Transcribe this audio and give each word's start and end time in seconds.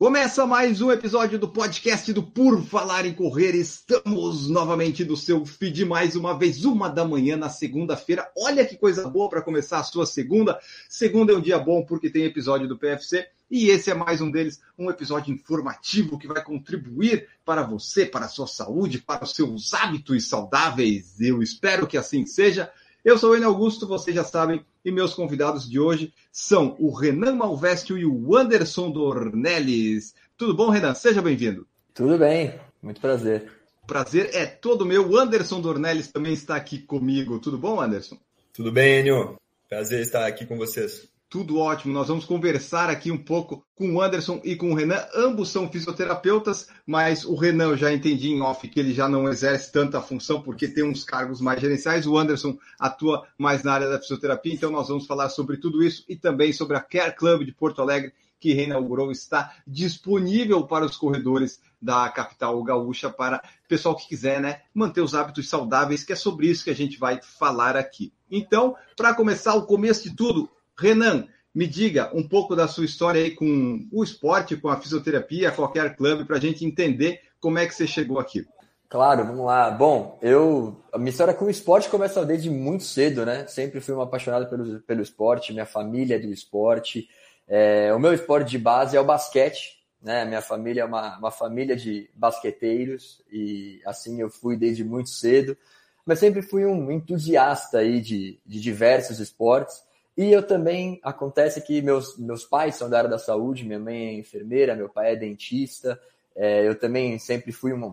Começa 0.00 0.46
mais 0.46 0.80
um 0.80 0.90
episódio 0.90 1.38
do 1.38 1.46
podcast 1.46 2.10
do 2.14 2.22
Por 2.22 2.64
Falar 2.64 3.04
em 3.04 3.12
Correr. 3.12 3.54
Estamos 3.54 4.48
novamente 4.48 5.04
no 5.04 5.14
seu 5.14 5.44
feed 5.44 5.84
mais 5.84 6.16
uma 6.16 6.38
vez, 6.38 6.64
uma 6.64 6.88
da 6.88 7.04
manhã 7.04 7.36
na 7.36 7.50
segunda-feira. 7.50 8.32
Olha 8.34 8.64
que 8.64 8.78
coisa 8.78 9.06
boa 9.06 9.28
para 9.28 9.42
começar 9.42 9.78
a 9.78 9.84
sua 9.84 10.06
segunda. 10.06 10.58
Segunda 10.88 11.34
é 11.34 11.36
um 11.36 11.40
dia 11.42 11.58
bom 11.58 11.84
porque 11.84 12.08
tem 12.08 12.24
episódio 12.24 12.66
do 12.66 12.78
PFC 12.78 13.28
e 13.50 13.68
esse 13.68 13.90
é 13.90 13.94
mais 13.94 14.22
um 14.22 14.30
deles, 14.30 14.62
um 14.78 14.88
episódio 14.88 15.34
informativo 15.34 16.18
que 16.18 16.26
vai 16.26 16.42
contribuir 16.42 17.28
para 17.44 17.62
você, 17.62 18.06
para 18.06 18.24
a 18.24 18.28
sua 18.28 18.46
saúde, 18.46 19.02
para 19.02 19.24
os 19.24 19.34
seus 19.34 19.74
hábitos 19.74 20.26
saudáveis. 20.26 21.20
Eu 21.20 21.42
espero 21.42 21.86
que 21.86 21.98
assim 21.98 22.24
seja. 22.24 22.72
Eu 23.02 23.16
sou 23.16 23.30
o 23.30 23.36
Enio 23.36 23.48
Augusto, 23.48 23.86
vocês 23.86 24.14
já 24.14 24.22
sabem, 24.22 24.62
e 24.84 24.92
meus 24.92 25.14
convidados 25.14 25.68
de 25.68 25.80
hoje 25.80 26.12
são 26.30 26.76
o 26.78 26.92
Renan 26.92 27.34
Malvestio 27.34 27.96
e 27.96 28.04
o 28.04 28.36
Anderson 28.36 28.90
Dornelles. 28.90 30.14
Tudo 30.36 30.54
bom, 30.54 30.68
Renan? 30.68 30.92
Seja 30.94 31.22
bem-vindo. 31.22 31.66
Tudo 31.94 32.18
bem, 32.18 32.60
muito 32.82 33.00
prazer. 33.00 33.50
Prazer 33.86 34.30
é 34.34 34.44
todo 34.44 34.84
meu. 34.84 35.08
O 35.08 35.18
Anderson 35.18 35.62
Dornelles 35.62 36.12
também 36.12 36.34
está 36.34 36.56
aqui 36.56 36.78
comigo. 36.78 37.40
Tudo 37.40 37.56
bom, 37.56 37.80
Anderson? 37.80 38.18
Tudo 38.52 38.70
bem, 38.70 39.00
Enio? 39.00 39.36
Prazer 39.66 40.00
estar 40.00 40.26
aqui 40.26 40.44
com 40.44 40.58
vocês. 40.58 41.09
Tudo 41.30 41.58
ótimo. 41.58 41.94
Nós 41.94 42.08
vamos 42.08 42.24
conversar 42.24 42.90
aqui 42.90 43.12
um 43.12 43.16
pouco 43.16 43.64
com 43.76 43.94
o 43.94 44.02
Anderson 44.02 44.40
e 44.42 44.56
com 44.56 44.72
o 44.72 44.74
Renan. 44.74 45.06
Ambos 45.14 45.48
são 45.48 45.70
fisioterapeutas, 45.70 46.66
mas 46.84 47.24
o 47.24 47.36
Renan 47.36 47.68
eu 47.68 47.76
já 47.76 47.92
entendi 47.92 48.30
em 48.30 48.42
off 48.42 48.66
que 48.66 48.80
ele 48.80 48.92
já 48.92 49.08
não 49.08 49.28
exerce 49.28 49.70
tanta 49.70 50.00
função 50.00 50.42
porque 50.42 50.66
tem 50.66 50.82
uns 50.82 51.04
cargos 51.04 51.40
mais 51.40 51.60
gerenciais. 51.60 52.04
O 52.04 52.18
Anderson 52.18 52.58
atua 52.76 53.24
mais 53.38 53.62
na 53.62 53.72
área 53.72 53.88
da 53.88 54.00
fisioterapia, 54.00 54.52
então 54.52 54.72
nós 54.72 54.88
vamos 54.88 55.06
falar 55.06 55.28
sobre 55.28 55.58
tudo 55.58 55.84
isso 55.84 56.04
e 56.08 56.16
também 56.16 56.52
sobre 56.52 56.76
a 56.76 56.80
Care 56.80 57.14
Club 57.14 57.44
de 57.44 57.52
Porto 57.52 57.80
Alegre, 57.80 58.12
que 58.40 58.52
reinaugurou, 58.52 59.12
está 59.12 59.54
disponível 59.64 60.66
para 60.66 60.84
os 60.84 60.96
corredores 60.96 61.60
da 61.80 62.08
capital 62.08 62.60
gaúcha, 62.64 63.08
para 63.08 63.40
pessoal 63.68 63.94
que 63.94 64.08
quiser 64.08 64.40
né, 64.40 64.62
manter 64.74 65.00
os 65.00 65.14
hábitos 65.14 65.48
saudáveis, 65.48 66.02
que 66.02 66.12
é 66.12 66.16
sobre 66.16 66.48
isso 66.48 66.64
que 66.64 66.70
a 66.70 66.74
gente 66.74 66.98
vai 66.98 67.20
falar 67.22 67.76
aqui. 67.76 68.12
Então, 68.28 68.74
para 68.96 69.14
começar 69.14 69.54
o 69.54 69.64
começo 69.64 70.02
de 70.02 70.16
tudo, 70.16 70.50
Renan, 70.80 71.26
me 71.54 71.66
diga 71.66 72.10
um 72.14 72.26
pouco 72.26 72.56
da 72.56 72.66
sua 72.66 72.84
história 72.84 73.22
aí 73.22 73.32
com 73.32 73.86
o 73.92 74.02
esporte, 74.02 74.56
com 74.56 74.68
a 74.68 74.80
fisioterapia, 74.80 75.50
qualquer 75.50 75.94
clube, 75.94 76.24
para 76.24 76.36
a 76.36 76.40
gente 76.40 76.64
entender 76.64 77.20
como 77.40 77.58
é 77.58 77.66
que 77.66 77.74
você 77.74 77.86
chegou 77.86 78.18
aqui. 78.18 78.46
Claro, 78.88 79.24
vamos 79.24 79.46
lá. 79.46 79.70
Bom, 79.70 80.18
eu 80.20 80.82
a 80.92 80.98
minha 80.98 81.10
história 81.10 81.34
com 81.34 81.44
o 81.44 81.50
esporte 81.50 81.88
começa 81.88 82.24
desde 82.24 82.50
muito 82.50 82.82
cedo, 82.82 83.24
né? 83.24 83.46
Sempre 83.46 83.80
fui 83.80 83.94
um 83.94 84.00
apaixonado 84.00 84.48
pelo, 84.48 84.80
pelo 84.80 85.02
esporte, 85.02 85.52
minha 85.52 85.66
família 85.66 86.16
é 86.16 86.18
do 86.18 86.32
esporte. 86.32 87.08
É, 87.46 87.92
o 87.94 88.00
meu 88.00 88.12
esporte 88.12 88.50
de 88.50 88.58
base 88.58 88.96
é 88.96 89.00
o 89.00 89.04
basquete, 89.04 89.78
né? 90.02 90.24
Minha 90.24 90.42
família 90.42 90.82
é 90.82 90.84
uma, 90.84 91.18
uma 91.18 91.30
família 91.30 91.76
de 91.76 92.10
basqueteiros 92.14 93.22
e 93.30 93.80
assim 93.86 94.20
eu 94.20 94.28
fui 94.28 94.56
desde 94.56 94.82
muito 94.82 95.10
cedo. 95.10 95.56
Mas 96.04 96.18
sempre 96.18 96.42
fui 96.42 96.64
um 96.64 96.90
entusiasta 96.90 97.78
aí 97.78 98.00
de, 98.00 98.40
de 98.44 98.60
diversos 98.60 99.20
esportes. 99.20 99.84
E 100.20 100.30
eu 100.32 100.46
também, 100.46 101.00
acontece 101.02 101.62
que 101.62 101.80
meus, 101.80 102.18
meus 102.18 102.44
pais 102.44 102.74
são 102.74 102.90
da 102.90 102.98
área 102.98 103.08
da 103.08 103.18
saúde, 103.18 103.64
minha 103.64 103.78
mãe 103.78 104.08
é 104.08 104.12
enfermeira, 104.12 104.76
meu 104.76 104.86
pai 104.86 105.12
é 105.12 105.16
dentista, 105.16 105.98
é, 106.36 106.68
eu 106.68 106.78
também 106.78 107.18
sempre 107.18 107.52
fui, 107.52 107.72
uma, 107.72 107.90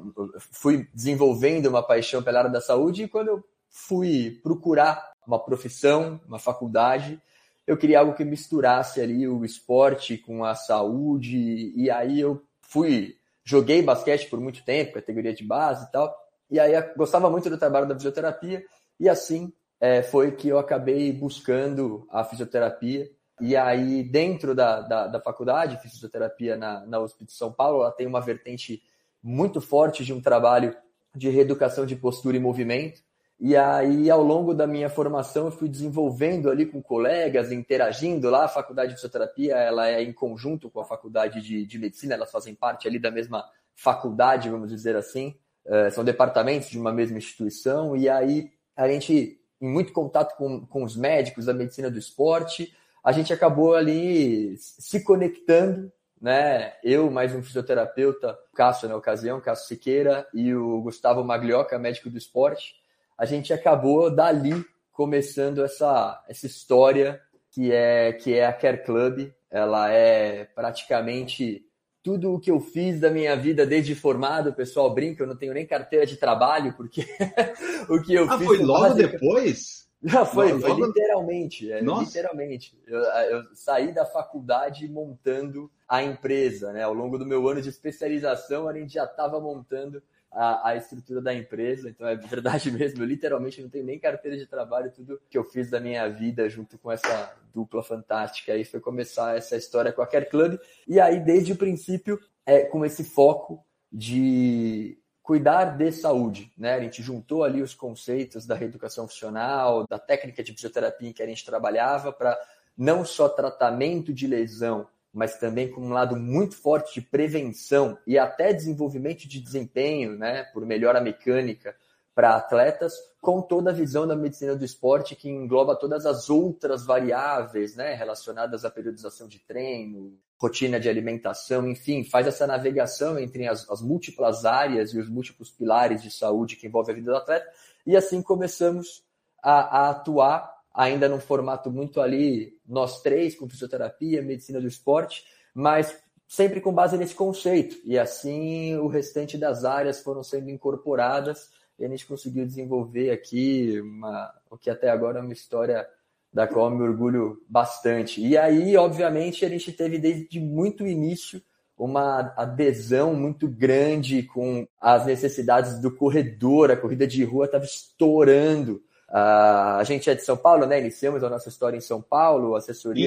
fui 0.52 0.90
desenvolvendo 0.94 1.68
uma 1.68 1.82
paixão 1.82 2.22
pela 2.22 2.40
área 2.40 2.52
da 2.52 2.60
saúde 2.60 3.04
e 3.04 3.08
quando 3.08 3.30
eu 3.30 3.44
fui 3.70 4.42
procurar 4.44 5.14
uma 5.26 5.40
profissão, 5.40 6.20
uma 6.28 6.38
faculdade, 6.38 7.18
eu 7.66 7.78
queria 7.78 8.00
algo 8.00 8.14
que 8.14 8.26
misturasse 8.26 9.00
ali 9.00 9.26
o 9.26 9.46
esporte 9.46 10.18
com 10.18 10.44
a 10.44 10.54
saúde 10.54 11.72
e 11.78 11.90
aí 11.90 12.20
eu 12.20 12.44
fui, 12.60 13.16
joguei 13.42 13.82
basquete 13.82 14.30
por 14.30 14.42
muito 14.42 14.66
tempo, 14.66 14.96
categoria 14.96 15.34
de 15.34 15.46
base 15.46 15.86
e 15.86 15.92
tal, 15.94 16.14
e 16.52 16.60
aí 16.60 16.74
gostava 16.98 17.30
muito 17.30 17.50
do 17.50 17.58
trabalho 17.58 17.88
da 17.88 17.96
fisioterapia 17.96 18.66
e 19.00 19.08
assim 19.08 19.54
é, 19.80 20.02
foi 20.02 20.32
que 20.32 20.48
eu 20.48 20.58
acabei 20.58 21.12
buscando 21.12 22.08
a 22.10 22.24
fisioterapia. 22.24 23.10
E 23.40 23.56
aí, 23.56 24.04
dentro 24.04 24.56
da, 24.56 24.82
da, 24.82 25.08
da 25.08 25.22
faculdade, 25.22 25.80
fisioterapia 25.82 26.58
na, 26.58 26.86
na 26.86 27.00
USP 27.00 27.26
de 27.26 27.32
São 27.32 27.52
Paulo, 27.52 27.82
ela 27.82 27.92
tem 27.92 28.08
uma 28.08 28.22
vertente 28.22 28.82
muito 29.22 29.62
forte 29.62 30.04
de 30.04 30.14
um 30.14 30.22
trabalho 30.22 30.76
de 31.16 31.30
reeducação 31.30 31.86
de 31.86 31.96
postura 31.96 32.38
e 32.38 32.40
movimento. 32.40 33.02
E 33.40 33.56
aí, 33.56 34.10
ao 34.10 34.24
longo 34.24 34.52
da 34.52 34.66
minha 34.66 34.90
formação, 34.90 35.46
eu 35.46 35.52
fui 35.52 35.70
desenvolvendo 35.70 36.50
ali 36.50 36.66
com 36.66 36.82
colegas, 36.82 37.52
interagindo 37.52 38.32
lá. 38.32 38.46
A 38.46 38.50
faculdade 38.50 38.90
de 38.90 38.96
fisioterapia, 38.96 39.56
ela 39.56 39.88
é 39.88 40.02
em 40.02 40.12
conjunto 40.12 40.72
com 40.72 40.80
a 40.80 40.86
faculdade 40.86 41.40
de, 41.42 41.64
de 41.64 41.78
medicina, 41.78 42.16
elas 42.16 42.32
fazem 42.32 42.56
parte 42.56 42.88
ali 42.88 42.98
da 42.98 43.12
mesma 43.12 43.46
faculdade, 43.76 44.50
vamos 44.50 44.70
dizer 44.70 44.96
assim. 44.96 45.36
É, 45.64 45.92
são 45.92 46.04
departamentos 46.04 46.70
de 46.70 46.80
uma 46.80 46.92
mesma 46.92 47.20
instituição. 47.20 47.96
E 47.96 48.10
aí, 48.10 48.50
a 48.76 48.88
gente 48.88 49.40
em 49.62 49.68
muito 49.68 49.94
contato 49.94 50.36
com, 50.38 50.66
com 50.66 50.84
os 50.84 50.96
médicos 50.96 51.46
da 51.46 51.54
medicina 51.54 51.90
do 51.90 51.98
esporte, 51.98 52.74
a 53.04 53.12
gente 53.12 53.32
acabou 53.32 53.76
ali 53.76 54.58
se 54.58 55.04
conectando, 55.04 55.92
né? 56.22 56.74
Eu, 56.84 57.10
mais 57.12 57.34
um 57.34 57.44
fisioterapeuta, 57.44 58.38
Cássio 58.56 58.90
na 58.90 58.96
ocasião, 58.96 59.40
Cássio 59.40 59.68
Siqueira, 59.68 60.28
e 60.34 60.54
o 60.54 60.82
Gustavo 60.82 61.24
Maglioca, 61.24 61.78
médico 61.78 62.10
do 62.10 62.18
esporte, 62.18 62.76
a 63.18 63.26
gente 63.26 63.54
acabou 63.54 64.14
dali 64.14 64.66
começando 64.92 65.64
essa, 65.64 66.24
essa 66.28 66.48
história 66.48 67.22
que 67.52 67.72
é, 67.72 68.14
que 68.14 68.34
é 68.34 68.46
a 68.46 68.54
Care 68.54 68.84
Club. 68.84 69.32
Ela 69.50 69.92
é 69.92 70.46
praticamente 70.46 71.67
tudo 72.08 72.34
o 72.34 72.40
que 72.40 72.50
eu 72.50 72.62
fiz 72.62 73.02
da 73.02 73.12
minha 73.12 73.36
vida 73.36 73.66
desde 73.66 73.94
formado, 73.94 74.52
o 74.52 74.54
pessoal 74.54 74.94
brinca, 74.94 75.24
eu 75.24 75.28
não 75.28 75.36
tenho 75.36 75.54
nem 75.54 75.68
carteira 75.68 76.06
de 76.06 76.16
trabalho, 76.16 76.74
porque 76.78 77.02
o 77.90 78.02
que 78.02 78.14
eu 78.14 78.24
ah, 78.32 78.38
fiz. 78.38 78.48
Foi 78.48 78.60
logo 78.60 78.94
depois? 78.94 79.86
Já 80.02 80.24
foi, 80.24 80.58
foi 80.58 80.74
literalmente. 80.74 81.70
É, 81.70 81.82
literalmente. 81.82 82.80
Eu, 82.88 83.00
eu, 83.00 83.44
saí 83.54 83.92
da 83.92 84.06
faculdade 84.06 84.88
montando 84.88 85.70
a 85.86 86.02
empresa, 86.02 86.72
né? 86.72 86.84
Ao 86.84 86.94
longo 86.94 87.18
do 87.18 87.26
meu 87.26 87.46
ano 87.50 87.62
de 87.62 87.68
especialização, 87.68 88.70
a 88.70 88.74
gente 88.74 88.94
já 88.94 89.04
estava 89.04 89.42
montando 89.42 90.02
a, 90.32 90.70
a, 90.70 90.76
estrutura 90.76 91.22
da 91.22 91.34
empresa. 91.34 91.90
Então 91.90 92.08
é 92.08 92.16
verdade 92.16 92.70
mesmo, 92.72 93.02
eu 93.02 93.08
literalmente 93.08 93.62
não 93.62 93.70
tenho 93.70 93.86
nem 93.86 94.00
carteira 94.00 94.38
de 94.38 94.46
trabalho, 94.46 94.92
tudo 94.92 95.20
que 95.30 95.38
eu 95.38 95.44
fiz 95.44 95.70
da 95.70 95.80
minha 95.80 96.08
vida 96.08 96.50
junto 96.50 96.78
com 96.78 96.92
essa 96.92 97.36
dupla 97.54 97.84
fantástica 97.84 98.54
aí 98.54 98.64
foi 98.64 98.80
começar 98.80 99.36
essa 99.36 99.56
história 99.56 99.92
com 99.92 100.02
a 100.02 100.08
Care 100.08 100.30
Club. 100.30 100.60
E 100.88 101.00
aí, 101.00 101.20
desde 101.20 101.54
o 101.54 101.58
princípio, 101.58 102.20
é 102.46 102.62
com 102.62 102.86
esse 102.86 103.04
foco 103.04 103.66
de 103.92 104.98
cuidar 105.24 105.78
de 105.78 105.92
saúde, 105.92 106.54
né? 106.58 106.76
A 106.76 106.80
gente 106.80 107.04
juntou 107.04 107.44
ali 107.44 107.62
os 107.62 107.74
conceitos 107.74 108.46
da 108.46 108.56
reeducação 108.56 109.08
funcional, 109.08 109.86
da 109.86 110.00
técnica 110.00 110.42
de 110.42 110.54
fisioterapia 110.54 111.10
em 111.10 111.14
que 111.14 111.22
a 111.22 111.28
gente 111.28 111.46
trabalhava 111.46 112.14
para 112.14 112.40
não 112.78 113.04
só 113.04 113.28
tratamento 113.28 114.14
de 114.14 114.26
lesão, 114.26 114.88
mas 115.18 115.36
também 115.40 115.68
com 115.72 115.82
um 115.82 115.90
lado 115.90 116.16
muito 116.16 116.56
forte 116.56 116.94
de 116.94 117.02
prevenção 117.02 117.98
e 118.06 118.20
até 118.20 118.54
desenvolvimento 118.54 119.28
de 119.28 119.42
desempenho, 119.42 120.16
né, 120.16 120.44
por 120.54 120.64
melhora 120.64 121.02
mecânica 121.02 121.76
para 122.14 122.36
atletas, 122.36 122.94
com 123.20 123.42
toda 123.42 123.72
a 123.72 123.74
visão 123.74 124.08
da 124.08 124.16
medicina 124.16 124.56
do 124.56 124.64
esporte 124.64 125.16
que 125.16 125.28
engloba 125.28 125.76
todas 125.76 126.06
as 126.06 126.30
outras 126.30 126.86
variáveis, 126.86 127.76
né, 127.76 127.96
relacionadas 127.96 128.64
à 128.64 128.70
periodização 128.70 129.28
de 129.28 129.40
treino, 129.40 130.14
rotina 130.40 130.80
de 130.80 130.88
alimentação, 130.88 131.68
enfim, 131.68 132.04
faz 132.04 132.28
essa 132.28 132.46
navegação 132.46 133.18
entre 133.18 133.48
as, 133.48 133.68
as 133.72 133.82
múltiplas 133.82 134.46
áreas 134.46 134.94
e 134.94 135.00
os 135.00 135.10
múltiplos 135.10 135.50
pilares 135.50 136.04
de 136.04 136.12
saúde 136.12 136.56
que 136.56 136.68
envolve 136.68 136.92
a 136.92 136.96
vida 136.96 137.12
do 137.12 137.18
atleta, 137.18 137.48
e 137.88 137.98
assim 137.98 138.22
começamos 138.22 139.04
a, 139.42 139.80
a 139.80 139.90
atuar 139.90 140.57
ainda 140.78 141.10
num 141.10 141.20
formato 141.20 141.72
muito 141.72 142.00
ali, 142.00 142.56
nós 142.64 143.02
três, 143.02 143.36
com 143.36 143.50
fisioterapia, 143.50 144.22
medicina 144.22 144.62
do 144.62 144.68
esporte, 144.68 145.26
mas 145.52 145.98
sempre 146.28 146.62
com 146.62 146.72
base 146.72 146.96
nesse 147.00 147.16
conceito. 147.16 147.76
E 147.84 147.98
assim 147.98 148.76
o 148.78 148.86
restante 148.86 149.40
das 149.40 149.66
áreas 149.66 150.02
foram 150.02 150.24
sendo 150.24 150.52
incorporadas 150.52 151.50
e 151.80 151.86
a 151.86 151.88
gente 151.88 152.06
conseguiu 152.06 152.46
desenvolver 152.46 153.10
aqui 153.10 153.82
uma, 153.82 154.32
o 154.52 154.58
que 154.58 154.70
até 154.70 154.88
agora 154.92 155.18
é 155.18 155.22
uma 155.24 155.34
história 155.34 155.88
da 156.32 156.46
qual 156.48 156.70
eu 156.70 156.78
me 156.78 156.84
orgulho 156.84 157.42
bastante. 157.50 158.22
E 158.22 158.38
aí, 158.38 158.78
obviamente, 158.78 159.44
a 159.44 159.50
gente 159.50 159.72
teve 159.72 159.98
desde 159.98 160.40
muito 160.40 160.86
início 160.86 161.42
uma 161.76 162.34
adesão 162.38 163.16
muito 163.16 163.48
grande 163.48 164.22
com 164.24 164.68
as 164.80 165.08
necessidades 165.08 165.80
do 165.80 165.90
corredor, 165.90 166.70
a 166.70 166.78
corrida 166.78 167.08
de 167.08 167.24
rua 167.24 167.46
estava 167.46 167.66
estourando 167.66 168.82
Uh, 169.10 169.80
a 169.80 169.84
gente 169.86 170.10
é 170.10 170.16
de 170.16 170.24
São 170.24 170.36
Paulo, 170.36 170.66
né? 170.66 170.80
Iniciamos 170.80 171.24
a 171.24 171.30
nossa 171.30 171.48
história 171.48 171.78
em 171.78 171.82
São 171.82 172.02
Paulo, 172.02 172.56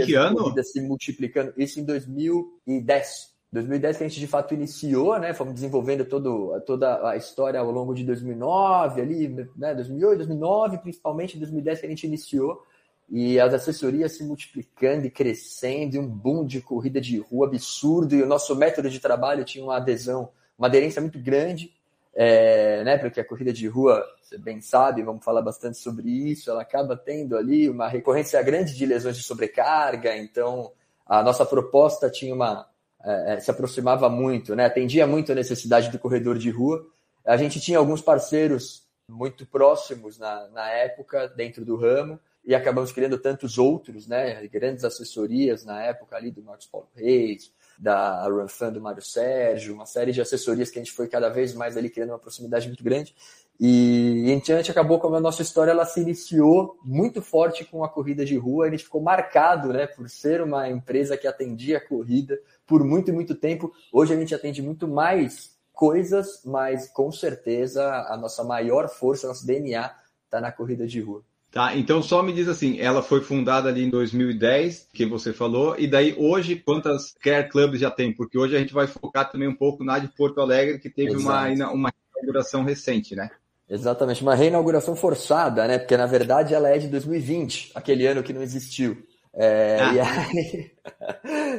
que 0.06 0.14
ano? 0.14 0.36
corridas 0.36 0.72
se 0.72 0.80
multiplicando. 0.80 1.52
Isso 1.56 1.78
em 1.78 1.84
2010. 1.84 3.30
2010 3.52 3.96
que 3.96 4.04
a 4.04 4.08
gente 4.08 4.20
de 4.20 4.26
fato 4.26 4.54
iniciou, 4.54 5.18
né? 5.18 5.34
Fomos 5.34 5.54
desenvolvendo 5.54 6.04
todo, 6.04 6.58
toda 6.64 7.10
a 7.10 7.16
história 7.16 7.60
ao 7.60 7.70
longo 7.70 7.92
de 7.92 8.04
2009, 8.04 9.00
ali, 9.00 9.28
né? 9.56 9.74
2008, 9.74 10.18
2009, 10.18 10.78
principalmente 10.78 11.36
2010 11.36 11.80
que 11.80 11.86
a 11.86 11.88
gente 11.88 12.06
iniciou 12.06 12.62
e 13.10 13.40
as 13.40 13.52
assessorias 13.52 14.12
se 14.12 14.22
multiplicando 14.22 15.04
e 15.04 15.10
crescendo, 15.10 15.96
e 15.96 15.98
um 15.98 16.06
boom 16.06 16.46
de 16.46 16.60
corrida 16.60 17.00
de 17.00 17.18
rua 17.18 17.48
absurdo, 17.48 18.14
e 18.14 18.22
o 18.22 18.26
nosso 18.26 18.54
método 18.54 18.88
de 18.88 19.00
trabalho 19.00 19.44
tinha 19.44 19.64
uma 19.64 19.78
adesão, 19.78 20.30
uma 20.56 20.68
aderência 20.68 21.02
muito 21.02 21.18
grande 21.18 21.72
é, 22.14 22.82
né, 22.84 22.98
porque 22.98 23.20
a 23.20 23.24
corrida 23.24 23.52
de 23.52 23.66
rua, 23.68 24.04
você 24.20 24.36
bem 24.36 24.60
sabe, 24.60 25.02
vamos 25.02 25.24
falar 25.24 25.42
bastante 25.42 25.78
sobre 25.78 26.08
isso, 26.08 26.50
ela 26.50 26.62
acaba 26.62 26.96
tendo 26.96 27.36
ali 27.36 27.68
uma 27.68 27.88
recorrência 27.88 28.42
grande 28.42 28.74
de 28.74 28.84
lesões 28.86 29.16
de 29.16 29.22
sobrecarga, 29.22 30.16
então 30.16 30.72
a 31.06 31.22
nossa 31.22 31.44
proposta 31.46 32.10
tinha 32.10 32.34
uma 32.34 32.68
é, 33.02 33.34
é, 33.34 33.40
se 33.40 33.50
aproximava 33.50 34.10
muito, 34.10 34.54
né, 34.54 34.66
atendia 34.66 35.06
muito 35.06 35.32
a 35.32 35.34
necessidade 35.34 35.90
do 35.90 35.98
corredor 35.98 36.36
de 36.36 36.50
rua. 36.50 36.86
A 37.24 37.36
gente 37.36 37.60
tinha 37.60 37.78
alguns 37.78 38.02
parceiros 38.02 38.86
muito 39.08 39.46
próximos 39.46 40.18
na, 40.18 40.48
na 40.48 40.68
época 40.70 41.28
dentro 41.28 41.64
do 41.64 41.76
ramo 41.76 42.20
e 42.44 42.54
acabamos 42.54 42.92
criando 42.92 43.18
tantos 43.18 43.58
outros, 43.58 44.06
né, 44.06 44.46
grandes 44.48 44.84
assessorias 44.84 45.64
na 45.64 45.82
época 45.82 46.16
ali 46.16 46.30
do 46.30 46.42
Marcos 46.42 46.66
Paulo 46.66 46.88
Reis, 46.94 47.52
da 47.80 48.28
RunFan 48.28 48.72
do 48.72 48.80
Mário 48.80 49.00
Sérgio, 49.00 49.72
uma 49.72 49.86
série 49.86 50.12
de 50.12 50.20
assessorias 50.20 50.70
que 50.70 50.78
a 50.78 50.82
gente 50.82 50.92
foi 50.92 51.08
cada 51.08 51.30
vez 51.30 51.54
mais 51.54 51.78
ali 51.78 51.88
criando 51.88 52.10
uma 52.10 52.18
proximidade 52.18 52.66
muito 52.66 52.84
grande. 52.84 53.14
E 53.58 54.30
em 54.30 54.38
diante 54.38 54.70
acabou 54.70 55.00
como 55.00 55.16
a 55.16 55.20
nossa 55.20 55.40
história 55.40 55.70
ela 55.70 55.86
se 55.86 56.00
iniciou 56.00 56.78
muito 56.84 57.22
forte 57.22 57.64
com 57.64 57.82
a 57.82 57.88
corrida 57.88 58.22
de 58.22 58.36
rua, 58.36 58.66
a 58.66 58.70
gente 58.70 58.84
ficou 58.84 59.00
marcado, 59.00 59.72
né, 59.72 59.86
por 59.86 60.10
ser 60.10 60.42
uma 60.42 60.68
empresa 60.68 61.16
que 61.16 61.26
atendia 61.26 61.78
a 61.78 61.86
corrida 61.86 62.38
por 62.66 62.84
muito 62.84 63.12
muito 63.14 63.34
tempo. 63.34 63.72
Hoje 63.90 64.12
a 64.12 64.16
gente 64.16 64.34
atende 64.34 64.60
muito 64.60 64.86
mais 64.86 65.58
coisas, 65.72 66.42
mas 66.44 66.86
com 66.90 67.10
certeza 67.10 67.82
a 68.08 68.16
nossa 68.16 68.44
maior 68.44 68.90
força, 68.90 69.26
nosso 69.26 69.46
DNA 69.46 69.90
está 70.26 70.38
na 70.38 70.52
corrida 70.52 70.86
de 70.86 71.00
rua. 71.00 71.24
Tá, 71.50 71.76
então 71.76 72.00
só 72.00 72.22
me 72.22 72.32
diz 72.32 72.46
assim, 72.46 72.78
ela 72.78 73.02
foi 73.02 73.20
fundada 73.20 73.68
ali 73.68 73.82
em 73.82 73.90
2010, 73.90 74.88
que 74.94 75.04
você 75.04 75.32
falou, 75.32 75.74
e 75.76 75.88
daí 75.88 76.14
hoje 76.16 76.54
quantas 76.54 77.12
care 77.20 77.48
clubs 77.48 77.80
já 77.80 77.90
tem? 77.90 78.14
Porque 78.14 78.38
hoje 78.38 78.54
a 78.54 78.60
gente 78.60 78.72
vai 78.72 78.86
focar 78.86 79.28
também 79.28 79.48
um 79.48 79.56
pouco 79.56 79.82
na 79.82 79.98
de 79.98 80.06
Porto 80.06 80.40
Alegre, 80.40 80.78
que 80.78 80.88
teve 80.88 81.16
uma, 81.16 81.48
uma 81.72 81.92
inauguração 82.14 82.62
recente, 82.62 83.16
né? 83.16 83.28
Exatamente, 83.68 84.22
uma 84.22 84.36
reinauguração 84.36 84.94
forçada, 84.94 85.66
né? 85.66 85.78
Porque 85.78 85.96
na 85.96 86.06
verdade 86.06 86.54
ela 86.54 86.68
é 86.68 86.78
de 86.78 86.86
2020, 86.86 87.72
aquele 87.74 88.06
ano 88.06 88.22
que 88.22 88.32
não 88.32 88.42
existiu. 88.42 88.96
É, 89.34 89.78
ah. 89.80 89.92
e, 89.92 90.00
aí, 90.00 90.70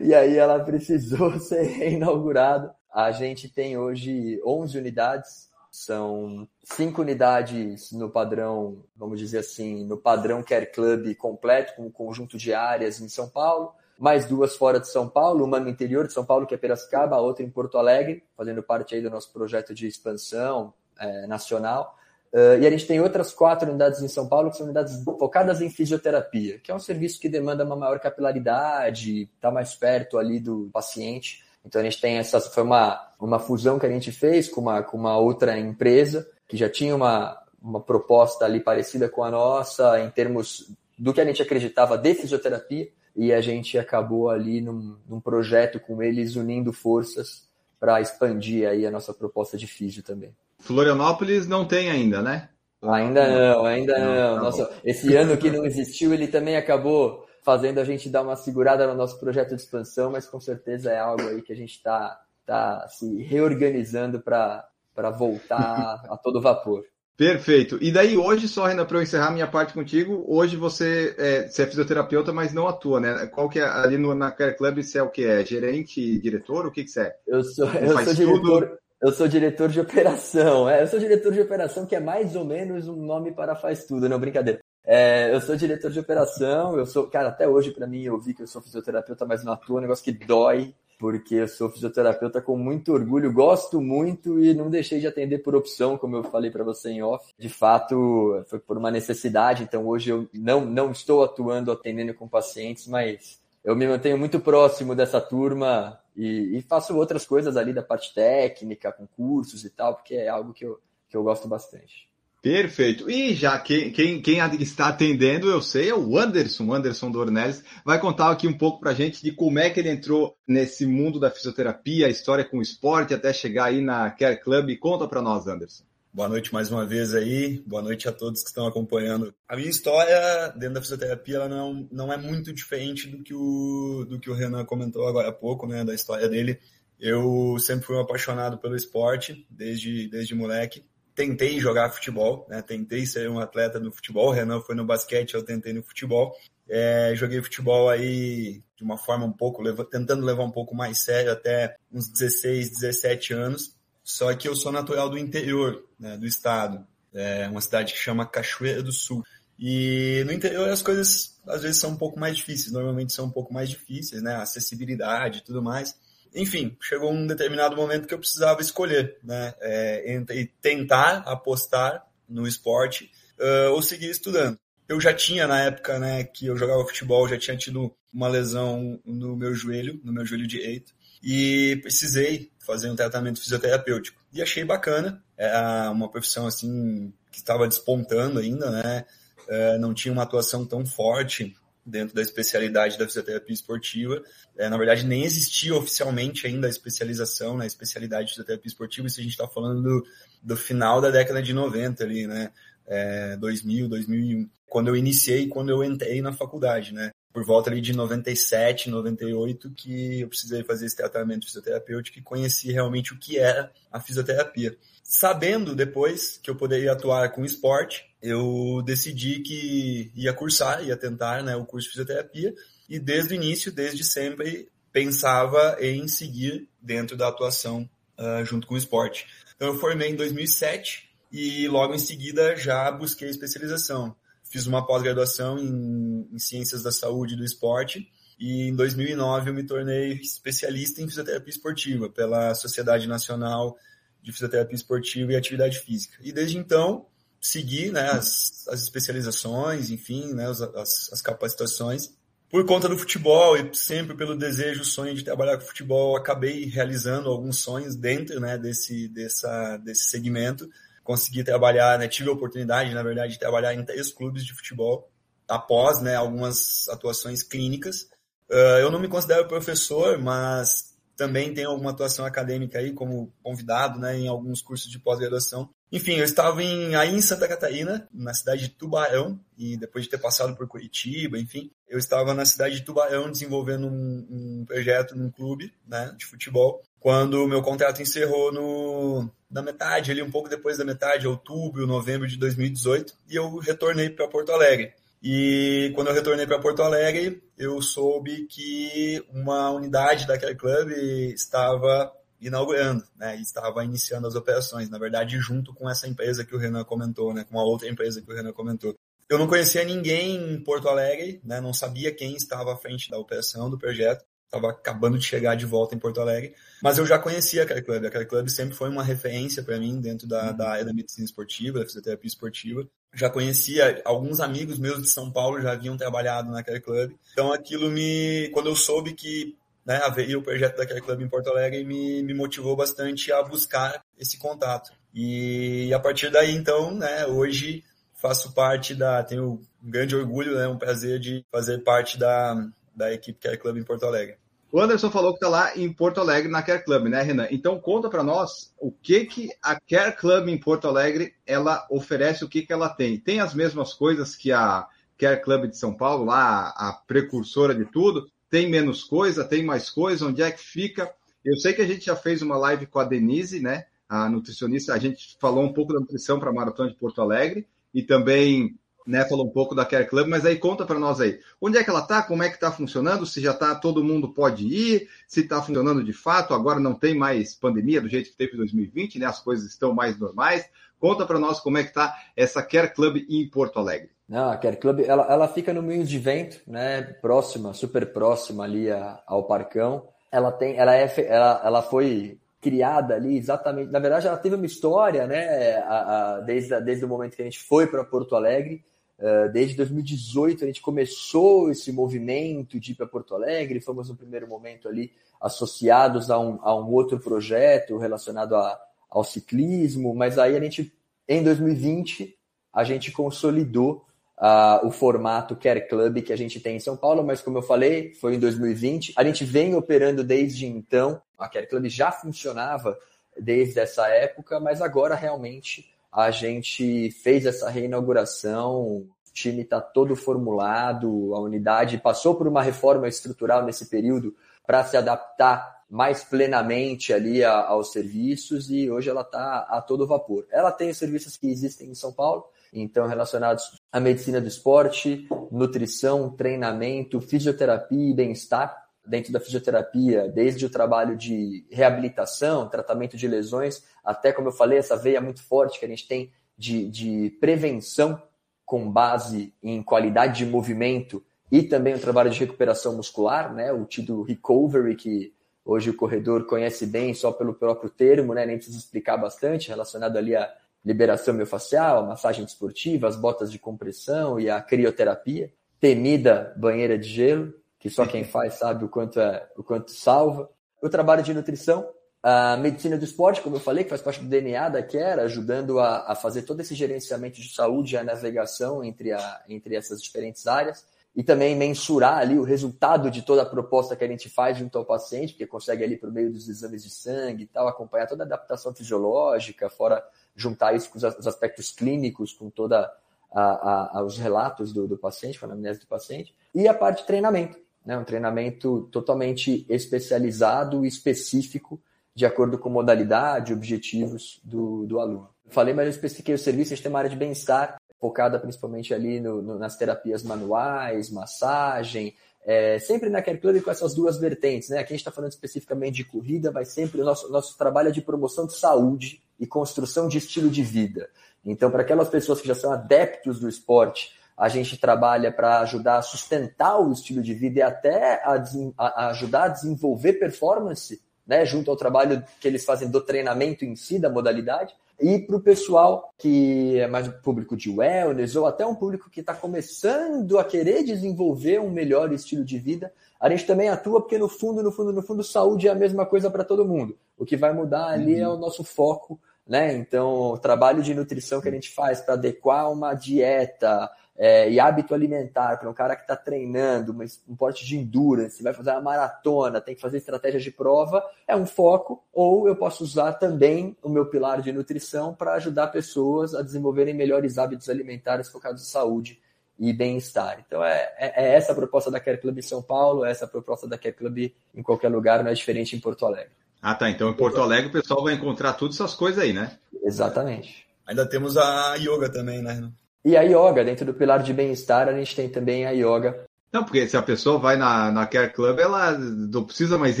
e 0.08 0.14
aí 0.14 0.36
ela 0.36 0.58
precisou 0.60 1.38
ser 1.38 1.62
reinaugurada. 1.62 2.74
A 2.92 3.12
gente 3.12 3.48
tem 3.48 3.76
hoje 3.76 4.40
11 4.44 4.78
unidades 4.78 5.48
são 5.76 6.48
cinco 6.64 7.02
unidades 7.02 7.92
no 7.92 8.08
padrão, 8.08 8.82
vamos 8.96 9.20
dizer 9.20 9.38
assim, 9.38 9.84
no 9.84 9.98
padrão 9.98 10.42
Care 10.42 10.72
Club 10.72 11.14
completo, 11.16 11.74
com 11.76 11.82
um 11.82 11.90
conjunto 11.90 12.38
de 12.38 12.54
áreas 12.54 12.98
em 12.98 13.08
São 13.10 13.28
Paulo, 13.28 13.74
mais 13.98 14.24
duas 14.24 14.56
fora 14.56 14.80
de 14.80 14.88
São 14.88 15.06
Paulo, 15.06 15.44
uma 15.44 15.60
no 15.60 15.68
interior 15.68 16.06
de 16.06 16.14
São 16.14 16.24
Paulo, 16.24 16.46
que 16.46 16.54
é 16.54 16.56
Piracicaba, 16.58 17.16
a 17.16 17.20
outra 17.20 17.44
em 17.44 17.50
Porto 17.50 17.76
Alegre, 17.76 18.24
fazendo 18.34 18.62
parte 18.62 18.94
aí 18.94 19.02
do 19.02 19.10
nosso 19.10 19.30
projeto 19.30 19.74
de 19.74 19.86
expansão 19.86 20.72
é, 20.98 21.26
nacional. 21.26 21.94
Uh, 22.32 22.58
e 22.60 22.66
a 22.66 22.70
gente 22.70 22.86
tem 22.86 23.00
outras 23.00 23.32
quatro 23.32 23.68
unidades 23.68 24.00
em 24.00 24.08
São 24.08 24.26
Paulo, 24.28 24.50
que 24.50 24.56
são 24.56 24.64
unidades 24.64 25.04
focadas 25.04 25.60
em 25.60 25.70
fisioterapia, 25.70 26.58
que 26.58 26.70
é 26.70 26.74
um 26.74 26.78
serviço 26.78 27.20
que 27.20 27.28
demanda 27.28 27.64
uma 27.64 27.76
maior 27.76 28.00
capilaridade, 28.00 29.30
está 29.34 29.50
mais 29.50 29.74
perto 29.74 30.18
ali 30.18 30.40
do 30.40 30.70
paciente. 30.72 31.45
Então 31.66 31.80
a 31.80 31.84
gente 31.84 32.00
tem 32.00 32.16
essa, 32.16 32.40
foi 32.40 32.62
uma, 32.62 33.00
uma 33.18 33.38
fusão 33.40 33.78
que 33.78 33.86
a 33.86 33.90
gente 33.90 34.12
fez 34.12 34.48
com 34.48 34.60
uma, 34.60 34.82
com 34.82 34.96
uma 34.96 35.18
outra 35.18 35.58
empresa 35.58 36.28
que 36.46 36.56
já 36.56 36.70
tinha 36.70 36.94
uma, 36.94 37.36
uma 37.60 37.80
proposta 37.80 38.44
ali 38.44 38.60
parecida 38.60 39.08
com 39.08 39.24
a 39.24 39.30
nossa 39.30 40.00
em 40.00 40.08
termos 40.10 40.70
do 40.96 41.12
que 41.12 41.20
a 41.20 41.24
gente 41.24 41.42
acreditava 41.42 41.98
de 41.98 42.14
fisioterapia 42.14 42.88
e 43.16 43.32
a 43.32 43.40
gente 43.40 43.76
acabou 43.76 44.30
ali 44.30 44.60
num, 44.60 44.96
num 45.08 45.20
projeto 45.20 45.80
com 45.80 46.00
eles 46.02 46.36
unindo 46.36 46.72
forças 46.72 47.48
para 47.80 48.00
expandir 48.00 48.68
aí 48.68 48.86
a 48.86 48.90
nossa 48.90 49.12
proposta 49.12 49.56
de 49.56 49.66
físio 49.66 50.02
também. 50.02 50.30
Florianópolis 50.60 51.46
não 51.46 51.64
tem 51.66 51.90
ainda, 51.90 52.22
né? 52.22 52.48
Ainda 52.82 53.28
não, 53.28 53.64
ainda 53.64 53.98
não. 53.98 54.14
não. 54.14 54.34
Tá 54.36 54.42
nossa, 54.42 54.70
esse 54.84 55.14
ano 55.16 55.36
que 55.36 55.50
não 55.50 55.64
existiu, 55.64 56.14
ele 56.14 56.28
também 56.28 56.56
acabou 56.56 57.26
fazendo 57.46 57.78
a 57.78 57.84
gente 57.84 58.10
dar 58.10 58.22
uma 58.22 58.34
segurada 58.34 58.88
no 58.88 58.94
nosso 58.96 59.20
projeto 59.20 59.50
de 59.50 59.62
expansão, 59.62 60.10
mas 60.10 60.26
com 60.26 60.40
certeza 60.40 60.90
é 60.90 60.98
algo 60.98 61.22
aí 61.22 61.40
que 61.40 61.52
a 61.52 61.56
gente 61.56 61.76
está 61.76 62.20
tá 62.44 62.88
se 62.88 63.22
reorganizando 63.22 64.20
para 64.20 64.68
voltar 65.16 66.02
a 66.10 66.16
todo 66.16 66.42
vapor. 66.42 66.84
Perfeito. 67.16 67.78
E 67.80 67.92
daí 67.92 68.16
hoje, 68.16 68.48
só 68.48 68.66
Renan, 68.66 68.84
para 68.84 68.98
eu 68.98 69.02
encerrar 69.02 69.30
minha 69.30 69.46
parte 69.46 69.72
contigo, 69.72 70.24
hoje 70.26 70.56
você 70.56 71.14
é, 71.16 71.48
você 71.48 71.62
é 71.62 71.66
fisioterapeuta, 71.66 72.32
mas 72.32 72.52
não 72.52 72.66
atua, 72.66 72.98
né? 72.98 73.26
Qual 73.28 73.48
que 73.48 73.60
é 73.60 73.62
ali 73.62 73.96
no, 73.96 74.12
na 74.12 74.32
Care 74.32 74.56
Club, 74.56 74.82
você 74.82 74.98
é 74.98 75.02
o 75.02 75.08
que 75.08 75.24
é? 75.24 75.46
Gerente, 75.46 76.18
diretor? 76.18 76.66
O 76.66 76.72
que, 76.72 76.82
que 76.82 76.90
você 76.90 77.02
é? 77.02 77.16
Eu 77.28 77.44
sou, 77.44 77.68
eu 77.68 78.04
sou 78.04 78.12
diretor. 78.12 78.78
Eu 79.00 79.12
sou 79.12 79.28
diretor 79.28 79.68
de 79.68 79.80
operação. 79.80 80.68
É, 80.68 80.82
eu 80.82 80.86
sou 80.88 80.98
diretor 80.98 81.32
de 81.32 81.40
operação, 81.40 81.86
que 81.86 81.94
é 81.94 82.00
mais 82.00 82.34
ou 82.34 82.44
menos 82.44 82.88
um 82.88 82.96
nome 82.96 83.32
para 83.32 83.54
faz 83.54 83.86
tudo, 83.86 84.08
não 84.08 84.18
brincadeira. 84.18 84.58
É, 84.86 85.34
eu 85.34 85.40
sou 85.40 85.56
diretor 85.56 85.90
de 85.90 85.98
operação, 85.98 86.78
eu 86.78 86.86
sou, 86.86 87.08
cara, 87.08 87.30
até 87.30 87.48
hoje 87.48 87.72
para 87.72 87.88
mim 87.88 88.02
eu 88.02 88.20
vi 88.20 88.32
que 88.32 88.44
eu 88.44 88.46
sou 88.46 88.62
fisioterapeuta, 88.62 89.26
mas 89.26 89.42
não 89.42 89.52
atuo, 89.52 89.76
é 89.76 89.78
um 89.78 89.82
negócio 89.82 90.04
que 90.04 90.12
dói, 90.12 90.72
porque 90.96 91.34
eu 91.34 91.48
sou 91.48 91.68
fisioterapeuta 91.68 92.40
com 92.40 92.56
muito 92.56 92.92
orgulho, 92.92 93.32
gosto 93.32 93.80
muito 93.80 94.38
e 94.38 94.54
não 94.54 94.70
deixei 94.70 95.00
de 95.00 95.06
atender 95.08 95.38
por 95.38 95.56
opção, 95.56 95.98
como 95.98 96.16
eu 96.16 96.22
falei 96.22 96.52
para 96.52 96.62
você 96.62 96.90
em 96.90 97.02
off. 97.02 97.34
De 97.36 97.48
fato, 97.48 98.44
foi 98.46 98.60
por 98.60 98.78
uma 98.78 98.90
necessidade, 98.90 99.64
então 99.64 99.84
hoje 99.86 100.10
eu 100.10 100.28
não, 100.32 100.64
não 100.64 100.92
estou 100.92 101.24
atuando 101.24 101.72
atendendo 101.72 102.14
com 102.14 102.28
pacientes, 102.28 102.86
mas 102.86 103.40
eu 103.64 103.74
me 103.74 103.88
mantenho 103.88 104.16
muito 104.16 104.38
próximo 104.38 104.94
dessa 104.94 105.20
turma 105.20 105.98
e, 106.16 106.56
e 106.56 106.62
faço 106.62 106.96
outras 106.96 107.26
coisas 107.26 107.56
ali 107.56 107.72
da 107.72 107.82
parte 107.82 108.14
técnica, 108.14 108.92
com 108.92 109.04
cursos 109.04 109.64
e 109.64 109.70
tal, 109.70 109.96
porque 109.96 110.14
é 110.14 110.28
algo 110.28 110.52
que 110.52 110.64
eu, 110.64 110.80
que 111.10 111.16
eu 111.16 111.24
gosto 111.24 111.48
bastante. 111.48 112.08
Perfeito. 112.42 113.10
E 113.10 113.34
já 113.34 113.58
quem, 113.58 113.90
quem, 113.90 114.22
quem, 114.22 114.38
está 114.60 114.88
atendendo, 114.88 115.48
eu 115.48 115.60
sei, 115.60 115.90
é 115.90 115.94
o 115.94 116.16
Anderson, 116.16 116.72
Anderson 116.72 117.10
Dornelles, 117.10 117.62
vai 117.84 118.00
contar 118.00 118.30
aqui 118.30 118.46
um 118.46 118.56
pouco 118.56 118.78
para 118.78 118.92
a 118.92 118.94
gente 118.94 119.22
de 119.22 119.32
como 119.32 119.58
é 119.58 119.68
que 119.68 119.80
ele 119.80 119.90
entrou 119.90 120.36
nesse 120.46 120.86
mundo 120.86 121.18
da 121.18 121.30
fisioterapia, 121.30 122.06
a 122.06 122.10
história 122.10 122.44
com 122.44 122.58
o 122.58 122.62
esporte, 122.62 123.14
até 123.14 123.32
chegar 123.32 123.66
aí 123.66 123.80
na 123.80 124.10
Care 124.10 124.40
Club. 124.40 124.76
Conta 124.78 125.08
para 125.08 125.20
nós, 125.20 125.46
Anderson. 125.48 125.84
Boa 126.12 126.28
noite 126.28 126.52
mais 126.52 126.70
uma 126.70 126.86
vez 126.86 127.14
aí, 127.14 127.62
boa 127.66 127.82
noite 127.82 128.08
a 128.08 128.12
todos 128.12 128.42
que 128.42 128.48
estão 128.48 128.66
acompanhando. 128.66 129.34
A 129.48 129.56
minha 129.56 129.68
história 129.68 130.48
dentro 130.56 130.74
da 130.74 130.80
fisioterapia 130.80 131.36
ela 131.36 131.48
não, 131.48 131.86
não 131.90 132.12
é 132.12 132.16
muito 132.16 132.54
diferente 132.54 133.06
do 133.08 133.22
que, 133.22 133.34
o, 133.34 134.06
do 134.08 134.18
que 134.18 134.30
o 134.30 134.34
Renan 134.34 134.64
comentou 134.64 135.06
agora 135.06 135.28
há 135.28 135.32
pouco, 135.32 135.66
né, 135.66 135.84
da 135.84 135.94
história 135.94 136.28
dele. 136.28 136.58
Eu 136.98 137.58
sempre 137.58 137.84
fui 137.84 137.96
um 137.96 138.00
apaixonado 138.00 138.56
pelo 138.56 138.76
esporte, 138.76 139.46
desde, 139.50 140.08
desde 140.08 140.34
moleque 140.34 140.84
tentei 141.16 141.58
jogar 141.58 141.90
futebol, 141.90 142.46
né? 142.48 142.60
Tentei 142.60 143.06
ser 143.06 143.28
um 143.30 143.40
atleta 143.40 143.80
no 143.80 143.90
futebol. 143.90 144.28
O 144.28 144.32
Renan 144.32 144.60
foi 144.60 144.74
no 144.76 144.84
basquete, 144.84 145.34
eu 145.34 145.42
tentei 145.42 145.72
no 145.72 145.82
futebol. 145.82 146.36
É, 146.68 147.12
joguei 147.16 147.42
futebol 147.42 147.88
aí 147.88 148.62
de 148.76 148.84
uma 148.84 148.98
forma 148.98 149.24
um 149.24 149.32
pouco, 149.32 149.64
tentando 149.84 150.26
levar 150.26 150.44
um 150.44 150.50
pouco 150.50 150.76
mais 150.76 151.02
sério 151.02 151.32
até 151.32 151.76
uns 151.90 152.08
16, 152.08 152.70
17 152.70 153.32
anos. 153.32 153.74
Só 154.04 154.32
que 154.34 154.46
eu 154.46 154.54
sou 154.54 154.70
natural 154.70 155.08
do 155.08 155.18
interior, 155.18 155.82
né, 155.98 156.16
do 156.18 156.26
estado. 156.26 156.86
É 157.14 157.48
uma 157.48 157.62
cidade 157.62 157.94
que 157.94 157.98
chama 157.98 158.26
Cachoeira 158.26 158.82
do 158.82 158.92
Sul. 158.92 159.24
E 159.58 160.22
no 160.26 160.32
interior 160.32 160.68
as 160.68 160.82
coisas 160.82 161.40
às 161.48 161.62
vezes 161.62 161.80
são 161.80 161.92
um 161.92 161.96
pouco 161.96 162.20
mais 162.20 162.36
difíceis, 162.36 162.72
normalmente 162.72 163.14
são 163.14 163.24
um 163.24 163.30
pouco 163.30 163.54
mais 163.54 163.70
difíceis, 163.70 164.22
né? 164.22 164.34
Acessibilidade 164.36 165.38
e 165.38 165.42
tudo 165.42 165.62
mais 165.62 165.96
enfim, 166.36 166.76
chegou 166.80 167.10
um 167.10 167.26
determinado 167.26 167.74
momento 167.74 168.06
que 168.06 168.14
eu 168.14 168.18
precisava 168.18 168.60
escolher, 168.60 169.16
né? 169.24 169.54
É, 169.60 170.22
tentar 170.60 171.18
apostar 171.26 172.06
no 172.28 172.46
esporte 172.46 173.10
uh, 173.40 173.72
ou 173.72 173.80
seguir 173.80 174.10
estudando. 174.10 174.58
Eu 174.88 175.00
já 175.00 175.12
tinha, 175.12 175.46
na 175.46 175.62
época 175.62 175.98
né, 175.98 176.24
que 176.24 176.46
eu 176.46 176.56
jogava 176.56 176.84
futebol, 176.84 177.26
já 177.26 177.38
tinha 177.38 177.56
tido 177.56 177.92
uma 178.12 178.28
lesão 178.28 179.00
no 179.04 179.36
meu 179.36 179.54
joelho, 179.54 180.00
no 180.04 180.12
meu 180.12 180.24
joelho 180.24 180.46
direito, 180.46 180.92
e 181.22 181.78
precisei 181.82 182.50
fazer 182.58 182.90
um 182.90 182.96
tratamento 182.96 183.40
fisioterapêutico. 183.40 184.20
E 184.32 184.42
achei 184.42 184.64
bacana, 184.64 185.22
era 185.36 185.90
uma 185.90 186.10
profissão 186.10 186.46
assim 186.46 187.12
que 187.32 187.38
estava 187.38 187.66
despontando 187.66 188.38
ainda, 188.38 188.70
né? 188.70 189.04
Uh, 189.48 189.78
não 189.78 189.94
tinha 189.94 190.12
uma 190.12 190.22
atuação 190.22 190.66
tão 190.66 190.84
forte 190.84 191.56
dentro 191.86 192.14
da 192.14 192.22
especialidade 192.22 192.98
da 192.98 193.06
fisioterapia 193.06 193.54
esportiva. 193.54 194.22
É, 194.58 194.68
na 194.68 194.76
verdade, 194.76 195.06
nem 195.06 195.24
existia 195.24 195.74
oficialmente 195.74 196.46
ainda 196.46 196.66
a 196.66 196.70
especialização 196.70 197.52
na 197.52 197.60
né, 197.60 197.66
especialidade 197.66 198.26
de 198.26 198.32
fisioterapia 198.32 198.68
esportiva, 198.68 199.06
isso 199.06 199.20
a 199.20 199.22
gente 199.22 199.32
está 199.32 199.46
falando 199.46 199.82
do, 199.82 200.06
do 200.42 200.56
final 200.56 201.00
da 201.00 201.10
década 201.10 201.42
de 201.42 201.52
90 201.52 202.02
ali, 202.02 202.26
né? 202.26 202.50
é, 202.86 203.36
2000, 203.36 203.88
2001, 203.88 204.48
quando 204.68 204.88
eu 204.88 204.96
iniciei, 204.96 205.48
quando 205.48 205.70
eu 205.70 205.82
entrei 205.82 206.22
na 206.22 206.32
faculdade, 206.32 206.94
né? 206.94 207.10
Por 207.36 207.44
volta 207.44 207.68
ali 207.68 207.82
de 207.82 207.92
97, 207.92 208.88
98, 208.88 209.70
que 209.72 210.22
eu 210.22 210.28
precisei 210.28 210.64
fazer 210.64 210.86
esse 210.86 210.96
tratamento 210.96 211.44
fisioterapêutico 211.44 212.18
e 212.18 212.22
conheci 212.22 212.72
realmente 212.72 213.12
o 213.12 213.18
que 213.18 213.38
era 213.38 213.70
a 213.92 214.00
fisioterapia. 214.00 214.74
Sabendo 215.02 215.74
depois 215.74 216.40
que 216.42 216.48
eu 216.48 216.56
poderia 216.56 216.92
atuar 216.92 217.30
com 217.32 217.44
esporte, 217.44 218.06
eu 218.22 218.82
decidi 218.86 219.40
que 219.40 220.10
ia 220.14 220.32
cursar, 220.32 220.82
ia 220.82 220.96
tentar 220.96 221.42
né, 221.42 221.54
o 221.54 221.66
curso 221.66 221.88
de 221.88 221.90
fisioterapia, 221.90 222.54
e 222.88 222.98
desde 222.98 223.34
o 223.34 223.36
início, 223.36 223.70
desde 223.70 224.02
sempre, 224.02 224.70
pensava 224.90 225.76
em 225.78 226.08
seguir 226.08 226.66
dentro 226.80 227.18
da 227.18 227.28
atuação 227.28 227.86
uh, 228.18 228.46
junto 228.46 228.66
com 228.66 228.76
o 228.76 228.78
esporte. 228.78 229.26
Então 229.54 229.68
eu 229.68 229.78
formei 229.78 230.08
em 230.08 230.16
2007 230.16 231.10
e 231.30 231.68
logo 231.68 231.94
em 231.94 231.98
seguida 231.98 232.56
já 232.56 232.90
busquei 232.90 233.28
especialização. 233.28 234.16
Fiz 234.56 234.66
uma 234.66 234.86
pós-graduação 234.86 235.58
em, 235.58 236.26
em 236.32 236.38
Ciências 236.38 236.82
da 236.82 236.90
Saúde 236.90 237.34
e 237.34 237.36
do 237.36 237.44
Esporte 237.44 238.10
e 238.38 238.70
em 238.70 238.74
2009 238.74 239.50
eu 239.50 239.54
me 239.54 239.62
tornei 239.62 240.14
especialista 240.14 241.02
em 241.02 241.06
fisioterapia 241.06 241.50
esportiva 241.50 242.08
pela 242.08 242.54
Sociedade 242.54 243.06
Nacional 243.06 243.76
de 244.22 244.32
Fisioterapia 244.32 244.74
Esportiva 244.74 245.30
e 245.30 245.36
Atividade 245.36 245.80
Física. 245.80 246.16
E 246.22 246.32
desde 246.32 246.56
então 246.56 247.04
segui 247.38 247.90
né, 247.90 248.08
as, 248.12 248.66
as 248.68 248.80
especializações, 248.80 249.90
enfim, 249.90 250.32
né, 250.32 250.48
as, 250.48 251.12
as 251.12 251.20
capacitações 251.20 252.14
por 252.48 252.64
conta 252.64 252.88
do 252.88 252.96
futebol 252.96 253.58
e 253.58 253.74
sempre 253.74 254.16
pelo 254.16 254.34
desejo, 254.34 254.86
sonho 254.86 255.14
de 255.14 255.22
trabalhar 255.22 255.58
com 255.58 255.66
futebol, 255.66 256.16
acabei 256.16 256.64
realizando 256.64 257.28
alguns 257.28 257.58
sonhos 257.58 257.94
dentro 257.94 258.40
né, 258.40 258.56
desse, 258.56 259.06
dessa, 259.08 259.76
desse 259.76 260.06
segmento. 260.06 260.66
Consegui 261.06 261.44
trabalhar, 261.44 261.98
né, 261.98 262.08
tive 262.08 262.28
a 262.28 262.32
oportunidade, 262.32 262.92
na 262.92 263.02
verdade, 263.02 263.34
de 263.34 263.38
trabalhar 263.38 263.72
em 263.72 263.84
três 263.84 264.12
clubes 264.12 264.44
de 264.44 264.52
futebol 264.52 265.08
após 265.48 266.02
né, 266.02 266.16
algumas 266.16 266.88
atuações 266.88 267.44
clínicas. 267.44 268.08
Uh, 268.50 268.80
eu 268.80 268.90
não 268.90 268.98
me 268.98 269.06
considero 269.06 269.46
professor, 269.46 270.18
mas 270.18 270.96
também 271.16 271.54
tenho 271.54 271.70
alguma 271.70 271.92
atuação 271.92 272.26
acadêmica 272.26 272.80
aí 272.80 272.92
como 272.92 273.32
convidado 273.40 274.00
né, 274.00 274.18
em 274.18 274.26
alguns 274.26 274.60
cursos 274.60 274.90
de 274.90 274.98
pós-graduação. 274.98 275.70
Enfim, 275.90 276.14
eu 276.14 276.24
estava 276.24 276.62
em, 276.62 276.94
aí 276.96 277.14
em 277.14 277.20
Santa 277.20 277.46
Catarina, 277.46 278.08
na 278.12 278.34
cidade 278.34 278.62
de 278.62 278.70
Tubarão, 278.70 279.38
e 279.56 279.76
depois 279.76 280.04
de 280.04 280.10
ter 280.10 280.18
passado 280.18 280.56
por 280.56 280.66
Curitiba, 280.66 281.38
enfim, 281.38 281.70
eu 281.88 281.98
estava 281.98 282.34
na 282.34 282.44
cidade 282.44 282.76
de 282.76 282.84
Tubarão 282.84 283.30
desenvolvendo 283.30 283.86
um, 283.86 284.26
um 284.28 284.64
projeto 284.66 285.16
num 285.16 285.30
clube 285.30 285.72
né, 285.86 286.12
de 286.16 286.26
futebol, 286.26 286.82
quando 286.98 287.44
o 287.44 287.48
meu 287.48 287.62
contrato 287.62 288.02
encerrou 288.02 288.52
no, 288.52 289.30
na 289.48 289.62
metade, 289.62 290.10
ali 290.10 290.22
um 290.22 290.30
pouco 290.30 290.48
depois 290.48 290.76
da 290.76 290.84
metade, 290.84 291.28
outubro, 291.28 291.86
novembro 291.86 292.26
de 292.26 292.36
2018, 292.36 293.14
e 293.30 293.36
eu 293.36 293.56
retornei 293.58 294.10
para 294.10 294.26
Porto 294.26 294.50
Alegre. 294.50 294.92
E 295.22 295.92
quando 295.94 296.08
eu 296.08 296.14
retornei 296.14 296.46
para 296.46 296.58
Porto 296.58 296.82
Alegre, 296.82 297.42
eu 297.56 297.80
soube 297.80 298.46
que 298.46 299.24
uma 299.32 299.70
unidade 299.70 300.26
daquele 300.26 300.54
clube 300.54 301.32
estava 301.32 302.12
inaugurando, 302.40 303.04
né, 303.16 303.36
estava 303.36 303.84
iniciando 303.84 304.26
as 304.26 304.34
operações, 304.34 304.88
na 304.88 304.98
verdade, 304.98 305.38
junto 305.38 305.72
com 305.74 305.88
essa 305.88 306.06
empresa 306.06 306.44
que 306.44 306.54
o 306.54 306.58
Renan 306.58 306.84
comentou, 306.84 307.32
né, 307.32 307.44
com 307.44 307.58
a 307.58 307.64
outra 307.64 307.88
empresa 307.88 308.20
que 308.20 308.30
o 308.30 308.34
Renan 308.34 308.52
comentou. 308.52 308.94
Eu 309.28 309.38
não 309.38 309.48
conhecia 309.48 309.84
ninguém 309.84 310.36
em 310.36 310.60
Porto 310.62 310.88
Alegre, 310.88 311.40
né, 311.44 311.60
não 311.60 311.72
sabia 311.72 312.14
quem 312.14 312.36
estava 312.36 312.72
à 312.72 312.76
frente 312.76 313.10
da 313.10 313.18
operação 313.18 313.68
do 313.68 313.78
projeto, 313.78 314.24
estava 314.44 314.70
acabando 314.70 315.18
de 315.18 315.24
chegar 315.24 315.56
de 315.56 315.66
volta 315.66 315.94
em 315.94 315.98
Porto 315.98 316.20
Alegre, 316.20 316.54
mas 316.82 316.98
eu 316.98 317.06
já 317.06 317.18
conhecia 317.18 317.64
aquele 317.64 317.82
clube, 317.82 318.06
aquele 318.06 318.26
clube 318.26 318.50
sempre 318.50 318.76
foi 318.76 318.88
uma 318.88 319.02
referência 319.02 319.62
para 319.62 319.78
mim 319.78 320.00
dentro 320.00 320.28
da, 320.28 320.52
da 320.52 320.70
área 320.70 320.84
da 320.84 320.94
medicina 320.94 321.24
esportiva, 321.24 321.80
da 321.80 321.84
fisioterapia 321.84 322.28
esportiva, 322.28 322.86
já 323.12 323.28
conhecia 323.28 324.00
alguns 324.04 324.40
amigos 324.40 324.78
meus 324.78 325.02
de 325.02 325.08
São 325.08 325.30
Paulo 325.32 325.60
já 325.60 325.72
haviam 325.72 325.96
trabalhado 325.96 326.50
naquele 326.50 326.80
clube, 326.80 327.16
então 327.32 327.52
aquilo 327.52 327.90
me, 327.90 328.48
quando 328.52 328.68
eu 328.68 328.76
soube 328.76 329.14
que 329.14 329.56
né, 329.86 330.00
haveria 330.02 330.38
o 330.38 330.42
projeto 330.42 330.76
daquele 330.76 331.00
clube 331.00 331.22
em 331.22 331.28
Porto 331.28 331.48
Alegre 331.48 331.84
me, 331.84 332.22
me 332.22 332.34
motivou 332.34 332.74
bastante 332.74 333.32
a 333.32 333.42
buscar 333.42 334.02
esse 334.18 334.36
contato. 334.36 334.90
E 335.14 335.94
a 335.94 336.00
partir 336.00 336.30
daí, 336.30 336.52
então, 336.54 336.90
né, 336.92 337.24
hoje 337.26 337.84
faço 338.14 338.52
parte 338.52 338.94
da, 338.94 339.22
tenho 339.22 339.44
um 339.82 339.90
grande 339.90 340.16
orgulho, 340.16 340.56
né, 340.56 340.66
um 340.66 340.76
prazer 340.76 341.20
de 341.20 341.44
fazer 341.52 341.84
parte 341.84 342.18
da, 342.18 342.68
da 342.94 343.12
equipe 343.12 343.38
Care 343.38 343.58
Club 343.58 343.76
em 343.76 343.84
Porto 343.84 344.04
Alegre. 344.04 344.36
O 344.72 344.80
Anderson 344.80 345.10
falou 345.10 345.30
que 345.30 345.36
está 345.36 345.48
lá 345.48 345.76
em 345.76 345.90
Porto 345.92 346.20
Alegre 346.20 346.50
na 346.50 346.62
Care 346.62 346.84
Club, 346.84 347.04
né, 347.04 347.22
Renan? 347.22 347.46
Então 347.50 347.78
conta 347.78 348.10
para 348.10 348.24
nós 348.24 348.74
o 348.78 348.90
que 348.90 349.24
que 349.24 349.48
a 349.62 349.78
Care 349.80 350.16
Club 350.16 350.48
em 350.48 350.58
Porto 350.58 350.88
Alegre 350.88 351.34
ela 351.46 351.86
oferece, 351.88 352.44
o 352.44 352.48
que 352.48 352.62
que 352.62 352.72
ela 352.72 352.88
tem. 352.88 353.18
Tem 353.18 353.38
as 353.38 353.54
mesmas 353.54 353.94
coisas 353.94 354.34
que 354.34 354.50
a 354.50 354.86
Care 355.16 355.40
Club 355.40 355.68
de 355.68 355.78
São 355.78 355.94
Paulo, 355.94 356.24
lá 356.24 356.74
a 356.76 356.92
precursora 357.06 357.74
de 357.74 357.84
tudo, 357.86 358.28
tem 358.50 358.68
menos 358.68 359.04
coisa, 359.04 359.44
tem 359.44 359.64
mais 359.64 359.90
coisa, 359.90 360.26
onde 360.26 360.42
é 360.42 360.50
que 360.50 360.60
fica? 360.60 361.12
Eu 361.44 361.56
sei 361.56 361.72
que 361.72 361.82
a 361.82 361.86
gente 361.86 362.06
já 362.06 362.16
fez 362.16 362.42
uma 362.42 362.56
live 362.56 362.86
com 362.86 362.98
a 362.98 363.04
Denise, 363.04 363.60
né? 363.60 363.86
A 364.08 364.28
nutricionista, 364.28 364.94
a 364.94 364.98
gente 364.98 365.36
falou 365.40 365.64
um 365.64 365.72
pouco 365.72 365.92
da 365.92 366.00
nutrição 366.00 366.38
para 366.38 366.50
a 366.50 366.52
Maratona 366.52 366.90
de 366.90 366.96
Porto 366.96 367.20
Alegre 367.20 367.66
e 367.92 368.02
também 368.02 368.76
né, 369.06 369.24
falou 369.24 369.46
um 369.46 369.50
pouco 369.50 369.74
da 369.74 369.84
Care 369.84 370.08
Club, 370.08 370.26
mas 370.26 370.44
aí 370.44 370.56
conta 370.56 370.84
para 370.84 370.98
nós 370.98 371.20
aí. 371.20 371.38
Onde 371.60 371.78
é 371.78 371.84
que 371.84 371.90
ela 371.90 372.00
está? 372.00 372.22
Como 372.22 372.42
é 372.42 372.48
que 372.48 372.56
está 372.56 372.72
funcionando? 372.72 373.24
Se 373.24 373.40
já 373.40 373.52
está, 373.52 373.74
todo 373.74 374.02
mundo 374.02 374.34
pode 374.34 374.66
ir? 374.66 375.08
Se 375.28 375.40
está 375.40 375.62
funcionando 375.62 376.02
de 376.02 376.12
fato? 376.12 376.52
Agora 376.52 376.80
não 376.80 376.94
tem 376.94 377.16
mais 377.16 377.54
pandemia 377.54 378.00
do 378.00 378.08
jeito 378.08 378.30
que 378.30 378.36
teve 378.36 378.54
em 378.54 378.58
2020, 378.58 379.20
né? 379.20 379.26
As 379.26 379.40
coisas 379.40 379.66
estão 379.66 379.94
mais 379.94 380.18
normais. 380.18 380.68
Conta 380.98 381.24
para 381.24 381.38
nós 381.38 381.60
como 381.60 381.78
é 381.78 381.82
que 381.82 381.90
está 381.90 382.14
essa 382.34 382.62
Care 382.62 382.92
Club 382.92 383.24
em 383.28 383.48
Porto 383.48 383.78
Alegre. 383.78 384.10
Não, 384.28 384.50
a 384.50 384.56
Care 384.56 384.76
Club, 384.76 385.00
ela, 385.00 385.26
ela 385.30 385.48
fica 385.48 385.72
no 385.72 385.82
meio 385.82 386.04
de 386.04 386.18
vento, 386.18 386.60
né? 386.66 387.02
Próxima, 387.02 387.72
super 387.72 388.12
próxima 388.12 388.64
ali 388.64 388.90
a, 388.90 389.22
ao 389.26 389.44
Parcão. 389.44 390.08
Ela 390.32 390.50
tem, 390.50 390.76
ela 390.76 390.96
é, 390.96 391.12
ela, 391.28 391.62
ela 391.64 391.82
foi 391.82 392.38
criada 392.60 393.14
ali 393.14 393.38
exatamente. 393.38 393.92
Na 393.92 394.00
verdade, 394.00 394.26
ela 394.26 394.36
teve 394.36 394.56
uma 394.56 394.66
história, 394.66 395.26
né? 395.26 395.76
A, 395.76 395.98
a, 396.36 396.40
desde, 396.40 396.80
desde 396.80 397.04
o 397.04 397.08
momento 397.08 397.36
que 397.36 397.42
a 397.42 397.44
gente 397.44 397.60
foi 397.60 397.86
para 397.86 398.04
Porto 398.04 398.34
Alegre. 398.34 398.82
Uh, 399.18 399.50
desde 399.50 399.76
2018 399.76 400.62
a 400.62 400.66
gente 400.66 400.82
começou 400.82 401.70
esse 401.70 401.90
movimento 401.90 402.78
de 402.78 402.92
ir 402.92 402.94
para 402.96 403.06
Porto 403.06 403.34
Alegre. 403.34 403.80
Fomos 403.80 404.08
no 404.08 404.16
primeiro 404.16 404.48
momento 404.48 404.88
ali 404.88 405.12
associados 405.40 406.30
a 406.30 406.38
um, 406.38 406.58
a 406.62 406.74
um 406.74 406.90
outro 406.92 407.20
projeto 407.20 407.96
relacionado 407.96 408.56
a, 408.56 408.78
ao 409.08 409.22
ciclismo, 409.22 410.14
mas 410.14 410.36
aí 410.36 410.56
a 410.56 410.60
gente, 410.60 410.92
em 411.28 411.42
2020, 411.42 412.36
a 412.72 412.84
gente 412.84 413.12
consolidou 413.12 414.05
uh, 414.38 414.86
o 414.86 414.90
formato 414.90 415.56
Care 415.56 415.88
Club 415.88 416.22
que 416.22 416.32
a 416.32 416.36
gente 416.36 416.60
tem 416.60 416.76
em 416.76 416.80
São 416.80 416.96
Paulo, 416.96 417.24
mas 417.24 417.40
como 417.40 417.58
eu 417.58 417.62
falei, 417.62 418.12
foi 418.14 418.34
em 418.34 418.38
2020. 418.38 419.14
A 419.16 419.24
gente 419.24 419.44
vem 419.44 419.74
operando 419.74 420.22
desde 420.22 420.66
então. 420.66 421.20
A 421.38 421.48
Care 421.48 421.66
Club 421.66 421.86
já 421.86 422.10
funcionava 422.10 422.98
desde 423.38 423.80
essa 423.80 424.08
época, 424.08 424.60
mas 424.60 424.80
agora 424.80 425.14
realmente 425.14 425.90
a 426.12 426.30
gente 426.30 427.10
fez 427.10 427.44
essa 427.44 427.68
reinauguração. 427.68 428.80
O 428.82 429.08
time 429.32 429.62
está 429.62 429.80
todo 429.80 430.16
formulado, 430.16 431.34
a 431.34 431.40
unidade 431.40 431.98
passou 431.98 432.34
por 432.34 432.48
uma 432.48 432.62
reforma 432.62 433.06
estrutural 433.06 433.64
nesse 433.64 433.86
período 433.86 434.34
para 434.66 434.82
se 434.84 434.96
adaptar 434.96 435.76
mais 435.88 436.24
plenamente 436.24 437.12
ali 437.12 437.44
aos 437.44 437.92
serviços 437.92 438.70
e 438.70 438.90
hoje 438.90 439.08
ela 439.08 439.20
está 439.20 439.66
a 439.68 439.80
todo 439.80 440.06
vapor. 440.06 440.46
Ela 440.50 440.72
tem 440.72 440.90
os 440.90 440.96
serviços 440.96 441.36
que 441.36 441.48
existem 441.48 441.90
em 441.90 441.94
São 441.94 442.12
Paulo, 442.12 442.46
então 442.80 443.06
relacionados 443.06 443.78
à 443.90 443.98
medicina 443.98 444.40
do 444.40 444.48
esporte, 444.48 445.26
nutrição, 445.50 446.30
treinamento, 446.30 447.20
fisioterapia 447.20 448.10
e 448.10 448.14
bem-estar. 448.14 448.84
Dentro 449.06 449.32
da 449.32 449.38
fisioterapia, 449.38 450.28
desde 450.28 450.66
o 450.66 450.70
trabalho 450.70 451.16
de 451.16 451.64
reabilitação, 451.70 452.68
tratamento 452.68 453.16
de 453.16 453.28
lesões, 453.28 453.84
até, 454.04 454.32
como 454.32 454.48
eu 454.48 454.52
falei, 454.52 454.78
essa 454.78 454.96
veia 454.96 455.20
muito 455.20 455.40
forte 455.44 455.78
que 455.78 455.84
a 455.86 455.88
gente 455.88 456.08
tem 456.08 456.32
de, 456.58 456.88
de 456.88 457.30
prevenção 457.40 458.20
com 458.64 458.90
base 458.90 459.54
em 459.62 459.80
qualidade 459.80 460.38
de 460.38 460.46
movimento 460.50 461.22
e 461.50 461.62
também 461.62 461.94
o 461.94 462.00
trabalho 462.00 462.30
de 462.30 462.40
recuperação 462.40 462.96
muscular, 462.96 463.54
né, 463.54 463.72
o 463.72 463.84
tido 463.84 464.22
recovery, 464.22 464.96
que 464.96 465.32
hoje 465.64 465.90
o 465.90 465.96
corredor 465.96 466.44
conhece 466.46 466.84
bem 466.84 467.14
só 467.14 467.30
pelo 467.30 467.54
próprio 467.54 467.88
termo, 467.88 468.34
né, 468.34 468.44
nem 468.44 468.56
precisa 468.56 468.78
explicar 468.78 469.16
bastante, 469.16 469.68
relacionado 469.68 470.16
ali 470.16 470.34
a 470.34 470.52
liberação 470.86 471.34
miofascial, 471.34 471.98
a 471.98 472.02
massagem 472.06 472.44
esportiva, 472.44 473.08
as 473.08 473.16
botas 473.16 473.50
de 473.50 473.58
compressão 473.58 474.38
e 474.38 474.48
a 474.48 474.62
crioterapia, 474.62 475.52
temida 475.80 476.54
banheira 476.56 476.96
de 476.96 477.08
gelo, 477.08 477.52
que 477.76 477.90
só 477.90 478.06
quem 478.06 478.22
faz 478.22 478.54
sabe 478.54 478.84
o 478.84 478.88
quanto 478.88 479.18
é, 479.18 479.48
o 479.56 479.64
quanto 479.64 479.90
salva. 479.90 480.48
O 480.80 480.88
trabalho 480.88 481.24
de 481.24 481.34
nutrição, 481.34 481.88
a 482.22 482.56
medicina 482.56 482.96
do 482.96 483.04
esporte, 483.04 483.40
como 483.40 483.56
eu 483.56 483.60
falei, 483.60 483.82
que 483.82 483.90
faz 483.90 484.00
parte 484.00 484.20
do 484.20 484.28
DNA 484.28 484.68
da 484.68 484.82
Care, 484.82 485.20
ajudando 485.22 485.80
a, 485.80 486.12
a 486.12 486.14
fazer 486.14 486.42
todo 486.42 486.60
esse 486.60 486.74
gerenciamento 486.74 487.40
de 487.40 487.52
saúde 487.52 487.94
e 487.94 487.98
a 487.98 488.04
navegação 488.04 488.84
entre, 488.84 489.12
a, 489.12 489.42
entre 489.48 489.74
essas 489.74 490.00
diferentes 490.00 490.46
áreas 490.46 490.86
e 491.16 491.24
também 491.24 491.56
mensurar 491.56 492.18
ali 492.18 492.38
o 492.38 492.44
resultado 492.44 493.10
de 493.10 493.22
toda 493.22 493.42
a 493.42 493.46
proposta 493.46 493.96
que 493.96 494.04
a 494.04 494.08
gente 494.08 494.28
faz 494.28 494.58
junto 494.58 494.76
ao 494.76 494.84
paciente, 494.84 495.32
porque 495.32 495.46
consegue 495.46 495.82
ali 495.82 495.96
por 495.96 496.12
meio 496.12 496.30
dos 496.30 496.46
exames 496.46 496.84
de 496.84 496.90
sangue 496.90 497.44
e 497.44 497.46
tal 497.46 497.66
acompanhar 497.66 498.06
toda 498.06 498.22
a 498.22 498.26
adaptação 498.26 498.74
fisiológica, 498.74 499.70
fora 499.70 500.06
juntar 500.36 500.76
isso 500.76 500.90
com 500.90 500.98
os 500.98 501.26
aspectos 501.26 501.72
clínicos, 501.72 502.32
com 502.32 502.50
toda 502.50 502.92
a, 503.32 503.98
a, 503.98 504.04
os 504.04 504.18
relatos 504.18 504.72
do, 504.72 504.86
do 504.86 504.96
paciente, 504.96 505.40
com 505.40 505.46
a 505.46 505.48
anamnese 505.48 505.80
do 505.80 505.86
paciente, 505.86 506.34
e 506.54 506.68
a 506.68 506.74
parte 506.74 507.00
de 507.00 507.06
treinamento, 507.06 507.58
né? 507.84 507.96
um 507.96 508.04
treinamento 508.04 508.88
totalmente 508.92 509.66
especializado 509.68 510.84
e 510.84 510.88
específico, 510.88 511.80
de 512.14 512.24
acordo 512.24 512.58
com 512.58 512.70
modalidade, 512.70 513.52
objetivos 513.52 514.40
do, 514.44 514.86
do 514.86 515.00
aluno. 515.00 515.28
Falei, 515.48 515.74
mas 515.74 515.86
eu 515.86 515.90
especifiquei 515.90 516.34
o 516.34 516.38
serviço, 516.38 516.72
a 516.72 516.76
gente 516.76 516.82
tem 516.82 516.90
uma 516.90 516.98
área 516.98 517.10
de 517.10 517.16
bem-estar, 517.16 517.80
focada 517.98 518.38
principalmente 518.38 518.92
ali 518.92 519.20
no, 519.20 519.40
no, 519.42 519.58
nas 519.58 519.76
terapias 519.76 520.22
manuais, 520.22 521.10
massagem, 521.10 522.14
é, 522.44 522.78
sempre 522.78 523.10
na 523.10 523.20
Care 523.20 523.38
Club 523.38 523.60
com 523.62 523.70
essas 523.70 523.94
duas 523.94 524.18
vertentes, 524.18 524.68
né? 524.68 524.78
Aqui 524.78 524.92
a 524.92 524.96
gente 524.96 525.00
está 525.00 525.10
falando 525.10 525.32
especificamente 525.32 525.96
de 525.96 526.04
corrida, 526.04 526.52
mas 526.52 526.68
sempre 526.68 527.00
o 527.00 527.04
nosso, 527.04 527.30
nosso 527.30 527.58
trabalho 527.58 527.88
é 527.88 527.92
de 527.92 528.00
promoção 528.00 528.46
de 528.46 528.54
saúde 528.54 529.20
e 529.38 529.46
construção 529.46 530.08
de 530.08 530.18
estilo 530.18 530.50
de 530.50 530.62
vida. 530.62 531.08
Então, 531.44 531.70
para 531.70 531.82
aquelas 531.82 532.08
pessoas 532.08 532.40
que 532.40 532.48
já 532.48 532.54
são 532.54 532.72
adeptos 532.72 533.38
do 533.38 533.48
esporte, 533.48 534.12
a 534.36 534.48
gente 534.48 534.76
trabalha 534.76 535.32
para 535.32 535.60
ajudar 535.60 535.98
a 535.98 536.02
sustentar 536.02 536.78
o 536.78 536.92
estilo 536.92 537.22
de 537.22 537.32
vida 537.32 537.60
e 537.60 537.62
até 537.62 538.22
a, 538.22 538.42
a, 538.76 539.08
ajudar 539.08 539.44
a 539.44 539.48
desenvolver 539.48 540.14
performance, 540.14 541.00
né, 541.26 541.44
junto 541.44 541.70
ao 541.70 541.76
trabalho 541.76 542.22
que 542.40 542.46
eles 542.46 542.64
fazem 542.64 542.88
do 542.88 543.00
treinamento 543.00 543.64
em 543.64 543.74
si, 543.74 543.98
da 543.98 544.08
modalidade. 544.08 544.74
E 544.98 545.18
para 545.18 545.36
o 545.36 545.40
pessoal 545.40 546.12
que 546.16 546.78
é 546.78 546.86
mais 546.86 547.06
público 547.08 547.56
de 547.56 547.68
wellness 547.68 548.34
ou 548.36 548.46
até 548.46 548.64
um 548.64 548.74
público 548.74 549.10
que 549.10 549.20
está 549.20 549.34
começando 549.34 550.38
a 550.38 550.44
querer 550.44 550.82
desenvolver 550.84 551.60
um 551.60 551.70
melhor 551.70 552.12
estilo 552.12 552.44
de 552.44 552.58
vida, 552.58 552.90
a 553.20 553.28
gente 553.28 553.46
também 553.46 553.68
atua 553.68 554.00
porque 554.00 554.16
no 554.16 554.28
fundo, 554.28 554.62
no 554.62 554.72
fundo, 554.72 554.92
no 554.92 555.02
fundo, 555.02 555.22
saúde 555.22 555.68
é 555.68 555.70
a 555.70 555.74
mesma 555.74 556.06
coisa 556.06 556.30
para 556.30 556.44
todo 556.44 556.64
mundo. 556.64 556.96
O 557.18 557.26
que 557.26 557.36
vai 557.36 557.52
mudar 557.52 557.88
ali 557.88 558.16
uhum. 558.16 558.20
é 558.20 558.28
o 558.28 558.38
nosso 558.38 558.64
foco, 558.64 559.20
né? 559.46 559.74
Então, 559.74 560.32
o 560.32 560.38
trabalho 560.38 560.82
de 560.82 560.94
nutrição 560.94 561.40
que 561.40 561.48
a 561.48 561.52
gente 561.52 561.70
faz 561.70 562.00
para 562.00 562.14
adequar 562.14 562.70
uma 562.70 562.94
dieta, 562.94 563.90
é, 564.18 564.50
e 564.50 564.58
hábito 564.58 564.94
alimentar 564.94 565.58
para 565.58 565.68
um 565.68 565.74
cara 565.74 565.94
que 565.94 566.02
está 566.02 566.16
treinando 566.16 566.96
um 567.28 567.36
porte 567.36 567.66
de 567.66 567.76
endurance, 567.76 568.42
vai 568.42 568.54
fazer 568.54 568.70
uma 568.70 568.80
maratona, 568.80 569.60
tem 569.60 569.74
que 569.74 569.80
fazer 569.80 569.98
estratégias 569.98 570.42
de 570.42 570.50
prova, 570.50 571.04
é 571.28 571.36
um 571.36 571.46
foco, 571.46 572.02
ou 572.12 572.48
eu 572.48 572.56
posso 572.56 572.82
usar 572.82 573.12
também 573.14 573.76
o 573.82 573.88
meu 573.88 574.06
pilar 574.06 574.40
de 574.40 574.52
nutrição 574.52 575.14
para 575.14 575.34
ajudar 575.34 575.68
pessoas 575.68 576.34
a 576.34 576.42
desenvolverem 576.42 576.94
melhores 576.94 577.38
hábitos 577.38 577.68
alimentares 577.68 578.28
focados 578.28 578.62
em 578.62 578.70
saúde 578.70 579.20
e 579.58 579.72
bem-estar. 579.72 580.42
Então 580.46 580.64
é, 580.64 580.92
é, 580.98 581.24
é, 581.24 581.34
essa 581.34 581.52
a 581.52 581.54
proposta 581.54 581.90
da 581.90 582.00
Care 582.00 582.18
Club 582.18 582.38
em 582.38 582.42
São 582.42 582.62
Paulo, 582.62 583.04
é 583.04 583.10
essa 583.10 583.26
a 583.26 583.28
proposta 583.28 583.68
da 583.68 583.78
Care 583.78 583.94
Club 583.94 584.32
em 584.54 584.62
qualquer 584.62 584.88
lugar, 584.88 585.22
não 585.22 585.30
é 585.30 585.34
diferente 585.34 585.76
em 585.76 585.80
Porto 585.80 586.06
Alegre. 586.06 586.32
Ah, 586.60 586.74
tá. 586.74 586.90
Então 586.90 587.10
em 587.10 587.14
Porto 587.14 587.40
Alegre 587.40 587.68
o 587.68 587.72
pessoal 587.72 588.02
vai 588.02 588.14
encontrar 588.14 588.54
todas 588.54 588.76
essas 588.76 588.94
coisas 588.94 589.22
aí, 589.22 589.32
né? 589.32 589.58
Exatamente. 589.82 590.66
Ainda 590.86 591.06
temos 591.06 591.36
a 591.36 591.74
yoga 591.74 592.08
também, 592.08 592.42
né? 592.42 592.70
E 593.06 593.16
a 593.16 593.22
yoga, 593.22 593.64
dentro 593.64 593.86
do 593.86 593.94
pilar 593.94 594.20
de 594.20 594.34
bem-estar, 594.34 594.88
a 594.88 594.92
gente 594.92 595.14
tem 595.14 595.28
também 595.28 595.64
a 595.64 595.70
yoga. 595.70 596.24
Não, 596.52 596.64
porque 596.64 596.88
se 596.88 596.96
a 596.96 597.02
pessoa 597.02 597.38
vai 597.38 597.56
na, 597.56 597.92
na 597.92 598.04
Care 598.04 598.32
Club, 598.32 598.58
ela 598.58 598.98
não 598.98 599.44
precisa 599.44 599.78
mais 599.78 600.00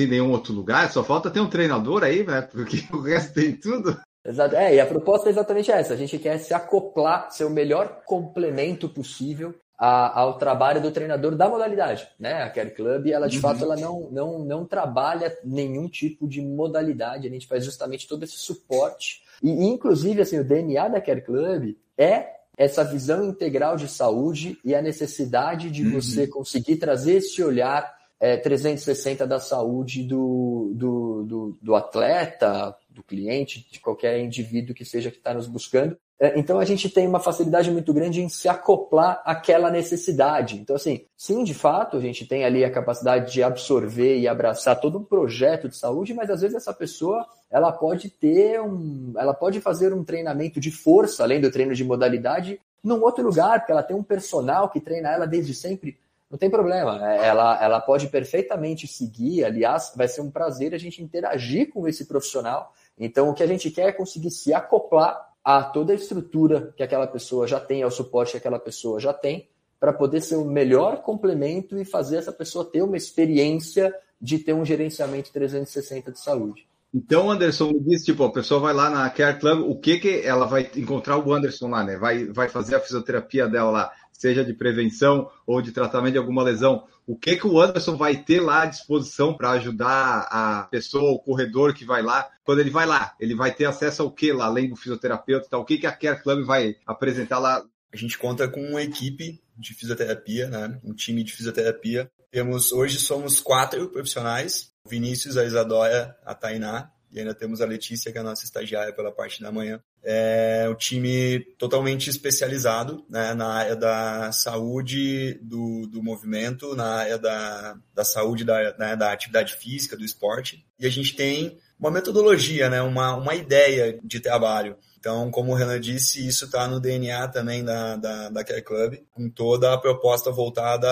ir 0.00 0.08
em 0.08 0.10
nenhum 0.10 0.32
outro 0.32 0.52
lugar, 0.52 0.90
só 0.90 1.04
falta 1.04 1.30
ter 1.30 1.38
um 1.38 1.48
treinador 1.48 2.02
aí, 2.02 2.26
né? 2.26 2.42
Porque 2.42 2.82
o 2.92 3.00
resto 3.02 3.34
tem 3.34 3.52
tudo. 3.52 3.96
Exato. 4.24 4.56
É, 4.56 4.74
e 4.74 4.80
a 4.80 4.86
proposta 4.86 5.28
é 5.28 5.30
exatamente 5.30 5.70
essa. 5.70 5.94
A 5.94 5.96
gente 5.96 6.18
quer 6.18 6.36
se 6.38 6.52
acoplar, 6.52 7.30
ser 7.30 7.44
o 7.44 7.50
melhor 7.50 8.02
complemento 8.04 8.88
possível 8.88 9.54
a, 9.78 10.18
ao 10.18 10.36
trabalho 10.36 10.82
do 10.82 10.90
treinador 10.90 11.36
da 11.36 11.48
modalidade, 11.48 12.08
né? 12.18 12.42
A 12.42 12.50
Care 12.50 12.70
Club, 12.70 13.06
ela 13.06 13.28
de 13.28 13.36
uhum. 13.36 13.42
fato 13.42 13.62
ela 13.62 13.76
não, 13.76 14.08
não, 14.10 14.38
não 14.40 14.64
trabalha 14.64 15.32
nenhum 15.44 15.88
tipo 15.88 16.26
de 16.26 16.42
modalidade, 16.42 17.28
a 17.28 17.30
gente 17.30 17.46
faz 17.46 17.64
justamente 17.64 18.08
todo 18.08 18.24
esse 18.24 18.36
suporte. 18.36 19.22
E 19.40 19.50
inclusive 19.64 20.22
assim, 20.22 20.40
o 20.40 20.44
DNA 20.44 20.88
da 20.88 21.00
Care 21.00 21.20
Club 21.20 21.76
é 21.96 22.35
essa 22.56 22.82
visão 22.82 23.28
integral 23.28 23.76
de 23.76 23.86
saúde 23.86 24.58
e 24.64 24.74
a 24.74 24.80
necessidade 24.80 25.70
de 25.70 25.84
uhum. 25.84 25.92
você 25.92 26.26
conseguir 26.26 26.76
trazer 26.76 27.16
esse 27.16 27.42
olhar 27.42 27.94
é, 28.18 28.36
360 28.36 29.26
da 29.26 29.38
saúde 29.38 30.02
do, 30.02 30.72
do, 30.74 31.22
do, 31.24 31.58
do, 31.60 31.74
atleta, 31.74 32.74
do 32.88 33.02
cliente, 33.02 33.66
de 33.70 33.78
qualquer 33.78 34.18
indivíduo 34.20 34.74
que 34.74 34.84
seja 34.84 35.10
que 35.10 35.18
está 35.18 35.34
nos 35.34 35.46
buscando. 35.46 35.98
É, 36.18 36.38
então 36.38 36.58
a 36.58 36.64
gente 36.64 36.88
tem 36.88 37.06
uma 37.06 37.20
facilidade 37.20 37.70
muito 37.70 37.92
grande 37.92 38.22
em 38.22 38.28
se 38.28 38.48
acoplar 38.48 39.20
àquela 39.24 39.70
necessidade. 39.70 40.56
Então, 40.56 40.74
assim, 40.74 41.04
sim, 41.16 41.44
de 41.44 41.52
fato, 41.52 41.96
a 41.98 42.00
gente 42.00 42.26
tem 42.26 42.44
ali 42.44 42.64
a 42.64 42.70
capacidade 42.70 43.32
de 43.32 43.42
absorver 43.42 44.18
e 44.18 44.26
abraçar 44.26 44.80
todo 44.80 44.98
um 44.98 45.04
projeto 45.04 45.68
de 45.68 45.76
saúde, 45.76 46.14
mas 46.14 46.30
às 46.30 46.40
vezes 46.40 46.56
essa 46.56 46.72
pessoa 46.72 47.26
ela 47.50 47.70
pode 47.70 48.08
ter 48.08 48.60
um. 48.60 49.12
Ela 49.16 49.34
pode 49.34 49.60
fazer 49.60 49.92
um 49.92 50.02
treinamento 50.02 50.58
de 50.58 50.70
força, 50.70 51.22
além 51.22 51.40
do 51.40 51.50
treino 51.50 51.74
de 51.74 51.84
modalidade, 51.84 52.60
num 52.82 53.02
outro 53.02 53.22
lugar, 53.22 53.60
porque 53.60 53.72
ela 53.72 53.82
tem 53.82 53.96
um 53.96 54.02
personal 54.02 54.70
que 54.70 54.80
treina 54.80 55.10
ela 55.10 55.26
desde 55.26 55.54
sempre. 55.54 55.98
Não 56.30 56.36
tem 56.36 56.50
problema, 56.50 57.08
é, 57.08 57.28
ela, 57.28 57.62
ela 57.62 57.80
pode 57.80 58.08
perfeitamente 58.08 58.86
seguir. 58.88 59.44
Aliás, 59.44 59.92
vai 59.94 60.08
ser 60.08 60.22
um 60.22 60.30
prazer 60.30 60.74
a 60.74 60.78
gente 60.78 61.00
interagir 61.02 61.70
com 61.70 61.86
esse 61.86 62.04
profissional. 62.04 62.72
Então, 62.98 63.28
o 63.28 63.34
que 63.34 63.42
a 63.42 63.46
gente 63.46 63.70
quer 63.70 63.88
é 63.88 63.92
conseguir 63.92 64.30
se 64.30 64.52
acoplar 64.52 65.25
a 65.46 65.62
toda 65.62 65.92
a 65.92 65.94
estrutura 65.94 66.74
que 66.76 66.82
aquela 66.82 67.06
pessoa 67.06 67.46
já 67.46 67.60
tem, 67.60 67.84
ao 67.84 67.90
suporte 67.92 68.32
que 68.32 68.38
aquela 68.38 68.58
pessoa 68.58 68.98
já 68.98 69.12
tem, 69.12 69.48
para 69.78 69.92
poder 69.92 70.20
ser 70.20 70.34
o 70.34 70.44
melhor 70.44 71.02
complemento 71.02 71.78
e 71.78 71.84
fazer 71.84 72.16
essa 72.16 72.32
pessoa 72.32 72.64
ter 72.64 72.82
uma 72.82 72.96
experiência 72.96 73.94
de 74.20 74.40
ter 74.40 74.52
um 74.54 74.64
gerenciamento 74.64 75.30
360 75.32 76.10
de 76.10 76.18
saúde. 76.18 76.66
Então, 76.92 77.30
Anderson 77.30 77.70
me 77.70 77.78
diz, 77.78 78.04
tipo, 78.04 78.24
a 78.24 78.32
pessoa 78.32 78.58
vai 78.58 78.74
lá 78.74 78.90
na 78.90 79.08
Care 79.08 79.38
Club, 79.38 79.70
o 79.70 79.78
que 79.78 79.98
que 79.98 80.20
ela 80.22 80.46
vai 80.46 80.68
encontrar 80.74 81.16
o 81.16 81.32
Anderson 81.32 81.68
lá, 81.68 81.84
né? 81.84 81.96
Vai, 81.96 82.24
vai 82.24 82.48
fazer 82.48 82.74
a 82.74 82.80
fisioterapia 82.80 83.46
dela 83.46 83.70
lá, 83.70 83.92
seja 84.10 84.44
de 84.44 84.52
prevenção 84.52 85.30
ou 85.46 85.62
de 85.62 85.70
tratamento 85.70 86.14
de 86.14 86.18
alguma 86.18 86.42
lesão. 86.42 86.82
O 87.06 87.16
que 87.16 87.36
que 87.36 87.46
o 87.46 87.60
Anderson 87.60 87.96
vai 87.96 88.16
ter 88.16 88.40
lá 88.40 88.62
à 88.62 88.66
disposição 88.66 89.34
para 89.34 89.52
ajudar 89.52 90.26
a 90.30 90.64
pessoa, 90.64 91.12
o 91.12 91.18
corredor 91.18 91.72
que 91.72 91.84
vai 91.84 92.02
lá? 92.02 92.28
Quando 92.44 92.60
ele 92.60 92.70
vai 92.70 92.84
lá, 92.84 93.14
ele 93.20 93.34
vai 93.34 93.54
ter 93.54 93.66
acesso 93.66 94.02
ao 94.02 94.10
que 94.10 94.32
lá, 94.32 94.46
além 94.46 94.68
do 94.68 94.76
fisioterapeuta 94.76 95.46
e 95.46 95.50
tal? 95.50 95.60
O 95.60 95.64
que 95.64 95.78
que 95.78 95.86
a 95.86 95.92
Care 95.92 96.22
Club 96.22 96.44
vai 96.44 96.76
apresentar 96.84 97.38
lá? 97.38 97.64
A 97.92 97.96
gente 97.96 98.18
conta 98.18 98.48
com 98.48 98.60
uma 98.60 98.82
equipe 98.82 99.40
de 99.56 99.72
fisioterapia, 99.72 100.48
né? 100.48 100.80
Um 100.82 100.92
time 100.92 101.22
de 101.22 101.32
fisioterapia. 101.32 102.10
Temos 102.30 102.72
hoje 102.72 102.98
somos 102.98 103.40
quatro 103.40 103.88
profissionais 103.88 104.74
Vinícius, 104.86 105.36
a 105.36 105.44
Isadora, 105.44 106.16
a 106.24 106.34
Tainá, 106.34 106.90
e 107.12 107.18
ainda 107.18 107.34
temos 107.34 107.60
a 107.60 107.66
Letícia, 107.66 108.12
que 108.12 108.18
é 108.18 108.20
a 108.20 108.24
nossa 108.24 108.44
estagiária 108.44 108.92
pela 108.92 109.12
parte 109.12 109.42
da 109.42 109.52
manhã. 109.52 109.80
É 110.02 110.66
um 110.70 110.74
time 110.74 111.40
totalmente 111.58 112.10
especializado 112.10 113.04
né, 113.08 113.34
na 113.34 113.48
área 113.48 113.76
da 113.76 114.30
saúde 114.32 115.34
do, 115.42 115.86
do 115.86 116.02
movimento, 116.02 116.74
na 116.76 116.96
área 116.96 117.18
da, 117.18 117.76
da 117.94 118.04
saúde 118.04 118.44
da, 118.44 118.76
né, 118.78 118.96
da 118.96 119.12
atividade 119.12 119.54
física, 119.54 119.96
do 119.96 120.04
esporte. 120.04 120.64
E 120.78 120.86
a 120.86 120.90
gente 120.90 121.16
tem 121.16 121.58
uma 121.78 121.90
metodologia, 121.90 122.70
né, 122.70 122.82
uma, 122.82 123.16
uma 123.16 123.34
ideia 123.34 123.98
de 124.02 124.20
trabalho. 124.20 124.76
Então, 124.98 125.30
como 125.30 125.52
o 125.52 125.54
Renan 125.54 125.80
disse, 125.80 126.26
isso 126.26 126.46
está 126.46 126.66
no 126.66 126.80
DNA 126.80 127.28
também 127.28 127.64
da, 127.64 127.96
da, 127.96 128.28
da 128.28 128.44
Care 128.44 128.62
Club, 128.62 128.98
com 129.12 129.28
toda 129.30 129.72
a 129.72 129.78
proposta 129.78 130.30
voltada 130.30 130.90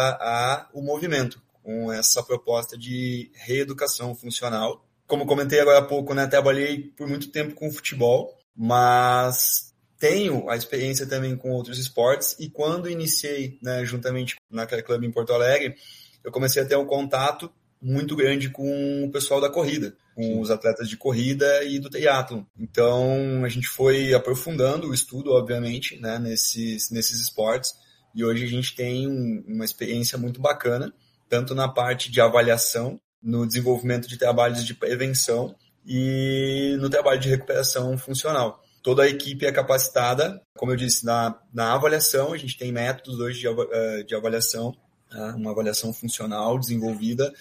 ao 0.73 0.83
movimento 0.83 1.43
com 1.65 1.91
essa 1.91 2.23
proposta 2.23 2.77
de 2.77 3.31
reeducação 3.35 4.15
funcional. 4.15 4.85
Como 5.07 5.27
comentei 5.27 5.61
agora 5.61 5.79
há 5.79 5.83
pouco, 5.83 6.15
né, 6.15 6.27
trabalhei 6.27 6.93
por 6.97 7.07
muito 7.07 7.31
tempo 7.31 7.55
com 7.55 7.71
futebol, 7.71 8.39
mas 8.57 9.75
tenho 9.99 10.49
a 10.49 10.57
experiência 10.57 11.07
também 11.07 11.37
com 11.37 11.51
outros 11.51 11.79
esportes. 11.79 12.37
E 12.39 12.49
quando 12.49 12.91
iniciei, 12.91 13.59
né, 13.63 13.85
juntamente 13.85 14.37
naquele 14.51 14.83
clube 14.83 15.07
em 15.07 15.11
Porto 15.11 15.33
Alegre, 15.33 15.77
eu 16.23 16.33
comecei 16.33 16.63
a 16.63 16.67
ter 16.67 16.77
um 16.77 16.87
contato 16.87 17.53
muito 17.81 18.17
grande 18.17 18.49
com 18.49 19.05
o 19.05 19.11
pessoal 19.11 19.43
da 19.43 19.51
corrida, 19.51 19.95
com 20.15 20.41
os 20.41 20.51
atletas 20.51 20.89
de 20.89 20.97
corrida 20.97 21.63
e 21.65 21.79
do 21.79 21.91
triatlo. 21.91 22.47
Então 22.59 23.45
a 23.45 23.49
gente 23.49 23.69
foi 23.69 24.15
aprofundando 24.15 24.89
o 24.89 24.95
estudo, 24.95 25.33
obviamente, 25.33 26.01
né, 26.01 26.19
nesses, 26.19 26.91
nesses 26.91 27.21
esportes. 27.21 27.73
E 28.15 28.25
hoje 28.25 28.45
a 28.45 28.49
gente 28.49 28.75
tem 28.75 29.07
uma 29.47 29.65
experiência 29.65 30.17
muito 30.17 30.41
bacana 30.41 30.95
tanto 31.29 31.55
na 31.55 31.69
parte 31.69 32.11
de 32.11 32.21
avaliação, 32.21 33.01
no 33.25 33.47
desenvolvimento 33.47 34.07
de 34.07 34.19
trabalhos 34.19 34.65
de 34.65 34.75
prevenção 34.75 35.55
e 35.87 36.77
no 36.79 36.91
trabalho 36.91 37.19
de 37.19 37.31
recuperação 37.31 37.97
funcional. 37.97 38.63
Toda 38.83 39.05
a 39.05 39.09
equipe 39.09 39.47
é 39.47 39.53
capacitada, 39.53 40.43
como 40.57 40.73
eu 40.73 40.77
disse, 40.77 41.07
na, 41.07 41.35
na 41.53 41.73
avaliação, 41.73 42.35
a 42.35 42.37
gente 42.37 42.59
tem 42.59 42.71
métodos 42.71 43.19
hoje 43.19 43.41
de, 43.41 43.47
eh, 43.49 44.03
de 44.03 44.15
avaliação, 44.15 44.77
né, 45.11 45.35
uma 45.37 45.53
avaliação 45.53 45.91
funcional 45.93 46.59
desenvolvida. 46.59 47.33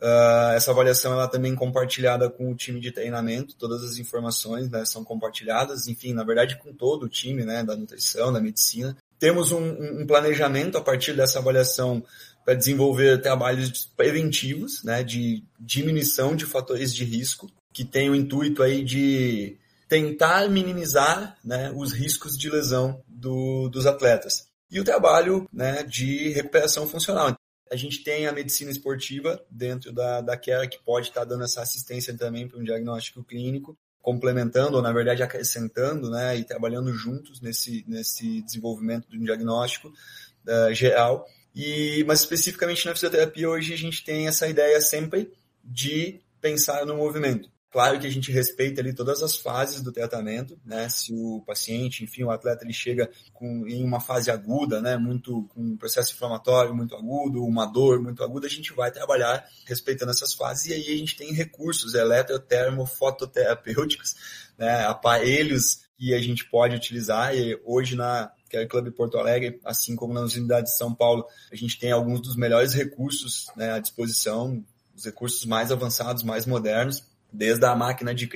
Uh, 0.00 0.54
essa 0.54 0.70
avaliação 0.70 1.12
ela 1.12 1.26
também 1.26 1.56
compartilhada 1.56 2.30
com 2.30 2.52
o 2.52 2.54
time 2.54 2.78
de 2.78 2.92
treinamento, 2.92 3.56
todas 3.56 3.82
as 3.82 3.98
informações 3.98 4.70
né, 4.70 4.84
são 4.84 5.04
compartilhadas, 5.04 5.88
enfim, 5.88 6.12
na 6.12 6.22
verdade 6.22 6.56
com 6.56 6.72
todo 6.72 7.04
o 7.04 7.08
time 7.08 7.44
né, 7.44 7.64
da 7.64 7.76
nutrição, 7.76 8.32
da 8.32 8.40
medicina. 8.40 8.96
Temos 9.18 9.50
um, 9.50 10.00
um 10.00 10.06
planejamento 10.06 10.78
a 10.78 10.80
partir 10.80 11.14
dessa 11.14 11.40
avaliação 11.40 12.04
para 12.48 12.54
desenvolver 12.54 13.20
trabalhos 13.20 13.84
preventivos, 13.94 14.82
né, 14.82 15.02
de 15.02 15.44
diminuição 15.60 16.34
de 16.34 16.46
fatores 16.46 16.94
de 16.94 17.04
risco, 17.04 17.46
que 17.74 17.84
tem 17.84 18.08
o 18.08 18.14
intuito 18.14 18.62
aí 18.62 18.82
de 18.82 19.58
tentar 19.86 20.48
minimizar 20.48 21.36
né, 21.44 21.70
os 21.76 21.92
riscos 21.92 22.38
de 22.38 22.48
lesão 22.48 23.02
do, 23.06 23.68
dos 23.68 23.84
atletas. 23.84 24.48
E 24.70 24.80
o 24.80 24.84
trabalho 24.84 25.46
né, 25.52 25.82
de 25.82 26.30
recuperação 26.30 26.88
funcional. 26.88 27.36
A 27.70 27.76
gente 27.76 28.02
tem 28.02 28.26
a 28.26 28.32
medicina 28.32 28.70
esportiva 28.70 29.44
dentro 29.50 29.92
da, 29.92 30.22
da 30.22 30.34
Care 30.34 30.70
que 30.70 30.82
pode 30.82 31.08
estar 31.08 31.24
dando 31.24 31.44
essa 31.44 31.60
assistência 31.60 32.16
também 32.16 32.48
para 32.48 32.58
um 32.58 32.64
diagnóstico 32.64 33.22
clínico, 33.22 33.76
complementando, 34.00 34.78
ou 34.78 34.82
na 34.82 34.90
verdade 34.90 35.22
acrescentando, 35.22 36.08
né, 36.08 36.38
e 36.38 36.44
trabalhando 36.44 36.94
juntos 36.94 37.42
nesse, 37.42 37.84
nesse 37.86 38.40
desenvolvimento 38.40 39.06
de 39.06 39.18
um 39.18 39.22
diagnóstico 39.22 39.88
uh, 39.88 40.72
geral. 40.72 41.26
E, 41.58 42.04
mas 42.06 42.20
especificamente 42.20 42.86
na 42.86 42.94
fisioterapia, 42.94 43.50
hoje 43.50 43.74
a 43.74 43.76
gente 43.76 44.04
tem 44.04 44.28
essa 44.28 44.46
ideia 44.46 44.80
sempre 44.80 45.32
de 45.64 46.20
pensar 46.40 46.86
no 46.86 46.94
movimento. 46.94 47.50
Claro 47.68 47.98
que 47.98 48.06
a 48.06 48.10
gente 48.10 48.30
respeita 48.30 48.80
ali 48.80 48.94
todas 48.94 49.24
as 49.24 49.36
fases 49.36 49.82
do 49.82 49.90
tratamento, 49.90 50.56
né? 50.64 50.88
Se 50.88 51.12
o 51.12 51.42
paciente, 51.44 52.04
enfim, 52.04 52.22
o 52.22 52.30
atleta 52.30 52.64
ele 52.64 52.72
chega 52.72 53.10
com, 53.32 53.66
em 53.66 53.84
uma 53.84 53.98
fase 53.98 54.30
aguda, 54.30 54.80
né? 54.80 54.96
Muito 54.96 55.48
com 55.48 55.60
um 55.60 55.76
processo 55.76 56.14
inflamatório 56.14 56.72
muito 56.72 56.94
agudo, 56.94 57.44
uma 57.44 57.66
dor 57.66 58.00
muito 58.00 58.22
aguda, 58.22 58.46
a 58.46 58.50
gente 58.50 58.72
vai 58.72 58.92
trabalhar 58.92 59.44
respeitando 59.66 60.12
essas 60.12 60.34
fases 60.34 60.66
e 60.66 60.74
aí 60.74 60.94
a 60.94 60.96
gente 60.96 61.16
tem 61.16 61.32
recursos 61.32 61.92
eletrotermofototerapêuticos, 61.92 64.14
né? 64.56 64.84
Aparelhos 64.84 65.88
que 65.98 66.14
a 66.14 66.22
gente 66.22 66.48
pode 66.48 66.76
utilizar 66.76 67.34
e 67.34 67.60
hoje 67.64 67.96
na 67.96 68.30
Care 68.48 68.66
Club 68.66 68.90
Porto 68.92 69.18
Alegre, 69.18 69.60
assim 69.64 69.94
como 69.94 70.14
nas 70.14 70.34
unidades 70.34 70.72
de 70.72 70.78
São 70.78 70.94
Paulo, 70.94 71.24
a 71.50 71.56
gente 71.56 71.78
tem 71.78 71.92
alguns 71.92 72.20
dos 72.20 72.36
melhores 72.36 72.74
recursos 72.74 73.46
né, 73.56 73.72
à 73.72 73.78
disposição, 73.78 74.64
os 74.96 75.04
recursos 75.04 75.44
mais 75.44 75.70
avançados, 75.70 76.22
mais 76.22 76.46
modernos 76.46 77.02
desde 77.32 77.64
a 77.64 77.74
máquina 77.74 78.14
de 78.14 78.28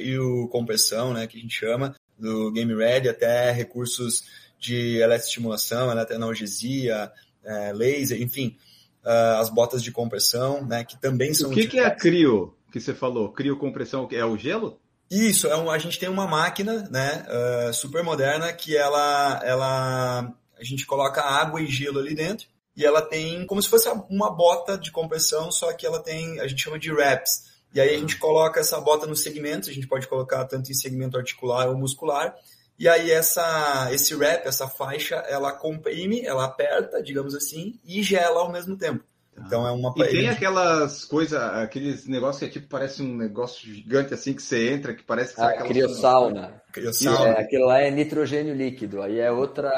compressão, 0.51 1.13
né, 1.13 1.27
que 1.27 1.39
a 1.39 1.41
gente 1.41 1.55
chama, 1.55 1.95
do 2.19 2.53
Game 2.53 2.75
Ready, 2.75 3.09
até 3.09 3.51
recursos 3.51 4.25
de 4.59 4.99
eletroestimulação, 4.99 5.91
eletroanalgesia, 5.91 7.11
é, 7.45 7.73
laser, 7.73 8.21
enfim, 8.23 8.57
uh, 9.05 9.41
as 9.41 9.51
botas 9.51 9.83
de 9.83 9.91
compressão, 9.91 10.65
né, 10.65 10.85
que 10.85 11.01
também 11.01 11.35
são... 11.35 11.51
O 11.51 11.55
que, 11.55 11.67
que 11.67 11.79
é 11.79 11.87
a 11.87 11.91
crio, 11.91 12.55
que 12.71 12.81
você 12.81 12.95
falou? 12.95 13.33
Crio 13.33 13.57
compressão, 13.57 14.09
é 14.13 14.25
o 14.25 14.37
gelo? 14.37 14.81
Isso, 15.15 15.47
é 15.47 15.55
um, 15.55 15.71
a 15.71 15.77
gente 15.77 15.99
tem 15.99 16.09
uma 16.09 16.27
máquina, 16.27 16.89
né, 16.91 17.27
uh, 17.29 17.75
super 17.75 18.03
moderna, 18.03 18.51
que 18.51 18.75
ela, 18.75 19.43
ela, 19.45 20.35
a 20.59 20.65
gente 20.65 20.87
coloca 20.87 21.21
água 21.21 21.61
e 21.61 21.67
gelo 21.67 21.99
ali 21.99 22.15
dentro, 22.15 22.47
e 22.75 22.83
ela 22.83 23.03
tem 23.03 23.45
como 23.45 23.61
se 23.61 23.69
fosse 23.69 23.91
uma 24.09 24.35
bota 24.35 24.79
de 24.79 24.91
compressão, 24.91 25.53
só 25.53 25.71
que 25.75 25.87
ela 25.87 26.03
tem, 26.03 26.41
a 26.41 26.49
gente 26.49 26.63
chama 26.63 26.79
de 26.79 26.91
wraps, 26.91 27.53
e 27.75 27.81
aí 27.81 27.95
a 27.95 27.99
gente 27.99 28.17
coloca 28.17 28.59
essa 28.59 28.81
bota 28.81 29.07
nos 29.07 29.23
segmentos, 29.23 29.69
a 29.69 29.73
gente 29.75 29.87
pode 29.87 30.09
colocar 30.09 30.47
tanto 30.47 30.71
em 30.71 30.75
segmento 30.75 31.19
articular 31.19 31.69
ou 31.69 31.77
muscular. 31.77 32.35
E 32.79 32.89
aí 32.89 33.11
essa, 33.11 33.91
esse 33.93 34.15
wrap, 34.15 34.47
essa 34.47 34.67
faixa, 34.67 35.17
ela 35.29 35.53
comprime, 35.53 36.25
ela 36.25 36.47
aperta, 36.47 37.03
digamos 37.03 37.35
assim, 37.35 37.79
e 37.85 38.03
gela 38.03 38.41
ao 38.41 38.51
mesmo 38.51 38.79
tempo. 38.79 39.05
Então 39.39 39.67
é 39.67 39.71
uma 39.71 39.95
E 39.97 40.09
tem 40.09 40.29
aquelas 40.29 41.05
coisas, 41.05 41.41
aqueles 41.41 42.07
negócios 42.07 42.39
que 42.39 42.45
é 42.45 42.49
tipo, 42.49 42.69
parece 42.69 43.03
um 43.03 43.17
negócio 43.17 43.67
gigante 43.67 44.13
assim 44.13 44.35
que 44.35 44.43
você 44.43 44.73
entra, 44.73 44.95
que 44.95 45.03
parece 45.03 45.35
que 45.35 45.41
ah, 45.41 45.65
criosauna. 45.65 46.63
criosauna. 46.71 47.29
É, 47.29 47.41
aquilo 47.41 47.67
lá 47.67 47.81
é 47.81 47.91
nitrogênio 47.91 48.55
líquido, 48.55 49.01
aí 49.01 49.19
é 49.19 49.31
outra. 49.31 49.71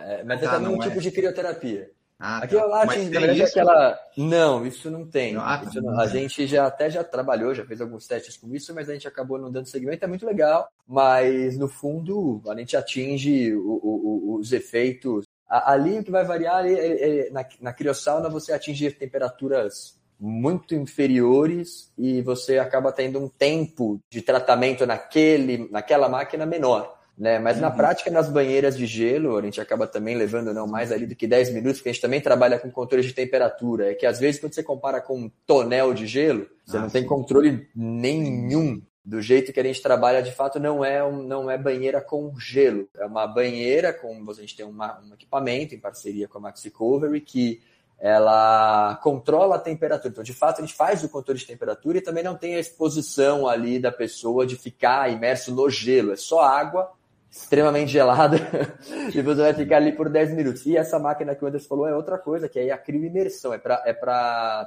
É, 0.00 0.24
mas 0.24 0.42
é 0.42 0.46
ah, 0.46 0.50
também 0.50 0.72
um 0.72 0.82
é. 0.82 0.88
tipo 0.88 1.00
de 1.00 1.10
crioterapia. 1.10 1.90
Ah, 2.24 2.38
tá. 2.38 2.44
Aquilo 2.44 2.68
lá, 2.68 2.84
assim, 2.84 3.08
na 3.10 3.18
verdade, 3.18 3.42
aquela. 3.42 3.98
Não, 4.16 4.64
isso 4.64 4.88
não 4.88 5.04
tem. 5.04 5.34
Ah, 5.36 5.58
tá. 5.58 5.80
não... 5.80 5.98
A 5.98 6.06
gente 6.06 6.46
já 6.46 6.68
até 6.68 6.88
já 6.88 7.02
trabalhou, 7.02 7.52
já 7.52 7.64
fez 7.64 7.80
alguns 7.80 8.06
testes 8.06 8.36
com 8.36 8.54
isso, 8.54 8.72
mas 8.72 8.88
a 8.88 8.92
gente 8.92 9.08
acabou 9.08 9.40
não 9.40 9.50
dando 9.50 9.66
segmento, 9.66 10.04
é 10.04 10.08
muito 10.08 10.24
legal. 10.24 10.68
Mas 10.86 11.58
no 11.58 11.68
fundo, 11.68 12.40
a 12.46 12.56
gente 12.56 12.76
atinge 12.76 13.52
o, 13.52 13.80
o, 13.82 14.36
os 14.38 14.52
efeitos. 14.52 15.24
Ali 15.52 15.98
o 15.98 16.04
que 16.04 16.10
vai 16.10 16.24
variar 16.24 16.64
é, 16.66 16.72
é, 16.72 17.30
na, 17.30 17.44
na 17.60 17.72
criossauna 17.72 18.30
você 18.30 18.52
atingir 18.52 18.92
temperaturas 18.92 20.00
muito 20.18 20.74
inferiores 20.74 21.92
e 21.98 22.22
você 22.22 22.58
acaba 22.58 22.92
tendo 22.92 23.18
um 23.18 23.28
tempo 23.28 24.00
de 24.08 24.22
tratamento 24.22 24.86
naquele, 24.86 25.68
naquela 25.70 26.08
máquina 26.08 26.46
menor. 26.46 26.96
Né? 27.18 27.38
Mas 27.38 27.60
na 27.60 27.68
uhum. 27.68 27.76
prática, 27.76 28.10
nas 28.10 28.28
banheiras 28.28 28.76
de 28.76 28.86
gelo, 28.86 29.36
a 29.36 29.42
gente 29.42 29.60
acaba 29.60 29.86
também 29.86 30.16
levando 30.16 30.54
não 30.54 30.66
mais 30.66 30.90
ali 30.90 31.06
do 31.06 31.14
que 31.14 31.26
10 31.26 31.52
minutos, 31.52 31.78
porque 31.78 31.90
a 31.90 31.92
gente 31.92 32.00
também 32.00 32.20
trabalha 32.20 32.58
com 32.58 32.70
controle 32.70 33.04
de 33.04 33.12
temperatura. 33.12 33.90
É 33.90 33.94
que 33.94 34.06
às 34.06 34.18
vezes, 34.18 34.40
quando 34.40 34.54
você 34.54 34.62
compara 34.62 35.00
com 35.00 35.18
um 35.18 35.30
tonel 35.46 35.92
de 35.92 36.06
gelo, 36.06 36.48
você 36.64 36.76
ah, 36.76 36.80
não 36.80 36.88
sim. 36.88 37.00
tem 37.00 37.06
controle 37.06 37.68
nenhum. 37.74 38.80
Do 39.04 39.20
jeito 39.20 39.52
que 39.52 39.58
a 39.58 39.64
gente 39.64 39.82
trabalha, 39.82 40.22
de 40.22 40.30
fato, 40.30 40.60
não 40.60 40.84
é, 40.84 41.02
um, 41.02 41.22
não 41.22 41.50
é 41.50 41.58
banheira 41.58 42.00
com 42.00 42.38
gelo. 42.38 42.88
É 42.96 43.04
uma 43.04 43.26
banheira 43.26 43.92
com. 43.92 44.24
A 44.30 44.34
gente 44.34 44.56
tem 44.56 44.64
uma, 44.64 45.00
um 45.00 45.14
equipamento 45.14 45.74
em 45.74 45.80
parceria 45.80 46.28
com 46.28 46.38
a 46.38 46.40
Maxi 46.40 46.70
Covery 46.70 47.20
que 47.20 47.60
ela 47.98 48.96
controla 49.02 49.56
a 49.56 49.60
temperatura. 49.60 50.10
Então, 50.10 50.24
de 50.24 50.32
fato, 50.32 50.58
a 50.58 50.64
gente 50.64 50.74
faz 50.74 51.04
o 51.04 51.08
controle 51.08 51.38
de 51.38 51.46
temperatura 51.46 51.98
e 51.98 52.00
também 52.00 52.24
não 52.24 52.36
tem 52.36 52.56
a 52.56 52.58
exposição 52.58 53.46
ali 53.46 53.78
da 53.78 53.92
pessoa 53.92 54.44
de 54.44 54.56
ficar 54.56 55.10
imerso 55.10 55.54
no 55.54 55.70
gelo. 55.70 56.12
É 56.12 56.16
só 56.16 56.40
água 56.40 56.92
extremamente 57.30 57.92
gelada 57.92 58.36
e 59.14 59.22
você 59.22 59.40
vai 59.40 59.54
ficar 59.54 59.76
ali 59.76 59.92
por 59.92 60.08
10 60.08 60.34
minutos. 60.34 60.66
E 60.66 60.76
essa 60.76 60.98
máquina 60.98 61.34
que 61.34 61.44
o 61.44 61.48
Anderson 61.48 61.68
falou 61.68 61.86
é 61.86 61.94
outra 61.94 62.18
coisa, 62.18 62.48
que 62.48 62.58
é 62.58 62.70
a 62.70 62.76
crioimersão, 62.78 63.54
é 63.54 63.58
para 63.58 63.82
é 63.86 63.94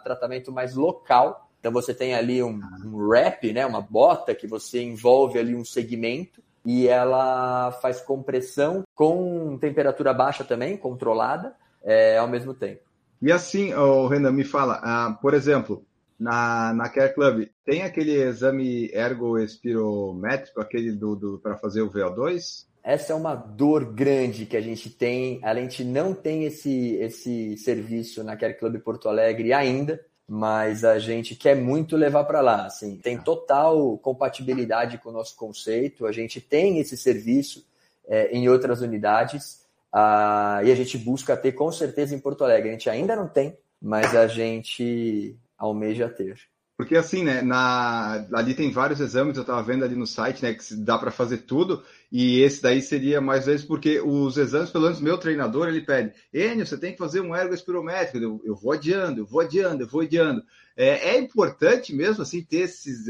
tratamento 0.04 0.52
mais 0.52 0.74
local. 0.74 1.45
Então 1.66 1.74
você 1.74 1.96
tem 1.96 2.14
ali 2.14 2.44
um, 2.44 2.62
um 2.86 2.96
wrap, 2.96 3.52
né, 3.52 3.66
uma 3.66 3.82
bota 3.82 4.36
que 4.36 4.46
você 4.46 4.84
envolve 4.84 5.40
ali 5.40 5.56
um 5.56 5.66
segmento 5.66 6.44
e 6.64 6.88
ela 6.88 7.72
faz 7.82 8.00
compressão 8.00 8.84
com 8.94 9.58
temperatura 9.58 10.14
baixa 10.14 10.44
também, 10.44 10.78
controlada, 10.78 11.56
é, 11.84 12.20
ao 12.20 12.28
mesmo 12.28 12.54
tempo. 12.54 12.82
E 13.20 13.32
assim, 13.32 13.74
oh, 13.74 14.06
Renan, 14.08 14.32
me 14.32 14.44
fala, 14.44 14.78
uh, 14.78 15.20
por 15.20 15.34
exemplo, 15.34 15.84
na, 16.20 16.72
na 16.72 16.88
Care 16.88 17.16
Club, 17.16 17.48
tem 17.66 17.82
aquele 17.82 18.12
exame 18.12 18.92
ergoespirométrico, 18.94 20.62
aquele 20.62 20.92
do, 20.92 21.16
do 21.16 21.40
para 21.40 21.58
fazer 21.58 21.82
o 21.82 21.90
VO2? 21.90 22.68
Essa 22.84 23.14
é 23.14 23.16
uma 23.16 23.34
dor 23.34 23.92
grande 23.92 24.46
que 24.46 24.56
a 24.56 24.62
gente 24.62 24.92
tem. 24.92 25.40
A 25.42 25.56
gente 25.56 25.84
não 25.84 26.14
tem 26.14 26.44
esse, 26.44 26.98
esse 26.98 27.58
serviço 27.58 28.24
na 28.24 28.38
Care 28.38 28.54
Club 28.54 28.78
Porto 28.82 29.10
Alegre 29.10 29.52
ainda, 29.52 30.00
mas 30.28 30.84
a 30.84 30.98
gente 30.98 31.36
quer 31.36 31.56
muito 31.56 31.96
levar 31.96 32.24
para 32.24 32.42
lá. 32.42 32.66
Assim, 32.66 32.98
tem 32.98 33.18
total 33.18 33.98
compatibilidade 34.00 34.98
com 34.98 35.10
o 35.10 35.14
nosso 35.14 35.36
conceito. 35.36 36.06
A 36.06 36.12
gente 36.12 36.42
tem 36.42 36.80
esse 36.80 36.98
serviço 36.98 37.66
é, 38.08 38.36
em 38.36 38.50
outras 38.50 38.82
unidades 38.82 39.64
ah, 39.94 40.62
e 40.64 40.72
a 40.72 40.76
gente 40.76 40.98
busca 40.98 41.38
ter 41.38 41.52
com 41.52 41.72
certeza 41.72 42.16
em 42.16 42.20
Porto 42.20 42.44
Alegre. 42.44 42.70
A 42.70 42.72
gente 42.74 42.90
ainda 42.90 43.16
não 43.16 43.28
tem, 43.28 43.58
mas 43.82 44.16
a 44.16 44.28
gente 44.28 45.38
almeja 45.58 46.10
ter. 46.10 46.38
Porque 46.78 46.98
assim, 46.98 47.24
né, 47.24 47.42
na, 47.42 48.26
ali 48.34 48.54
tem 48.54 48.70
vários 48.70 49.00
exames, 49.00 49.38
eu 49.38 49.42
estava 49.42 49.64
vendo 49.64 49.86
ali 49.86 49.96
no 49.96 50.06
site, 50.06 50.44
né, 50.44 50.54
que 50.54 50.76
dá 50.76 50.98
para 50.98 51.10
fazer 51.10 51.38
tudo, 51.40 51.82
e 52.18 52.42
esse 52.44 52.62
daí 52.62 52.82
seria 52.82 53.20
mais 53.20 53.46
vezes 53.46 53.66
porque 53.66 54.00
os 54.00 54.38
exames, 54.38 54.70
pelo 54.70 54.86
menos 54.86 55.02
meu 55.02 55.18
treinador, 55.18 55.68
ele 55.68 55.82
pede, 55.82 56.14
Enio, 56.34 56.66
você 56.66 56.78
tem 56.78 56.94
que 56.94 56.98
fazer 56.98 57.20
um 57.20 57.36
ergo 57.36 57.54
espirométrico, 57.54 58.24
eu, 58.24 58.42
eu 58.46 58.56
vou 58.56 58.72
adiando, 58.72 59.20
eu 59.20 59.26
vou 59.26 59.42
adiando, 59.42 59.84
eu 59.84 59.88
vou 59.90 60.00
adiando. 60.00 60.42
É, 60.78 61.10
é, 61.10 61.20
importante 61.20 61.94
mesmo, 61.94 62.24
assim, 62.24 62.42
ter 62.42 62.60
esses... 62.60 63.06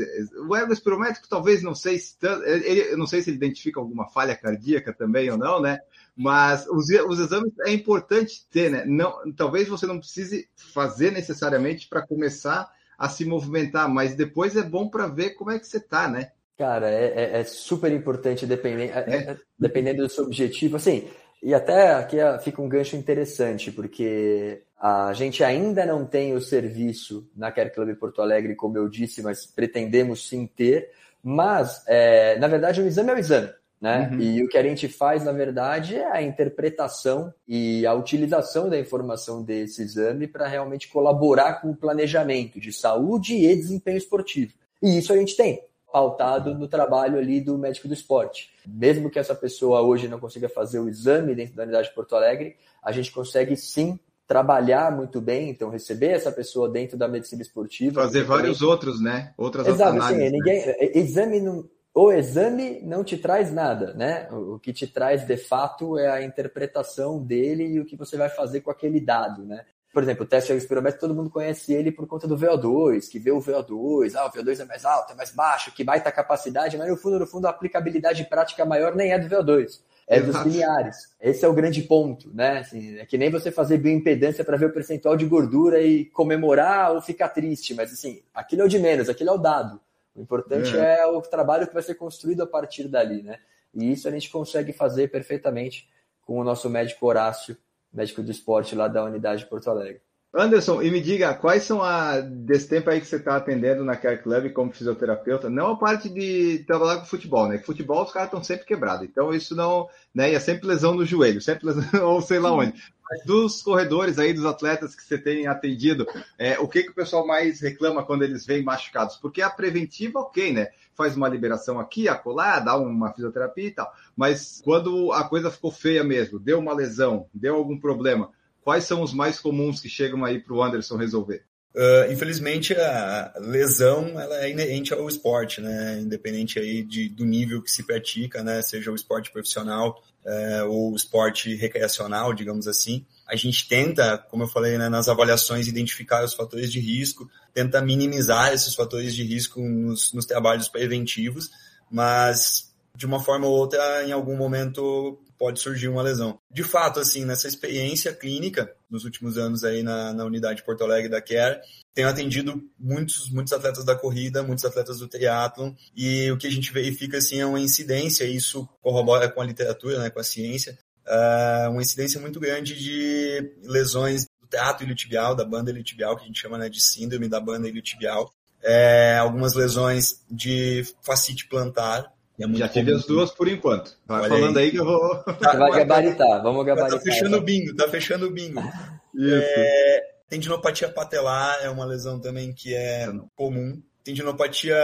O 0.49 0.55
ergo 0.55 0.73
espirométrico 0.73 1.29
talvez 1.29 1.61
não 1.61 1.75
sei 1.75 1.99
se... 1.99 2.15
Ele, 2.45 2.93
eu 2.93 2.97
não 2.97 3.05
sei 3.05 3.21
se 3.21 3.29
ele 3.29 3.37
identifica 3.37 3.79
alguma 3.79 4.07
falha 4.09 4.35
cardíaca 4.35 4.91
também 4.91 5.29
ou 5.29 5.37
não, 5.37 5.61
né, 5.61 5.77
mas 6.15 6.65
os, 6.67 6.87
os 7.07 7.19
exames 7.19 7.53
é 7.59 7.71
importante 7.71 8.47
ter, 8.49 8.71
né? 8.71 8.85
Não, 8.87 9.31
talvez 9.33 9.67
você 9.67 9.85
não 9.85 9.99
precise 9.99 10.49
fazer 10.55 11.11
necessariamente 11.11 11.87
para 11.87 12.01
começar 12.01 12.71
a 12.97 13.07
se 13.07 13.23
movimentar, 13.23 13.87
mas 13.87 14.15
depois 14.15 14.55
é 14.55 14.63
bom 14.63 14.89
para 14.89 15.05
ver 15.05 15.35
como 15.35 15.51
é 15.51 15.59
que 15.59 15.67
você 15.67 15.77
está, 15.77 16.07
né? 16.07 16.31
Cara, 16.57 16.89
é, 16.89 17.13
é, 17.15 17.39
é 17.39 17.43
super 17.43 17.91
importante 17.91 18.45
dependendo, 18.45 18.93
é, 18.93 19.05
é. 19.07 19.31
é. 19.31 19.37
dependendo 19.59 20.03
do 20.03 20.09
seu 20.09 20.23
objetivo. 20.23 20.77
Assim, 20.77 21.07
e 21.43 21.53
até 21.53 21.93
aqui 21.93 22.17
fica 22.43 22.61
um 22.61 22.69
gancho 22.69 22.95
interessante, 22.95 23.71
porque 23.71 24.63
a 24.79 25.13
gente 25.13 25.43
ainda 25.43 25.85
não 25.85 26.05
tem 26.05 26.33
o 26.33 26.41
serviço 26.41 27.29
na 27.35 27.51
Care 27.51 27.71
Club 27.71 27.95
Porto 27.95 28.21
Alegre, 28.21 28.55
como 28.55 28.77
eu 28.77 28.87
disse, 28.87 29.21
mas 29.21 29.45
pretendemos 29.45 30.27
sim 30.27 30.47
ter. 30.47 30.91
Mas, 31.21 31.83
é, 31.87 32.37
na 32.39 32.47
verdade, 32.47 32.81
o 32.81 32.87
exame 32.87 33.11
é 33.11 33.15
o 33.15 33.19
exame. 33.19 33.49
Né? 33.81 34.09
Uhum. 34.11 34.19
E 34.19 34.43
o 34.43 34.47
que 34.47 34.57
a 34.57 34.63
gente 34.63 34.87
faz, 34.87 35.23
na 35.23 35.31
verdade, 35.31 35.95
é 35.95 36.11
a 36.11 36.21
interpretação 36.21 37.33
e 37.47 37.85
a 37.85 37.93
utilização 37.93 38.69
da 38.69 38.79
informação 38.79 39.43
desse 39.43 39.81
exame 39.81 40.27
para 40.27 40.47
realmente 40.47 40.87
colaborar 40.87 41.61
com 41.61 41.71
o 41.71 41.75
planejamento 41.75 42.59
de 42.59 42.71
saúde 42.71 43.35
e 43.35 43.55
desempenho 43.55 43.97
esportivo. 43.97 44.53
E 44.81 44.97
isso 44.97 45.11
a 45.11 45.17
gente 45.17 45.35
tem, 45.35 45.61
pautado 45.95 46.53
no 46.53 46.67
trabalho 46.67 47.17
ali 47.17 47.39
do 47.39 47.57
médico 47.57 47.87
do 47.87 47.93
esporte. 47.93 48.51
Mesmo 48.67 49.09
que 49.09 49.17
essa 49.17 49.33
pessoa 49.33 49.81
hoje 49.81 50.09
não 50.09 50.19
consiga 50.19 50.49
fazer 50.49 50.77
o 50.77 50.89
exame 50.89 51.33
dentro 51.33 51.55
da 51.55 51.63
unidade 51.63 51.87
de 51.87 51.95
Porto 51.95 52.17
Alegre, 52.17 52.57
a 52.83 52.91
gente 52.91 53.13
consegue 53.13 53.55
sim 53.55 53.97
trabalhar 54.27 54.91
muito 54.91 55.21
bem, 55.21 55.49
então 55.49 55.69
receber 55.69 56.07
essa 56.07 56.33
pessoa 56.33 56.67
dentro 56.67 56.97
da 56.97 57.07
medicina 57.07 57.41
esportiva. 57.41 58.01
Fazer 58.01 58.25
vários 58.25 58.57
também... 58.57 58.71
outros, 58.73 59.01
né? 59.01 59.33
Outras 59.37 59.65
Exato, 59.65 60.03
sim, 60.07 60.17
ninguém... 60.17 60.65
Né? 60.65 60.75
Exame 60.95 61.39
não 61.39 61.63
o 61.97 62.11
exame 62.11 62.81
não 62.83 63.05
te 63.05 63.17
traz 63.17 63.53
nada, 63.53 63.93
né? 63.93 64.27
O 64.29 64.59
que 64.59 64.73
te 64.73 64.85
traz 64.85 65.25
de 65.25 65.37
fato 65.37 65.97
é 65.97 66.09
a 66.09 66.21
interpretação 66.21 67.23
dele 67.23 67.67
e 67.67 67.79
o 67.79 67.85
que 67.85 67.95
você 67.95 68.17
vai 68.17 68.27
fazer 68.27 68.59
com 68.59 68.69
aquele 68.69 68.99
dado, 68.99 69.45
né? 69.45 69.63
Por 69.95 70.03
exemplo, 70.03 70.25
o 70.25 70.27
teste 70.27 70.51
espirométrico, 70.51 71.07
todo 71.07 71.15
mundo 71.15 71.29
conhece 71.29 71.73
ele 71.73 71.89
por 71.89 72.05
conta 72.05 72.27
do 72.27 72.37
VO2, 72.37 73.09
que 73.09 73.17
vê 73.17 73.31
o 73.31 73.39
VO2, 73.39 74.13
ah, 74.15 74.25
o 74.25 74.29
VO2 74.29 74.59
é 74.59 74.65
mais 74.65 74.83
alto, 74.83 75.13
é 75.13 75.15
mais 75.15 75.31
baixo, 75.31 75.73
que 75.73 75.85
baita 75.85 76.11
capacidade, 76.11 76.77
mas 76.77 76.89
no 76.89 76.97
fundo, 76.97 77.17
no 77.17 77.25
fundo, 77.25 77.45
a 77.47 77.49
aplicabilidade 77.49 78.25
prática 78.25 78.65
maior 78.65 78.93
nem 78.93 79.13
é 79.13 79.17
do 79.17 79.33
VO2, 79.33 79.79
é 80.05 80.19
dos 80.19 80.35
lineares. 80.43 81.15
Esse 81.17 81.45
é 81.45 81.47
o 81.47 81.53
grande 81.53 81.81
ponto, 81.81 82.29
né? 82.35 82.57
Assim, 82.57 82.99
é 82.99 83.05
que 83.05 83.17
nem 83.17 83.31
você 83.31 83.51
fazer 83.51 83.77
bioimpedância 83.77 84.43
para 84.43 84.57
ver 84.57 84.65
o 84.65 84.73
percentual 84.73 85.15
de 85.15 85.25
gordura 85.25 85.81
e 85.81 86.03
comemorar 86.07 86.91
ou 86.91 87.01
ficar 87.01 87.29
triste, 87.29 87.73
mas 87.73 87.93
assim, 87.93 88.21
aquilo 88.33 88.63
é 88.63 88.65
o 88.65 88.69
de 88.69 88.79
menos, 88.79 89.07
aquilo 89.07 89.29
é 89.29 89.33
o 89.33 89.37
dado. 89.37 89.79
O 90.13 90.19
importante 90.19 90.75
é. 90.75 90.99
é 90.99 91.05
o 91.05 91.21
trabalho 91.21 91.67
que 91.67 91.73
vai 91.73 91.83
ser 91.83 91.95
construído 91.95 92.43
a 92.43 92.47
partir 92.47 92.89
dali, 92.89 93.23
né? 93.23 93.39
E 93.73 93.93
isso 93.93 94.09
a 94.09 94.11
gente 94.11 94.29
consegue 94.29 94.73
fazer 94.73 95.07
perfeitamente 95.07 95.89
com 96.25 96.37
o 96.37 96.43
nosso 96.43 96.69
médico 96.69 97.05
Horácio 97.05 97.55
médico 97.95 98.21
do 98.21 98.29
esporte 98.29 98.75
lá 98.75 98.87
da 98.87 99.03
unidade 99.03 99.43
de 99.43 99.49
Porto 99.49 99.69
Alegre. 99.69 100.01
Anderson, 100.37 100.81
e 100.81 100.91
me 100.91 100.99
diga, 100.99 101.33
quais 101.33 101.63
são 101.63 101.81
a 101.81 102.19
desse 102.19 102.67
tempo 102.67 102.89
aí 102.89 102.99
que 102.99 103.07
você 103.07 103.15
está 103.15 103.37
atendendo 103.37 103.85
na 103.85 103.95
Care 103.95 104.21
Club 104.21 104.51
como 104.51 104.73
fisioterapeuta? 104.73 105.49
Não 105.49 105.67
a 105.71 105.77
parte 105.77 106.09
de 106.09 106.63
trabalhar 106.67 106.97
com 106.97 107.05
futebol, 107.05 107.47
né? 107.47 107.57
Futebol 107.59 108.03
os 108.03 108.11
caras 108.11 108.27
estão 108.27 108.43
sempre 108.43 108.65
quebrados, 108.65 109.07
então 109.07 109.33
isso 109.33 109.55
não, 109.55 109.87
né? 110.13 110.31
E 110.31 110.35
é 110.35 110.39
sempre 110.39 110.67
lesão 110.67 110.93
no 110.93 111.05
joelho, 111.05 111.41
sempre 111.41 111.67
lesão, 111.67 111.83
ou 112.05 112.21
sei 112.21 112.39
lá 112.39 112.51
onde. 112.51 112.73
Mas 113.09 113.23
dos 113.23 113.61
corredores 113.61 114.19
aí, 114.19 114.33
dos 114.33 114.45
atletas 114.45 114.93
que 114.93 115.03
você 115.03 115.17
tem 115.17 115.47
atendido, 115.47 116.05
é, 116.37 116.59
o 116.59 116.67
que, 116.67 116.83
que 116.83 116.89
o 116.89 116.95
pessoal 116.95 117.25
mais 117.25 117.61
reclama 117.61 118.03
quando 118.03 118.23
eles 118.23 118.45
vêm 118.45 118.61
machucados? 118.61 119.15
Porque 119.15 119.41
a 119.41 119.49
preventiva, 119.49 120.19
ok, 120.19 120.51
né? 120.51 120.69
Faz 120.95 121.15
uma 121.15 121.29
liberação 121.29 121.79
aqui, 121.79 122.09
acolá, 122.09 122.59
dá 122.59 122.75
uma 122.75 123.13
fisioterapia 123.13 123.67
e 123.67 123.71
tal. 123.71 123.93
Mas 124.17 124.61
quando 124.65 125.13
a 125.13 125.23
coisa 125.23 125.49
ficou 125.51 125.71
feia 125.71 126.03
mesmo, 126.03 126.39
deu 126.39 126.59
uma 126.59 126.73
lesão, 126.73 127.27
deu 127.33 127.55
algum 127.55 127.79
problema, 127.79 128.31
quais 128.65 128.83
são 128.83 129.03
os 129.03 129.13
mais 129.13 129.39
comuns 129.39 129.79
que 129.79 129.87
chegam 129.87 130.25
aí 130.25 130.39
para 130.39 130.53
o 130.53 130.63
Anderson 130.63 130.97
resolver? 130.97 131.43
Uh, 131.75 132.11
infelizmente, 132.11 132.73
a 132.73 133.33
lesão 133.37 134.19
ela 134.19 134.43
é 134.43 134.49
inerente 134.49 134.93
ao 134.93 135.07
esporte, 135.07 135.61
né? 135.61 135.99
Independente 135.99 136.57
aí 136.57 136.81
de, 136.81 137.09
do 137.09 137.25
nível 137.25 137.61
que 137.61 137.69
se 137.69 137.83
pratica, 137.83 138.41
né? 138.41 138.61
Seja 138.61 138.91
o 138.91 138.95
esporte 138.95 139.29
profissional 139.29 140.01
uh, 140.25 140.69
ou 140.69 140.93
o 140.93 140.95
esporte 140.95 141.53
recreacional, 141.53 142.33
digamos 142.33 142.65
assim. 142.67 143.05
A 143.27 143.35
gente 143.35 143.67
tenta, 143.67 144.17
como 144.17 144.43
eu 144.43 144.47
falei, 144.47 144.77
né, 144.77 144.87
nas 144.87 145.09
avaliações, 145.09 145.67
identificar 145.67 146.23
os 146.23 146.33
fatores 146.33 146.71
de 146.71 146.79
risco, 146.79 147.29
tenta 147.53 147.81
minimizar 147.81 148.53
esses 148.53 148.73
fatores 148.73 149.13
de 149.13 149.23
risco 149.23 149.59
nos, 149.61 150.13
nos 150.13 150.25
trabalhos 150.25 150.69
preventivos, 150.69 151.51
mas 151.91 152.73
de 152.95 153.05
uma 153.05 153.19
forma 153.19 153.47
ou 153.47 153.53
outra, 153.53 154.05
em 154.05 154.11
algum 154.11 154.37
momento 154.37 155.19
pode 155.37 155.59
surgir 155.59 155.87
uma 155.87 156.01
lesão. 156.01 156.39
De 156.51 156.63
fato, 156.63 156.99
assim, 156.99 157.25
nessa 157.25 157.47
experiência 157.47 158.13
clínica, 158.13 158.73
nos 158.89 159.05
últimos 159.05 159.37
anos 159.37 159.63
aí 159.63 159.83
na, 159.83 160.13
na 160.13 160.25
unidade 160.25 160.63
Porto 160.63 160.83
Alegre 160.83 161.09
da 161.09 161.21
Care, 161.21 161.59
tenho 161.93 162.09
atendido 162.09 162.61
muitos, 162.77 163.29
muitos 163.29 163.53
atletas 163.53 163.85
da 163.85 163.95
corrida, 163.95 164.43
muitos 164.43 164.65
atletas 164.65 164.99
do 164.99 165.07
triatlon, 165.07 165.73
e 165.95 166.31
o 166.31 166.37
que 166.37 166.47
a 166.47 166.51
gente 166.51 166.71
verifica, 166.71 167.17
assim, 167.17 167.39
é 167.39 167.45
uma 167.45 167.59
incidência, 167.59 168.25
e 168.25 168.35
isso 168.35 168.67
corrobora 168.81 169.29
com 169.29 169.41
a 169.41 169.45
literatura, 169.45 169.99
né, 169.99 170.09
com 170.09 170.19
a 170.19 170.23
ciência, 170.23 170.77
uh, 171.05 171.71
uma 171.71 171.81
incidência 171.81 172.19
muito 172.19 172.39
grande 172.39 172.75
de 172.75 173.53
lesões 173.63 174.25
do 174.41 174.47
teatro 174.47 174.83
iliotibial, 174.83 175.35
da 175.35 175.45
banda 175.45 175.71
iliotibial, 175.71 176.15
que 176.15 176.23
a 176.23 176.27
gente 176.27 176.39
chama 176.39 176.57
né, 176.57 176.69
de 176.69 176.81
síndrome 176.81 177.27
da 177.27 177.39
banda 177.39 177.67
iliotibial, 177.67 178.31
é, 178.61 179.17
algumas 179.19 179.53
lesões 179.53 180.23
de 180.29 180.83
fascite 181.03 181.47
plantar, 181.47 182.11
é 182.39 182.47
Já 182.57 182.67
tive 182.67 182.93
as 182.93 183.05
duas 183.05 183.31
por 183.31 183.47
enquanto. 183.47 183.97
Vai 184.05 184.21
Olha 184.21 184.29
falando 184.29 184.57
aí. 184.57 184.65
aí. 184.65 184.71
que 184.71 184.77
eu 184.77 184.85
vou. 184.85 185.23
Tá, 185.23 185.55
vai 185.55 185.71
gabaritar, 185.71 186.43
vamos 186.43 186.65
tá 186.65 186.75
gabaritar. 186.75 186.99
Tá 186.99 187.03
fechando 187.03 187.37
o 187.37 187.41
bingo, 187.41 187.75
tá 187.75 187.87
fechando 187.87 188.27
o 188.27 188.31
bingo. 188.31 188.61
Isso. 189.15 189.53
É, 189.57 190.01
tendinopatia 190.29 190.89
patelar 190.89 191.59
é 191.63 191.69
uma 191.69 191.85
lesão 191.85 192.19
também 192.19 192.53
que 192.53 192.73
é 192.73 193.07
comum. 193.35 193.81
Tendinopatia 194.03 194.77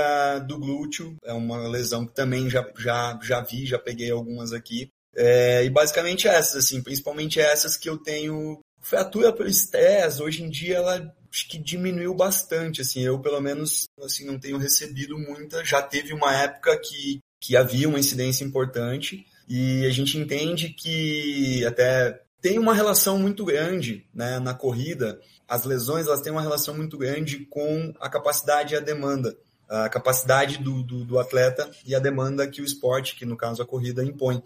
do 0.47 0.57
glúteo 0.57 1.15
é 1.23 1.33
uma 1.33 1.67
lesão 1.67 2.07
que 2.07 2.15
também 2.15 2.49
já, 2.49 2.65
já, 2.77 3.19
já 3.21 3.41
vi, 3.41 3.65
já 3.65 3.77
peguei 3.77 4.09
algumas 4.09 4.53
aqui. 4.53 4.89
É, 5.15 5.63
e 5.63 5.69
basicamente 5.69 6.27
essas, 6.27 6.65
assim, 6.65 6.81
principalmente 6.81 7.39
essas 7.39 7.75
que 7.77 7.89
eu 7.89 7.97
tenho. 7.97 8.59
Fratura 8.83 9.31
por 9.31 9.45
estresse, 9.45 10.23
hoje 10.23 10.41
em 10.41 10.49
dia 10.49 10.77
ela 10.77 11.13
acho 11.31 11.47
que 11.47 11.59
diminuiu 11.59 12.15
bastante, 12.15 12.81
assim, 12.81 13.01
eu 13.01 13.19
pelo 13.19 13.39
menos 13.39 13.85
assim 14.01 14.25
não 14.25 14.39
tenho 14.39 14.57
recebido 14.57 15.17
muita, 15.17 15.63
já 15.63 15.83
teve 15.83 16.13
uma 16.13 16.35
época 16.35 16.75
que 16.79 17.19
que 17.41 17.57
havia 17.57 17.89
uma 17.89 17.99
incidência 17.99 18.45
importante 18.45 19.25
e 19.49 19.83
a 19.87 19.89
gente 19.89 20.15
entende 20.15 20.69
que 20.69 21.65
até 21.65 22.21
tem 22.39 22.59
uma 22.59 22.73
relação 22.73 23.17
muito 23.17 23.43
grande 23.43 24.07
né, 24.13 24.39
na 24.39 24.53
corrida. 24.53 25.19
As 25.47 25.65
lesões 25.65 26.05
elas 26.05 26.21
têm 26.21 26.31
uma 26.31 26.41
relação 26.41 26.77
muito 26.77 26.97
grande 26.99 27.39
com 27.47 27.91
a 27.99 28.07
capacidade 28.07 28.75
e 28.75 28.77
a 28.77 28.79
demanda, 28.79 29.35
a 29.67 29.89
capacidade 29.89 30.59
do, 30.59 30.83
do, 30.83 31.03
do 31.03 31.19
atleta 31.19 31.69
e 31.83 31.95
a 31.95 31.99
demanda 31.99 32.47
que 32.47 32.61
o 32.61 32.65
esporte, 32.65 33.15
que 33.15 33.25
no 33.25 33.35
caso 33.35 33.61
a 33.61 33.65
corrida, 33.65 34.05
impõe. 34.05 34.43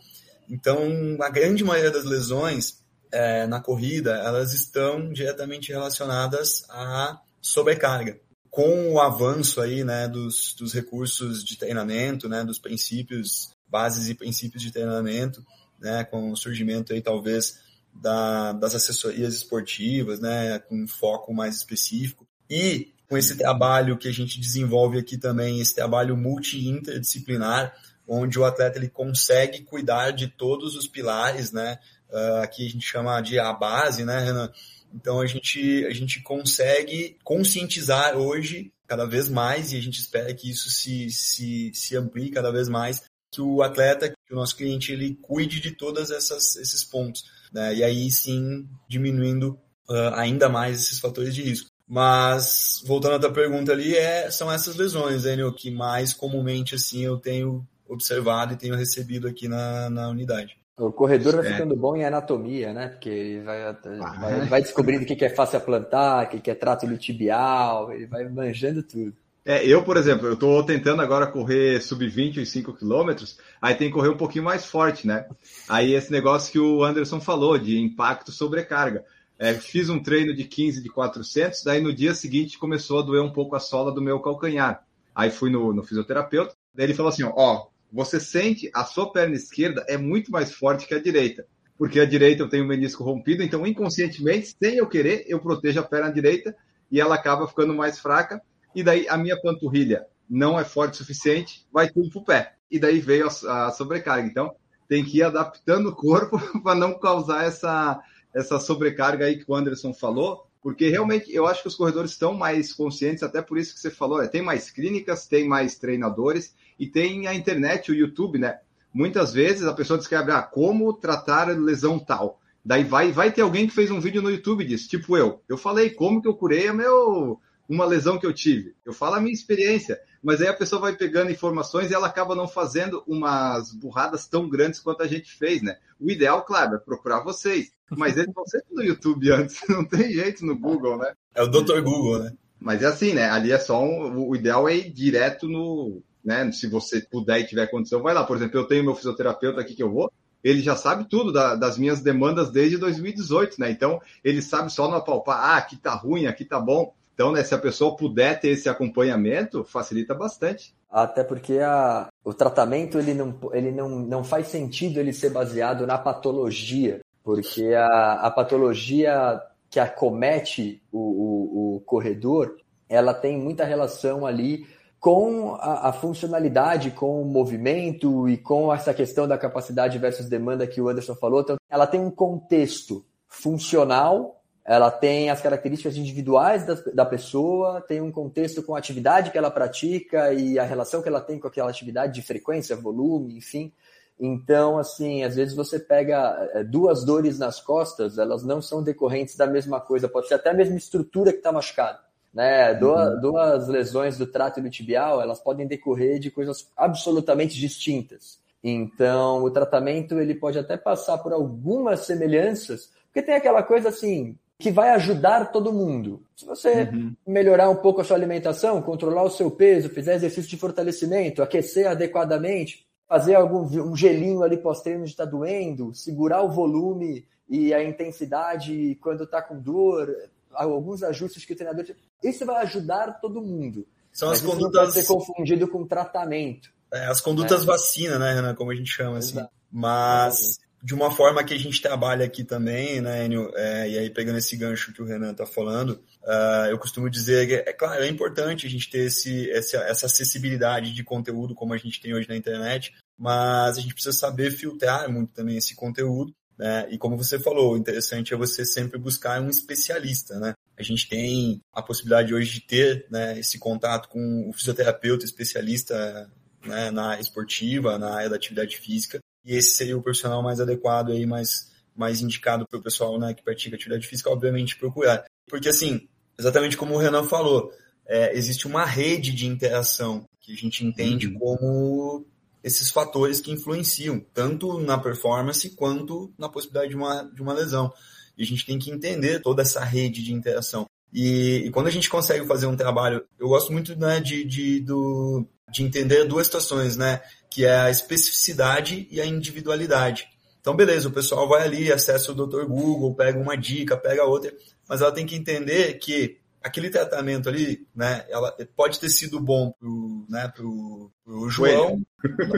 Então, 0.49 0.79
a 1.19 1.29
grande 1.29 1.63
maioria 1.63 1.91
das 1.91 2.05
lesões 2.05 2.83
é, 3.11 3.45
na 3.45 3.59
corrida, 3.59 4.15
elas 4.15 4.53
estão 4.53 5.11
diretamente 5.11 5.71
relacionadas 5.71 6.63
à 6.69 7.19
sobrecarga 7.41 8.19
com 8.55 8.93
o 8.93 9.01
avanço 9.01 9.59
aí, 9.59 9.83
né, 9.83 10.07
dos, 10.07 10.55
dos 10.57 10.73
recursos 10.73 11.43
de 11.43 11.57
treinamento, 11.57 12.29
né, 12.29 12.41
dos 12.41 12.57
princípios, 12.57 13.49
bases 13.67 14.07
e 14.07 14.15
princípios 14.15 14.63
de 14.63 14.71
treinamento, 14.71 15.45
né, 15.77 16.05
com 16.05 16.31
o 16.31 16.37
surgimento 16.37 16.93
aí 16.93 17.01
talvez 17.01 17.59
da, 17.93 18.53
das 18.53 18.73
assessorias 18.73 19.33
esportivas, 19.33 20.21
né, 20.21 20.57
com 20.57 20.83
um 20.83 20.87
foco 20.87 21.33
mais 21.33 21.57
específico 21.57 22.25
e 22.49 22.93
com 23.09 23.17
esse 23.17 23.35
trabalho 23.35 23.97
que 23.97 24.07
a 24.07 24.13
gente 24.13 24.39
desenvolve 24.39 24.97
aqui 24.97 25.17
também, 25.17 25.59
esse 25.59 25.75
trabalho 25.75 26.15
multi-interdisciplinar, 26.15 27.75
onde 28.07 28.39
o 28.39 28.45
atleta 28.45 28.79
ele 28.79 28.87
consegue 28.87 29.63
cuidar 29.63 30.11
de 30.11 30.29
todos 30.29 30.77
os 30.77 30.87
pilares, 30.87 31.51
né, 31.51 31.77
uh, 32.09 32.41
aqui 32.41 32.65
a 32.65 32.69
gente 32.69 32.87
chama 32.87 33.19
de 33.19 33.37
a 33.37 33.51
base, 33.51 34.05
né, 34.05 34.17
Renan? 34.19 34.49
Então 34.95 35.19
a 35.19 35.25
gente, 35.25 35.85
a 35.85 35.93
gente 35.93 36.21
consegue 36.21 37.17
conscientizar 37.23 38.15
hoje 38.17 38.71
cada 38.87 39.05
vez 39.05 39.27
mais 39.27 39.73
e 39.73 39.77
a 39.77 39.81
gente 39.81 39.99
espera 39.99 40.33
que 40.33 40.49
isso 40.49 40.69
se, 40.69 41.09
se, 41.09 41.71
se 41.73 41.97
amplie 41.97 42.31
cada 42.31 42.51
vez 42.51 42.69
mais, 42.69 43.03
que 43.31 43.41
o 43.41 43.61
atleta, 43.61 44.09
que 44.09 44.33
o 44.33 44.35
nosso 44.35 44.55
cliente, 44.55 44.93
ele 44.93 45.15
cuide 45.21 45.59
de 45.59 45.71
todos 45.71 46.09
esses 46.09 46.83
pontos. 46.85 47.25
Né? 47.51 47.75
E 47.75 47.83
aí 47.83 48.09
sim 48.09 48.67
diminuindo 48.87 49.59
uh, 49.89 50.13
ainda 50.13 50.47
mais 50.47 50.79
esses 50.79 50.99
fatores 50.99 51.35
de 51.35 51.43
risco. 51.43 51.69
Mas, 51.87 52.81
voltando 52.85 53.15
à 53.15 53.19
tua 53.19 53.31
pergunta 53.31 53.71
ali, 53.71 53.95
é, 53.95 54.31
são 54.31 54.51
essas 54.51 54.75
lesões, 54.75 55.23
Daniel, 55.23 55.53
que 55.53 55.69
mais 55.69 56.13
comumente 56.13 56.73
assim 56.73 57.03
eu 57.03 57.17
tenho 57.17 57.67
observado 57.87 58.53
e 58.53 58.57
tenho 58.57 58.75
recebido 58.75 59.27
aqui 59.27 59.47
na, 59.47 59.87
na 59.89 60.09
unidade. 60.09 60.57
O 60.77 60.91
corredor 60.91 61.37
vai 61.37 61.47
é. 61.47 61.53
ficando 61.53 61.75
bom 61.75 61.95
em 61.95 62.03
anatomia, 62.03 62.73
né? 62.73 62.89
Porque 62.89 63.09
ele 63.09 63.43
vai, 63.43 63.63
ah, 63.63 63.77
vai, 64.19 64.45
vai 64.45 64.61
descobrindo 64.61 65.03
o 65.03 65.05
que 65.05 65.23
é 65.23 65.29
fácil 65.29 65.57
a 65.57 65.61
plantar, 65.61 66.25
o 66.25 66.41
que 66.41 66.51
é 66.51 66.55
trato 66.55 66.85
iliotibial, 66.85 67.93
ele 67.93 68.05
vai 68.05 68.27
manjando 68.27 68.83
tudo. 68.83 69.13
É, 69.45 69.65
eu, 69.65 69.83
por 69.83 69.95
exemplo, 69.95 70.27
eu 70.27 70.33
estou 70.33 70.63
tentando 70.63 71.01
agora 71.01 71.27
correr 71.27 71.79
sub-20 71.79 72.37
e 72.37 72.45
5 72.47 72.73
quilômetros, 72.73 73.37
aí 73.61 73.75
tem 73.75 73.89
que 73.89 73.93
correr 73.93 74.09
um 74.09 74.17
pouquinho 74.17 74.43
mais 74.43 74.65
forte, 74.65 75.05
né? 75.05 75.27
Aí 75.69 75.93
esse 75.93 76.11
negócio 76.11 76.51
que 76.51 76.59
o 76.59 76.83
Anderson 76.83 77.21
falou, 77.21 77.57
de 77.57 77.79
impacto 77.79 78.31
sobrecarga. 78.31 79.05
É, 79.37 79.53
fiz 79.53 79.87
um 79.87 80.01
treino 80.01 80.35
de 80.35 80.45
15 80.45 80.81
de 80.81 80.89
400, 80.89 81.63
daí 81.63 81.79
no 81.79 81.93
dia 81.93 82.15
seguinte 82.15 82.57
começou 82.57 82.99
a 82.99 83.01
doer 83.03 83.21
um 83.21 83.31
pouco 83.31 83.55
a 83.55 83.59
sola 83.59 83.91
do 83.91 84.01
meu 84.01 84.19
calcanhar. 84.19 84.83
Aí 85.13 85.29
fui 85.29 85.51
no, 85.51 85.71
no 85.71 85.83
fisioterapeuta, 85.83 86.55
daí 86.73 86.87
ele 86.87 86.93
falou 86.93 87.09
assim, 87.09 87.23
ó, 87.23 87.67
você 87.91 88.19
sente 88.19 88.69
a 88.73 88.83
sua 88.83 89.11
perna 89.11 89.35
esquerda 89.35 89.85
é 89.87 89.97
muito 89.97 90.31
mais 90.31 90.53
forte 90.53 90.87
que 90.87 90.93
a 90.93 91.01
direita. 91.01 91.45
Porque 91.77 91.99
a 91.99 92.05
direita 92.05 92.43
eu 92.43 92.49
tenho 92.49 92.63
o 92.63 92.67
menisco 92.67 93.03
rompido, 93.03 93.43
então 93.43 93.65
inconscientemente, 93.67 94.55
sem 94.61 94.75
eu 94.77 94.87
querer, 94.87 95.25
eu 95.27 95.39
protejo 95.39 95.79
a 95.79 95.83
perna 95.83 96.11
direita 96.11 96.55
e 96.91 97.01
ela 97.01 97.15
acaba 97.15 97.47
ficando 97.47 97.73
mais 97.73 97.99
fraca. 97.99 98.41
E 98.73 98.83
daí 98.83 99.07
a 99.07 99.17
minha 99.17 99.39
panturrilha 99.39 100.05
não 100.29 100.59
é 100.59 100.63
forte 100.63 100.93
o 100.93 100.97
suficiente, 100.97 101.65
vai 101.71 101.89
tudo 101.89 102.09
pro 102.09 102.23
pé. 102.23 102.55
E 102.69 102.79
daí 102.79 102.99
veio 102.99 103.27
a, 103.27 103.67
a 103.67 103.71
sobrecarga. 103.71 104.27
Então 104.27 104.55
tem 104.87 105.03
que 105.03 105.17
ir 105.17 105.23
adaptando 105.23 105.89
o 105.89 105.95
corpo 105.95 106.39
para 106.61 106.75
não 106.75 106.97
causar 106.99 107.45
essa, 107.45 108.01
essa 108.33 108.59
sobrecarga 108.59 109.25
aí 109.25 109.37
que 109.37 109.45
o 109.47 109.55
Anderson 109.55 109.93
falou, 109.93 110.44
porque 110.65 110.89
realmente 110.89 111.31
eu 111.31 111.45
acho 111.45 111.61
que 111.61 111.67
os 111.67 111.75
corredores 111.75 112.09
estão 112.09 112.33
mais 112.33 112.73
conscientes, 112.73 113.21
até 113.21 113.39
por 113.39 113.55
isso 113.55 113.75
que 113.75 113.79
você 113.79 113.91
falou, 113.91 114.17
né? 114.17 114.27
tem 114.27 114.41
mais 114.41 114.71
clínicas, 114.71 115.27
tem 115.27 115.47
mais 115.47 115.77
treinadores, 115.77 116.55
e 116.79 116.87
tem 116.87 117.27
a 117.27 117.35
internet, 117.35 117.91
o 117.91 117.93
YouTube, 117.93 118.39
né? 118.39 118.57
Muitas 118.91 119.31
vezes 119.31 119.67
a 119.67 119.75
pessoa 119.75 119.99
descreve 119.99 120.31
ah, 120.31 120.41
como 120.41 120.91
tratar 120.91 121.49
lesão 121.49 121.99
tal. 121.99 122.41
Daí 122.65 122.83
vai, 122.83 123.11
vai 123.11 123.31
ter 123.31 123.43
alguém 123.43 123.67
que 123.67 123.75
fez 123.75 123.91
um 123.91 123.99
vídeo 123.99 124.23
no 124.23 124.31
YouTube 124.31 124.65
disso, 124.65 124.89
tipo 124.89 125.15
eu. 125.15 125.39
Eu 125.47 125.55
falei 125.55 125.91
como 125.91 126.19
que 126.19 126.27
eu 126.27 126.33
curei 126.33 126.71
meu, 126.71 127.39
uma 127.67 127.85
lesão 127.85 128.19
que 128.19 128.25
eu 128.25 128.33
tive. 128.33 128.75
Eu 128.85 128.93
falo 128.93 129.15
a 129.15 129.19
minha 129.19 129.33
experiência, 129.33 129.99
mas 130.21 130.41
aí 130.41 130.47
a 130.47 130.53
pessoa 130.53 130.81
vai 130.81 130.95
pegando 130.95 131.31
informações 131.31 131.89
e 131.89 131.93
ela 131.93 132.07
acaba 132.07 132.35
não 132.35 132.47
fazendo 132.47 133.03
umas 133.07 133.71
burradas 133.73 134.27
tão 134.27 134.49
grandes 134.49 134.79
quanto 134.79 135.03
a 135.03 135.07
gente 135.07 135.31
fez, 135.31 135.61
né? 135.61 135.77
O 135.99 136.09
ideal, 136.09 136.43
claro, 136.43 136.75
é 136.75 136.79
procurar 136.79 137.23
vocês, 137.23 137.71
mas 137.89 138.17
eles 138.17 138.33
vão 138.33 138.45
sempre 138.45 138.73
no 138.73 138.83
YouTube 138.83 139.31
antes, 139.31 139.61
não 139.69 139.85
tem 139.85 140.11
jeito 140.11 140.45
no 140.45 140.57
Google, 140.57 140.97
né? 140.97 141.13
É 141.33 141.43
o 141.43 141.47
Dr. 141.47 141.81
Google, 141.81 142.19
né? 142.19 142.33
Mas 142.59 142.81
é 142.81 142.87
assim, 142.87 143.13
né? 143.13 143.29
Ali 143.29 143.51
é 143.51 143.59
só 143.59 143.83
um, 143.83 144.27
o 144.27 144.35
ideal 144.35 144.67
é 144.67 144.75
ir 144.75 144.89
direto 144.89 145.47
no, 145.47 146.01
né? 146.23 146.51
Se 146.51 146.67
você 146.67 147.01
puder 147.01 147.39
e 147.39 147.47
tiver 147.47 147.67
condição, 147.67 148.01
vai 148.01 148.13
lá. 148.13 148.23
Por 148.23 148.37
exemplo, 148.37 148.59
eu 148.59 148.67
tenho 148.67 148.83
meu 148.83 148.95
fisioterapeuta 148.95 149.61
aqui 149.61 149.75
que 149.75 149.83
eu 149.83 149.91
vou, 149.91 150.11
ele 150.45 150.61
já 150.61 150.75
sabe 150.75 151.09
tudo 151.09 151.31
da, 151.31 151.55
das 151.55 151.75
minhas 151.75 152.01
demandas 152.01 152.51
desde 152.51 152.77
2018, 152.77 153.59
né? 153.59 153.71
Então, 153.71 153.99
ele 154.23 154.43
sabe 154.43 154.71
só 154.71 154.87
no 154.87 154.95
apalpar, 154.95 155.39
ah, 155.39 155.57
aqui 155.57 155.75
tá 155.75 155.95
ruim, 155.95 156.27
aqui 156.27 156.45
tá 156.45 156.59
bom. 156.59 156.93
Então, 157.15 157.31
né, 157.31 157.43
se 157.43 157.55
a 157.55 157.57
pessoa 157.57 157.95
puder 157.95 158.39
ter 158.41 158.49
esse 158.49 158.67
acompanhamento, 158.67 159.63
facilita 159.63 160.13
bastante. 160.13 160.75
Até 160.91 161.23
porque 161.23 161.59
a, 161.59 162.09
o 162.23 162.33
tratamento 162.33 162.99
ele, 162.99 163.13
não, 163.13 163.39
ele 163.53 163.71
não, 163.71 163.89
não 163.89 164.23
faz 164.23 164.47
sentido 164.47 164.99
ele 164.99 165.13
ser 165.13 165.29
baseado 165.29 165.87
na 165.87 165.97
patologia, 165.97 166.99
porque 167.23 167.73
a, 167.73 168.13
a 168.15 168.29
patologia 168.29 169.41
que 169.69 169.79
acomete 169.79 170.83
o, 170.91 170.99
o, 170.99 171.75
o 171.75 171.79
corredor, 171.81 172.57
ela 172.89 173.13
tem 173.13 173.37
muita 173.37 173.63
relação 173.63 174.25
ali 174.25 174.67
com 174.99 175.55
a, 175.55 175.89
a, 175.89 175.93
funcionalidade, 175.93 176.91
com 176.91 177.21
o 177.21 177.25
movimento 177.25 178.27
e 178.27 178.37
com 178.37 178.73
essa 178.73 178.93
questão 178.93 179.25
da 179.25 179.37
capacidade 179.37 179.97
versus 179.97 180.27
demanda 180.27 180.67
que 180.67 180.81
o 180.81 180.89
Anderson 180.89 181.15
falou. 181.15 181.41
Então, 181.41 181.55
ela 181.69 181.87
tem 181.87 181.99
um 181.99 182.11
contexto 182.11 183.05
funcional 183.27 184.41
ela 184.65 184.89
tem 184.89 185.29
as 185.29 185.41
características 185.41 185.95
individuais 185.95 186.65
da, 186.65 186.73
da, 186.91 187.05
pessoa, 187.05 187.81
tem 187.81 188.01
um 188.01 188.11
contexto 188.11 188.63
com 188.63 188.75
a 188.75 188.79
atividade 188.79 189.29
que 189.29 189.37
ela 189.37 189.51
pratica 189.51 190.33
e 190.33 190.57
a 190.57 190.63
relação 190.63 191.03
que 191.03 191.07
ela 191.07 191.21
tem 191.21 191.39
com 191.39 191.47
aquela 191.47 191.69
atividade 191.69 192.15
de 192.15 192.23
frequência, 192.23 192.75
volume, 192.75 193.37
enfim. 193.37 193.71
Então, 194.19 194.79
assim, 194.79 195.23
às 195.23 195.35
vezes 195.35 195.53
você 195.53 195.77
pega 195.77 196.49
eh, 196.53 196.63
duas 196.63 197.03
dores 197.03 197.37
nas 197.37 197.59
costas, 197.59 198.17
elas 198.17 198.43
não 198.43 198.59
são 198.59 198.81
decorrentes 198.81 199.35
da 199.35 199.45
mesma 199.45 199.79
coisa, 199.79 200.09
pode 200.09 200.27
ser 200.27 200.35
até 200.35 200.49
a 200.49 200.53
mesma 200.53 200.77
estrutura 200.77 201.31
que 201.31 201.37
está 201.37 201.51
machucada. 201.51 201.99
Né? 202.33 202.73
Duas, 202.73 203.13
uhum. 203.13 203.21
duas 203.21 203.67
lesões 203.67 204.17
do 204.17 204.25
trato 204.25 204.59
iliotibial, 204.59 205.21
elas 205.21 205.39
podem 205.39 205.67
decorrer 205.67 206.17
de 206.17 206.31
coisas 206.31 206.67
absolutamente 206.75 207.55
distintas. 207.55 208.39
Então, 208.63 209.43
o 209.43 209.51
tratamento 209.51 210.19
ele 210.19 210.33
pode 210.33 210.57
até 210.57 210.75
passar 210.75 211.19
por 211.19 211.31
algumas 211.31 211.99
semelhanças, 211.99 212.89
porque 213.05 213.21
tem 213.21 213.35
aquela 213.35 213.61
coisa 213.61 213.89
assim, 213.89 214.35
que 214.57 214.71
vai 214.71 214.89
ajudar 214.91 215.51
todo 215.51 215.73
mundo. 215.73 216.23
Se 216.35 216.45
você 216.45 216.83
uhum. 216.83 217.13
melhorar 217.27 217.69
um 217.69 217.75
pouco 217.75 218.01
a 218.01 218.03
sua 218.03 218.15
alimentação, 218.15 218.81
controlar 218.81 219.23
o 219.23 219.29
seu 219.29 219.51
peso, 219.51 219.89
fizer 219.89 220.15
exercício 220.15 220.49
de 220.49 220.57
fortalecimento, 220.57 221.43
aquecer 221.43 221.87
adequadamente, 221.87 222.85
fazer 223.07 223.35
algum 223.35 223.63
um 223.81 223.95
gelinho 223.95 224.43
ali 224.43 224.57
pós-treino 224.57 225.03
de 225.03 225.11
está 225.11 225.25
doendo, 225.25 225.93
segurar 225.93 226.41
o 226.41 226.51
volume 226.51 227.25
e 227.49 227.73
a 227.73 227.83
intensidade 227.83 228.97
quando 229.01 229.25
está 229.25 229.41
com 229.41 229.59
dor, 229.59 230.15
alguns 230.53 231.03
ajustes 231.03 231.43
que 231.43 231.53
o 231.53 231.55
treinador. 231.55 231.85
Isso 232.23 232.45
vai 232.45 232.63
ajudar 232.63 233.19
todo 233.19 233.41
mundo. 233.41 233.85
São 234.11 234.31
as 234.31 234.41
condutas. 234.41 234.71
Não 234.71 234.71
pode 234.71 234.93
ser 234.93 235.05
confundido 235.05 235.67
com 235.67 235.85
tratamento. 235.85 236.69
É, 236.93 237.07
as 237.07 237.19
condutas 237.19 237.63
é. 237.63 237.65
vacina, 237.65 238.17
né, 238.17 238.33
Renan? 238.33 238.55
Como 238.55 238.71
a 238.71 238.75
gente 238.75 238.89
chama, 238.89 239.17
assim. 239.17 239.45
Mas 239.69 240.59
de 240.85 240.93
uma 240.93 241.09
forma 241.09 241.43
que 241.43 241.51
a 241.51 241.57
gente 241.57 241.81
trabalha 241.81 242.23
aqui 242.23 242.43
também, 242.43 243.01
né, 243.01 243.25
Enio, 243.25 243.51
é, 243.55 243.89
e 243.89 243.97
aí 243.97 244.09
pegando 244.11 244.37
esse 244.37 244.55
gancho 244.55 244.93
que 244.93 245.01
o 245.01 245.05
Renan 245.05 245.31
está 245.31 245.43
falando, 245.43 245.99
uh, 246.21 246.67
eu 246.69 246.77
costumo 246.77 247.09
dizer 247.09 247.47
que, 247.47 247.55
é 247.55 247.73
claro, 247.73 248.03
é 248.03 248.07
importante 248.07 248.67
a 248.67 248.69
gente 248.69 248.87
ter 248.87 249.07
esse, 249.07 249.49
essa, 249.49 249.77
essa 249.77 250.05
acessibilidade 250.05 250.93
de 250.93 251.03
conteúdo 251.03 251.55
como 251.55 251.73
a 251.73 251.77
gente 251.77 251.99
tem 251.99 252.13
hoje 252.13 252.29
na 252.29 252.37
internet, 252.37 252.93
mas 253.17 253.79
a 253.79 253.81
gente 253.81 253.95
precisa 253.95 254.15
saber 254.15 254.51
filtrar 254.51 255.11
muito 255.11 255.33
também 255.33 255.57
esse 255.57 255.73
conteúdo, 255.73 256.31
né, 256.55 256.87
e 256.91 256.99
como 256.99 257.17
você 257.17 257.39
falou, 257.39 257.75
interessante 257.75 258.31
é 258.31 258.37
você 258.37 258.63
sempre 258.63 258.99
buscar 258.99 259.41
um 259.41 259.49
especialista, 259.49 260.37
né, 260.39 260.53
a 260.77 260.83
gente 260.83 261.09
tem 261.09 261.61
a 261.73 261.81
possibilidade 261.81 262.31
hoje 262.31 262.53
de 262.53 262.61
ter 262.61 263.07
né, 263.09 263.39
esse 263.39 263.57
contato 263.57 264.07
com 264.07 264.47
o 264.47 264.53
fisioterapeuta 264.53 265.25
especialista 265.25 266.29
né, 266.63 266.91
na 266.91 267.07
área 267.07 267.21
esportiva, 267.23 267.97
na 267.97 268.13
área 268.13 268.29
da 268.29 268.35
atividade 268.35 268.77
física, 268.77 269.19
e 269.45 269.55
esse 269.55 269.75
seria 269.75 269.97
o 269.97 270.01
profissional 270.01 270.41
mais 270.41 270.59
adequado 270.59 271.11
aí, 271.11 271.25
mais, 271.25 271.71
mais 271.95 272.21
indicado 272.21 272.65
para 272.67 272.79
o 272.79 272.83
pessoal 272.83 273.19
né, 273.19 273.33
que 273.33 273.43
pratica 273.43 273.75
atividade 273.75 274.07
física, 274.07 274.29
obviamente, 274.29 274.77
procurar. 274.77 275.23
Porque, 275.47 275.69
assim, 275.69 276.07
exatamente 276.37 276.75
como 276.75 276.95
o 276.95 276.97
Renan 276.97 277.23
falou, 277.23 277.71
é, 278.07 278.35
existe 278.35 278.65
uma 278.65 278.85
rede 278.85 279.31
de 279.31 279.45
interação 279.45 280.27
que 280.41 280.53
a 280.53 280.55
gente 280.55 280.85
entende 280.85 281.27
uhum. 281.27 281.39
como 281.39 282.25
esses 282.63 282.89
fatores 282.89 283.39
que 283.39 283.51
influenciam, 283.51 284.19
tanto 284.33 284.79
na 284.79 284.97
performance 284.97 285.69
quanto 285.75 286.33
na 286.37 286.49
possibilidade 286.49 286.89
de 286.89 286.95
uma, 286.95 287.23
de 287.23 287.41
uma 287.41 287.53
lesão. 287.53 287.93
E 288.35 288.43
a 288.43 288.45
gente 288.45 288.65
tem 288.65 288.79
que 288.79 288.89
entender 288.89 289.39
toda 289.41 289.61
essa 289.61 289.83
rede 289.83 290.23
de 290.23 290.33
interação. 290.33 290.87
E, 291.13 291.63
e 291.65 291.69
quando 291.69 291.87
a 291.87 291.91
gente 291.91 292.09
consegue 292.09 292.45
fazer 292.47 292.65
um 292.65 292.75
trabalho, 292.75 293.23
eu 293.39 293.47
gosto 293.47 293.71
muito 293.71 293.95
né, 293.95 294.19
de, 294.19 294.43
de, 294.43 294.79
do, 294.79 295.47
de 295.71 295.83
entender 295.83 296.25
duas 296.25 296.47
situações, 296.47 296.97
né? 296.97 297.21
Que 297.49 297.65
é 297.65 297.77
a 297.77 297.89
especificidade 297.89 299.07
e 299.09 299.21
a 299.21 299.25
individualidade. 299.25 300.27
Então, 300.59 300.75
beleza, 300.75 301.07
o 301.07 301.11
pessoal 301.11 301.47
vai 301.47 301.63
ali, 301.63 301.91
acessa 301.91 302.31
o 302.31 302.35
Dr. 302.35 302.65
Google, 302.65 303.13
pega 303.13 303.37
uma 303.37 303.55
dica, 303.55 303.95
pega 303.95 304.25
outra, 304.25 304.51
mas 304.89 304.99
ela 304.99 305.11
tem 305.11 305.25
que 305.25 305.35
entender 305.35 305.93
que 305.99 306.39
aquele 306.65 306.89
tratamento 306.89 307.47
ali, 307.47 307.87
né, 307.95 308.25
ela 308.27 308.51
pode 308.75 308.99
ter 308.99 309.09
sido 309.09 309.39
bom 309.39 309.71
pro, 309.79 310.25
né, 310.27 310.47
pro, 310.47 311.11
pro 311.23 311.47
João, 311.51 312.01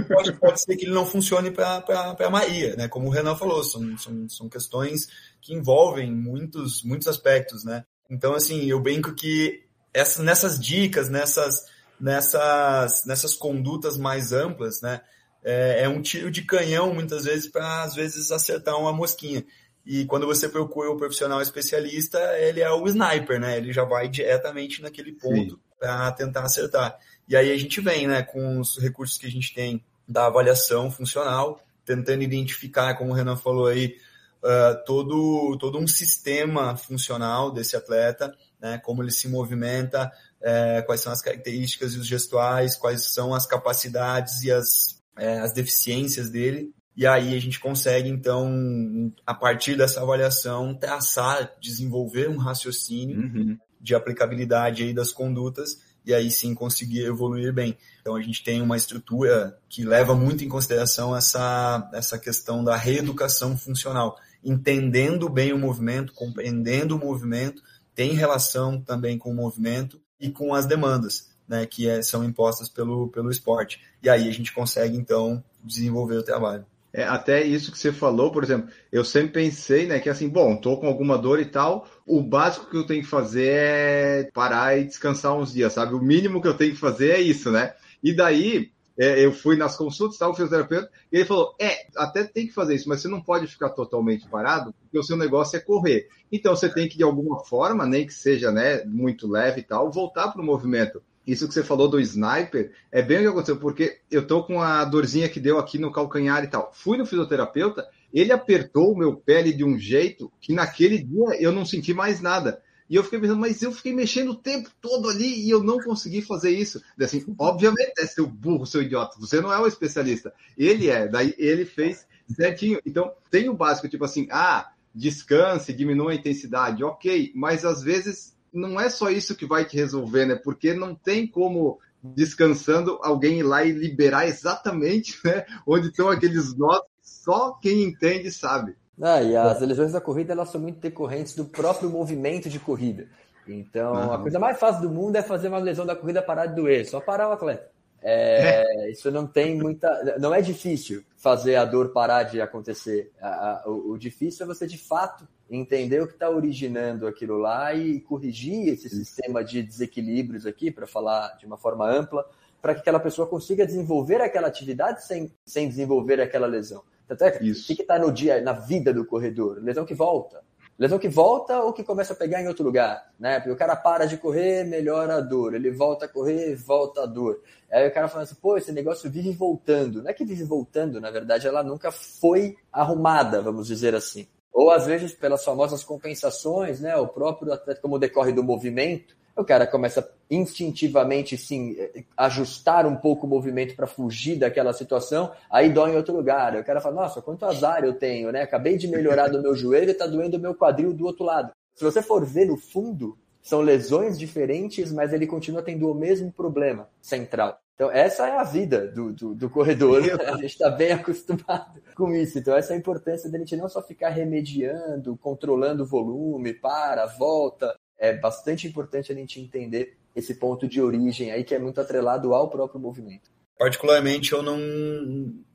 pode, 0.08 0.32
pode 0.40 0.62
ser 0.62 0.78
que 0.78 0.86
ele 0.86 0.94
não 0.94 1.06
funcione 1.06 1.52
para 1.52 1.84
a 2.18 2.30
Maria, 2.30 2.78
né, 2.78 2.88
como 2.88 3.08
o 3.08 3.10
Renan 3.10 3.36
falou, 3.36 3.62
são, 3.62 3.98
são, 3.98 4.30
são 4.30 4.48
questões 4.48 5.10
que 5.42 5.54
envolvem 5.54 6.10
muitos, 6.10 6.82
muitos 6.84 7.10
aspectos, 7.10 7.66
né. 7.66 7.84
Então, 8.10 8.34
assim, 8.34 8.64
eu 8.68 8.80
brinco 8.80 9.14
que 9.14 9.66
essa, 9.94 10.24
nessas 10.24 10.58
dicas, 10.58 11.10
nessas 11.10 11.66
nessas, 12.00 13.06
nessas 13.06 13.34
condutas 13.34 13.98
mais 13.98 14.32
amplas, 14.32 14.82
né? 14.82 15.02
É, 15.44 15.84
é 15.84 15.90
um 15.90 16.02
tiro 16.02 16.30
de 16.30 16.44
canhão, 16.44 16.94
muitas 16.94 17.26
vezes, 17.26 17.50
para, 17.50 17.84
às 17.84 17.96
vezes, 17.96 18.32
acertar 18.32 18.78
uma 18.78 18.92
mosquinha. 18.92 19.46
E 19.86 20.06
quando 20.06 20.26
você 20.26 20.50
procura 20.50 20.92
o 20.92 20.98
profissional 20.98 21.42
especialista, 21.42 22.20
ele 22.40 22.60
é 22.60 22.70
o 22.70 22.86
sniper, 22.88 23.40
né? 23.40 23.58
Ele 23.58 23.72
já 23.72 23.86
vai 23.86 24.10
diretamente 24.10 24.82
naquele 24.82 25.14
ponto 25.14 25.58
para 25.80 26.12
tentar 26.12 26.42
acertar. 26.42 26.98
E 27.28 27.36
aí 27.36 27.52
a 27.52 27.58
gente 27.58 27.80
vem, 27.80 28.08
né, 28.08 28.22
com 28.22 28.60
os 28.60 28.78
recursos 28.78 29.18
que 29.18 29.28
a 29.28 29.32
gente 29.32 29.54
tem 29.54 29.84
da 30.08 30.26
avaliação 30.26 30.90
funcional, 30.92 31.62
tentando 31.86 32.24
identificar, 32.24 32.96
como 32.96 33.12
o 33.12 33.14
Renan 33.14 33.38
falou 33.38 33.68
aí, 33.68 33.96
uh, 34.44 34.84
todo, 34.86 35.58
todo 35.58 35.78
um 35.78 35.88
sistema 35.88 36.76
funcional 36.76 37.52
desse 37.52 37.76
atleta, 37.76 38.36
né, 38.60 38.78
como 38.84 39.04
ele 39.04 39.12
se 39.12 39.28
movimenta, 39.28 40.12
é, 40.42 40.82
quais 40.82 41.02
são 41.02 41.12
as 41.12 41.22
características 41.22 41.94
e 41.94 42.00
os 42.00 42.08
gestuais, 42.08 42.76
quais 42.76 43.14
são 43.14 43.34
as 43.34 43.46
capacidades 43.46 44.44
e 44.44 44.52
as, 44.52 45.02
é, 45.18 45.40
as 45.40 45.54
deficiências 45.54 46.30
dele. 46.30 46.72
E 46.96 47.06
aí 47.06 47.36
a 47.36 47.40
gente 47.40 47.60
consegue, 47.60 48.10
então, 48.10 49.14
a 49.26 49.34
partir 49.34 49.76
dessa 49.78 50.02
avaliação, 50.02 50.74
traçar, 50.74 51.52
desenvolver 51.62 52.28
um 52.28 52.38
raciocínio 52.38 53.20
uhum. 53.20 53.58
de 53.80 53.94
aplicabilidade 53.94 54.84
aí 54.84 54.94
das 54.94 55.12
condutas 55.12 55.80
e 56.04 56.14
aí 56.14 56.32
sim 56.32 56.56
conseguir 56.56 57.02
evoluir 57.02 57.54
bem. 57.54 57.78
Então 58.02 58.16
a 58.16 58.22
gente 58.22 58.44
tem 58.44 58.62
uma 58.62 58.78
estrutura 58.78 59.60
que 59.70 59.84
leva 59.84 60.16
muito 60.16 60.44
em 60.44 60.50
consideração 60.50 61.16
essa, 61.16 61.88
essa 61.94 62.18
questão 62.18 62.64
da 62.64 62.76
reeducação 62.76 63.58
funcional, 63.58 64.18
entendendo 64.44 65.30
bem 65.30 65.52
o 65.52 65.60
movimento, 65.60 66.14
compreendendo 66.14 66.96
o 66.96 67.00
movimento, 67.00 67.62
tem 67.94 68.14
relação 68.14 68.82
também 68.82 69.18
com 69.18 69.30
o 69.30 69.36
movimento 69.36 70.02
e 70.20 70.30
com 70.30 70.54
as 70.54 70.66
demandas 70.66 71.30
né, 71.48 71.66
que 71.66 71.88
é, 71.88 72.02
são 72.02 72.24
impostas 72.24 72.68
pelo, 72.68 73.08
pelo 73.08 73.32
esporte. 73.32 73.82
E 74.04 74.10
aí 74.10 74.28
a 74.28 74.32
gente 74.32 74.54
consegue, 74.54 74.98
então, 74.98 75.44
desenvolver 75.64 76.18
o 76.18 76.24
trabalho. 76.24 76.66
É, 76.92 77.04
até 77.04 77.44
isso 77.44 77.72
que 77.72 77.78
você 77.78 77.92
falou, 77.92 78.32
por 78.32 78.44
exemplo, 78.44 78.70
eu 78.92 79.04
sempre 79.06 79.44
pensei, 79.44 79.86
né, 79.86 80.00
que 80.00 80.10
assim, 80.10 80.28
bom, 80.28 80.56
tô 80.58 80.78
com 80.78 80.88
alguma 80.88 81.18
dor 81.18 81.40
e 81.40 81.46
tal, 81.46 81.88
o 82.06 82.22
básico 82.22 82.70
que 82.70 82.78
eu 82.78 82.86
tenho 82.86 83.04
que 83.04 83.10
fazer 83.10 83.50
é 83.50 84.30
parar 84.34 84.78
e 84.78 84.86
descansar 84.86 85.36
uns 85.36 85.54
dias, 85.54 85.74
sabe? 85.74 85.94
O 85.94 86.02
mínimo 86.02 86.42
que 86.42 86.48
eu 86.48 86.58
tenho 86.58 86.74
que 86.74 86.80
fazer 86.80 87.12
é 87.12 87.22
isso, 87.22 87.52
né? 87.52 87.74
E 88.04 88.16
daí, 88.16 88.72
é, 88.98 89.24
eu 89.24 89.32
fui 89.32 89.56
nas 89.56 89.78
consultas, 89.78 90.18
tal, 90.18 90.32
o 90.32 90.34
fisioterapeuta, 90.34 90.90
e 91.12 91.18
ele 91.18 91.26
falou: 91.26 91.56
é, 91.60 91.86
até 91.96 92.24
tem 92.24 92.48
que 92.48 92.54
fazer 92.54 92.76
isso, 92.76 92.90
mas 92.90 93.02
você 93.02 93.08
não 93.08 93.22
pode 93.22 93.46
ficar 93.48 93.70
totalmente 93.70 94.28
parado, 94.28 94.74
porque 94.82 94.98
o 94.98 95.04
seu 95.04 95.16
negócio 95.16 95.56
é 95.56 95.60
correr. 95.60 96.08
Então 96.32 96.56
você 96.56 96.68
tem 96.68 96.90
que, 96.90 96.98
de 96.98 97.04
alguma 97.04 97.44
forma, 97.46 97.86
nem 97.86 98.06
que 98.06 98.14
seja 98.14 98.52
né, 98.52 98.84
muito 98.86 99.28
leve 99.28 99.62
e 99.62 99.64
tal, 99.64 99.92
voltar 99.92 100.30
para 100.30 100.42
o 100.42 100.46
movimento. 100.46 101.02
Isso 101.28 101.46
que 101.48 101.54
você 101.54 101.62
falou 101.62 101.90
do 101.90 102.00
sniper 102.00 102.72
é 102.90 103.02
bem 103.02 103.18
o 103.18 103.22
que 103.22 103.28
aconteceu, 103.28 103.58
porque 103.58 104.00
eu 104.10 104.26
tô 104.26 104.44
com 104.44 104.62
a 104.62 104.84
dorzinha 104.86 105.28
que 105.28 105.42
deu 105.42 105.60
aqui 105.60 105.78
no 105.78 105.92
calcanhar 105.92 106.44
e 106.44 106.48
tal. 106.48 106.72
Fui 106.74 106.98
no 106.98 107.06
fisioterapeuta, 107.06 107.86
ele 108.14 108.32
apertou 108.32 108.94
o 108.94 108.98
meu 108.98 109.14
pele 109.14 109.54
de 109.54 109.64
um 109.64 109.78
jeito 109.78 110.32
que 110.40 110.54
naquele 110.54 110.98
dia 110.98 111.42
eu 111.42 111.52
não 111.52 111.66
senti 111.66 111.94
mais 111.94 112.22
nada. 112.22 112.62
E 112.90 112.96
eu 112.96 113.04
fiquei 113.04 113.20
pensando, 113.20 113.40
mas 113.40 113.62
eu 113.62 113.72
fiquei 113.72 113.94
mexendo 113.94 114.30
o 114.32 114.36
tempo 114.36 114.70
todo 114.82 115.10
ali 115.10 115.46
e 115.46 115.50
eu 115.50 115.62
não 115.62 115.78
consegui 115.80 116.22
fazer 116.22 116.52
isso. 116.52 116.82
Assim, 117.00 117.26
obviamente 117.38 117.94
é 118.00 118.06
seu 118.06 118.26
burro, 118.26 118.66
seu 118.66 118.82
idiota. 118.82 119.20
Você 119.20 119.42
não 119.42 119.52
é 119.52 119.60
o 119.60 119.68
especialista. 119.68 120.34
Ele 120.58 120.90
é. 120.90 121.08
Daí 121.08 121.34
ele 121.38 121.66
fez 121.66 122.08
certinho. 122.34 122.80
Então, 122.86 123.12
tem 123.30 123.50
o 123.50 123.54
básico, 123.54 123.90
tipo 123.90 124.06
assim, 124.06 124.28
ah, 124.32 124.72
descanse, 124.94 125.74
diminua 125.74 126.12
a 126.12 126.16
intensidade, 126.16 126.84
ok. 126.84 127.32
Mas 127.36 127.66
às 127.66 127.84
vezes 127.84 128.36
não 128.54 128.80
é 128.80 128.90
só 128.90 129.10
isso 129.10 129.36
que 129.36 129.46
vai 129.46 129.66
te 129.66 129.76
resolver, 129.76 130.26
né? 130.26 130.36
Porque 130.36 130.74
não 130.74 130.96
tem 130.96 131.28
como 131.28 131.80
descansando 132.02 133.00
alguém 133.02 133.40
ir 133.40 133.44
lá 133.44 133.66
e 133.66 133.72
liberar 133.72 134.28
exatamente 134.28 135.20
né, 135.26 135.46
onde 135.66 135.88
estão 135.88 136.10
aqueles 136.10 136.56
nós. 136.56 136.82
Só 137.02 137.54
quem 137.54 137.84
entende 137.84 138.32
sabe. 138.32 138.76
Ah, 139.02 139.22
e 139.22 139.36
as 139.36 139.60
lesões 139.62 139.92
da 139.92 140.02
corrida 140.02 140.34
elas 140.34 140.50
são 140.50 140.60
muito 140.60 140.80
decorrentes 140.80 141.36
do 141.36 141.46
próprio 141.46 141.90
movimento 141.90 142.50
de 142.50 142.60
corrida. 142.60 143.08
Então, 143.48 143.94
uhum. 143.94 144.14
a 144.14 144.20
coisa 144.20 144.40
mais 144.40 144.60
fácil 144.60 144.82
do 144.82 144.90
mundo 144.90 145.16
é 145.16 145.22
fazer 145.22 145.48
uma 145.48 145.60
lesão 145.60 145.86
da 145.86 145.96
corrida 145.96 146.22
parar 146.22 146.48
de 146.48 146.56
doer, 146.56 146.86
só 146.86 147.00
parar 147.00 147.30
o 147.30 147.32
atleta. 147.32 147.70
É, 148.02 148.64
é. 148.86 148.92
Isso 148.92 149.10
não 149.10 149.26
tem 149.26 149.58
muita. 149.58 150.18
Não 150.20 150.34
é 150.34 150.42
difícil 150.42 151.04
fazer 151.16 151.56
a 151.56 151.66
dor 151.66 151.90
parar 151.90 152.24
de 152.24 152.40
acontecer. 152.40 153.12
A, 153.20 153.28
a, 153.28 153.70
o, 153.70 153.92
o, 153.92 153.98
difícil 153.98 154.46
é 154.46 154.48
você, 154.48 154.68
de 154.68 154.78
fato, 154.78 155.28
entender 155.50 156.02
o 156.02 156.08
que 156.08 156.14
está 156.14 156.30
originando 156.30 157.08
aquilo 157.08 157.38
lá 157.38 157.74
e 157.74 158.00
corrigir 158.02 158.70
esse 158.70 158.90
sistema 158.90 159.44
de 159.44 159.64
desequilíbrios 159.64 160.46
aqui, 160.46 160.70
para 160.70 160.86
falar 160.86 161.38
de 161.38 161.46
uma 161.46 161.58
forma 161.58 161.90
ampla, 161.90 162.26
para 162.62 162.74
que 162.76 162.82
aquela 162.82 163.00
pessoa 163.00 163.28
consiga 163.28 163.66
desenvolver 163.66 164.22
aquela 164.22 164.48
atividade 164.48 165.04
sem, 165.04 165.32
sem 165.46 165.68
desenvolver 165.68 166.22
aquela 166.22 166.48
lesão. 166.48 166.84
Tanto 167.08 167.24
é, 167.24 167.40
Isso. 167.42 167.72
o 167.72 167.76
que 167.76 167.82
está 167.82 167.98
no 167.98 168.12
dia, 168.12 168.42
na 168.42 168.54
vida 168.54 168.94
do 168.94 169.06
corredor? 169.06 169.60
Lesão 169.62 169.86
que 169.86 169.94
volta. 169.94 170.42
Lesão 170.78 171.00
que 171.00 171.10
volta 171.10 171.60
ou 171.62 171.74
que 171.74 171.84
começa 171.84 172.14
a 172.14 172.16
pegar 172.16 172.40
em 172.40 172.48
outro 172.48 172.64
lugar, 172.64 173.12
né? 173.20 173.40
Porque 173.40 173.52
o 173.52 173.56
cara 173.56 173.76
para 173.76 174.06
de 174.06 174.16
correr, 174.16 174.64
melhora 174.64 175.16
a 175.16 175.22
dor. 175.22 175.56
Ele 175.56 175.72
volta 175.72 176.06
a 176.06 176.08
correr, 176.08 176.56
volta 176.56 177.02
a 177.02 177.06
dor. 177.08 177.42
Aí 177.72 177.88
o 177.88 177.94
cara 177.94 178.08
fala 178.08 178.24
assim, 178.24 178.36
pô, 178.36 178.58
esse 178.58 178.72
negócio 178.72 179.10
vive 179.10 179.32
voltando. 179.32 180.04
Não 180.04 180.10
é 180.12 180.14
que 180.14 180.24
vive 180.24 180.44
voltando, 180.44 181.02
na 181.02 181.10
verdade, 181.10 181.48
ela 181.48 181.64
nunca 181.64 181.92
foi 181.92 182.56
arrumada, 182.72 183.42
vamos 183.42 183.66
dizer 183.66 183.96
assim. 183.96 184.28
Ou 184.54 184.70
às 184.70 184.86
vezes 184.86 185.14
pelas 185.14 185.44
famosas 185.44 185.84
compensações, 185.84 186.80
né? 186.80 186.96
O 186.96 187.08
próprio 187.08 187.54
atleta, 187.54 187.82
como 187.82 187.98
decorre 187.98 188.32
do 188.32 188.44
movimento, 188.44 189.16
o 189.38 189.46
cara 189.46 189.68
começa 189.68 190.10
instintivamente 190.30 191.38
sim 191.38 191.76
ajustar 192.16 192.86
um 192.86 192.96
pouco 192.96 193.26
o 193.26 193.30
movimento 193.30 193.76
para 193.76 193.88
fugir 193.88 194.38
daquela 194.38 194.74
situação, 194.74 195.32
aí 195.50 195.70
dói 195.70 195.92
em 195.92 195.96
outro 195.96 196.16
lugar. 196.16 196.56
o 196.56 196.64
cara 196.64 196.82
fala: 196.82 196.96
"Nossa, 196.96 197.22
quanto 197.22 197.46
azar 197.46 197.84
eu 197.84 197.94
tenho, 197.94 198.32
né? 198.32 198.42
Acabei 198.42 198.78
de 198.78 198.88
melhorar 198.88 199.28
do 199.30 199.42
meu 199.42 199.56
joelho 199.56 199.90
e 199.90 199.92
está 199.92 200.08
doendo 200.08 200.38
o 200.38 200.40
meu 200.40 200.56
quadril 200.56 200.94
do 200.94 201.06
outro 201.06 201.24
lado". 201.24 201.52
Se 201.76 201.84
você 201.84 202.02
for 202.02 202.26
ver 202.26 202.46
no 202.46 202.58
fundo, 202.58 203.18
são 203.42 203.62
lesões 203.62 204.18
diferentes, 204.20 204.92
mas 204.92 205.14
ele 205.14 205.26
continua 205.26 205.62
tendo 205.62 205.90
o 205.90 205.96
mesmo 205.96 206.32
problema 206.32 206.90
central. 207.02 207.60
Então, 207.78 207.92
essa 207.92 208.28
é 208.28 208.36
a 208.36 208.44
vida 208.44 208.88
do, 208.88 209.14
do, 209.14 209.36
do 209.36 209.50
corredor. 209.52 210.02
A 210.28 210.36
gente 210.38 210.46
está 210.48 210.70
bem 210.72 210.94
acostumado 210.94 211.80
com 211.96 212.12
isso. 212.12 212.40
Então, 212.40 212.58
essa 212.58 212.74
é 212.74 212.76
a 212.76 212.80
importância 212.80 213.30
da 213.30 213.38
gente 213.38 213.56
não 213.56 213.70
só 213.70 213.84
ficar 213.84 214.10
remediando, 214.10 215.16
controlando 215.18 215.84
o 215.84 215.86
volume, 215.86 216.54
para, 216.54 217.06
volta, 217.06 217.76
é 218.00 218.16
bastante 218.16 218.68
importante 218.68 219.12
a 219.12 219.16
gente 219.16 219.40
entender 219.40 219.98
esse 220.16 220.36
ponto 220.36 220.68
de 220.68 220.82
origem 220.82 221.32
aí 221.32 221.44
que 221.44 221.54
é 221.54 221.60
muito 221.60 221.80
atrelado 221.80 222.34
ao 222.34 222.50
próprio 222.50 222.80
movimento. 222.80 223.30
Particularmente 223.58 224.34
eu 224.34 224.44
não, 224.44 224.60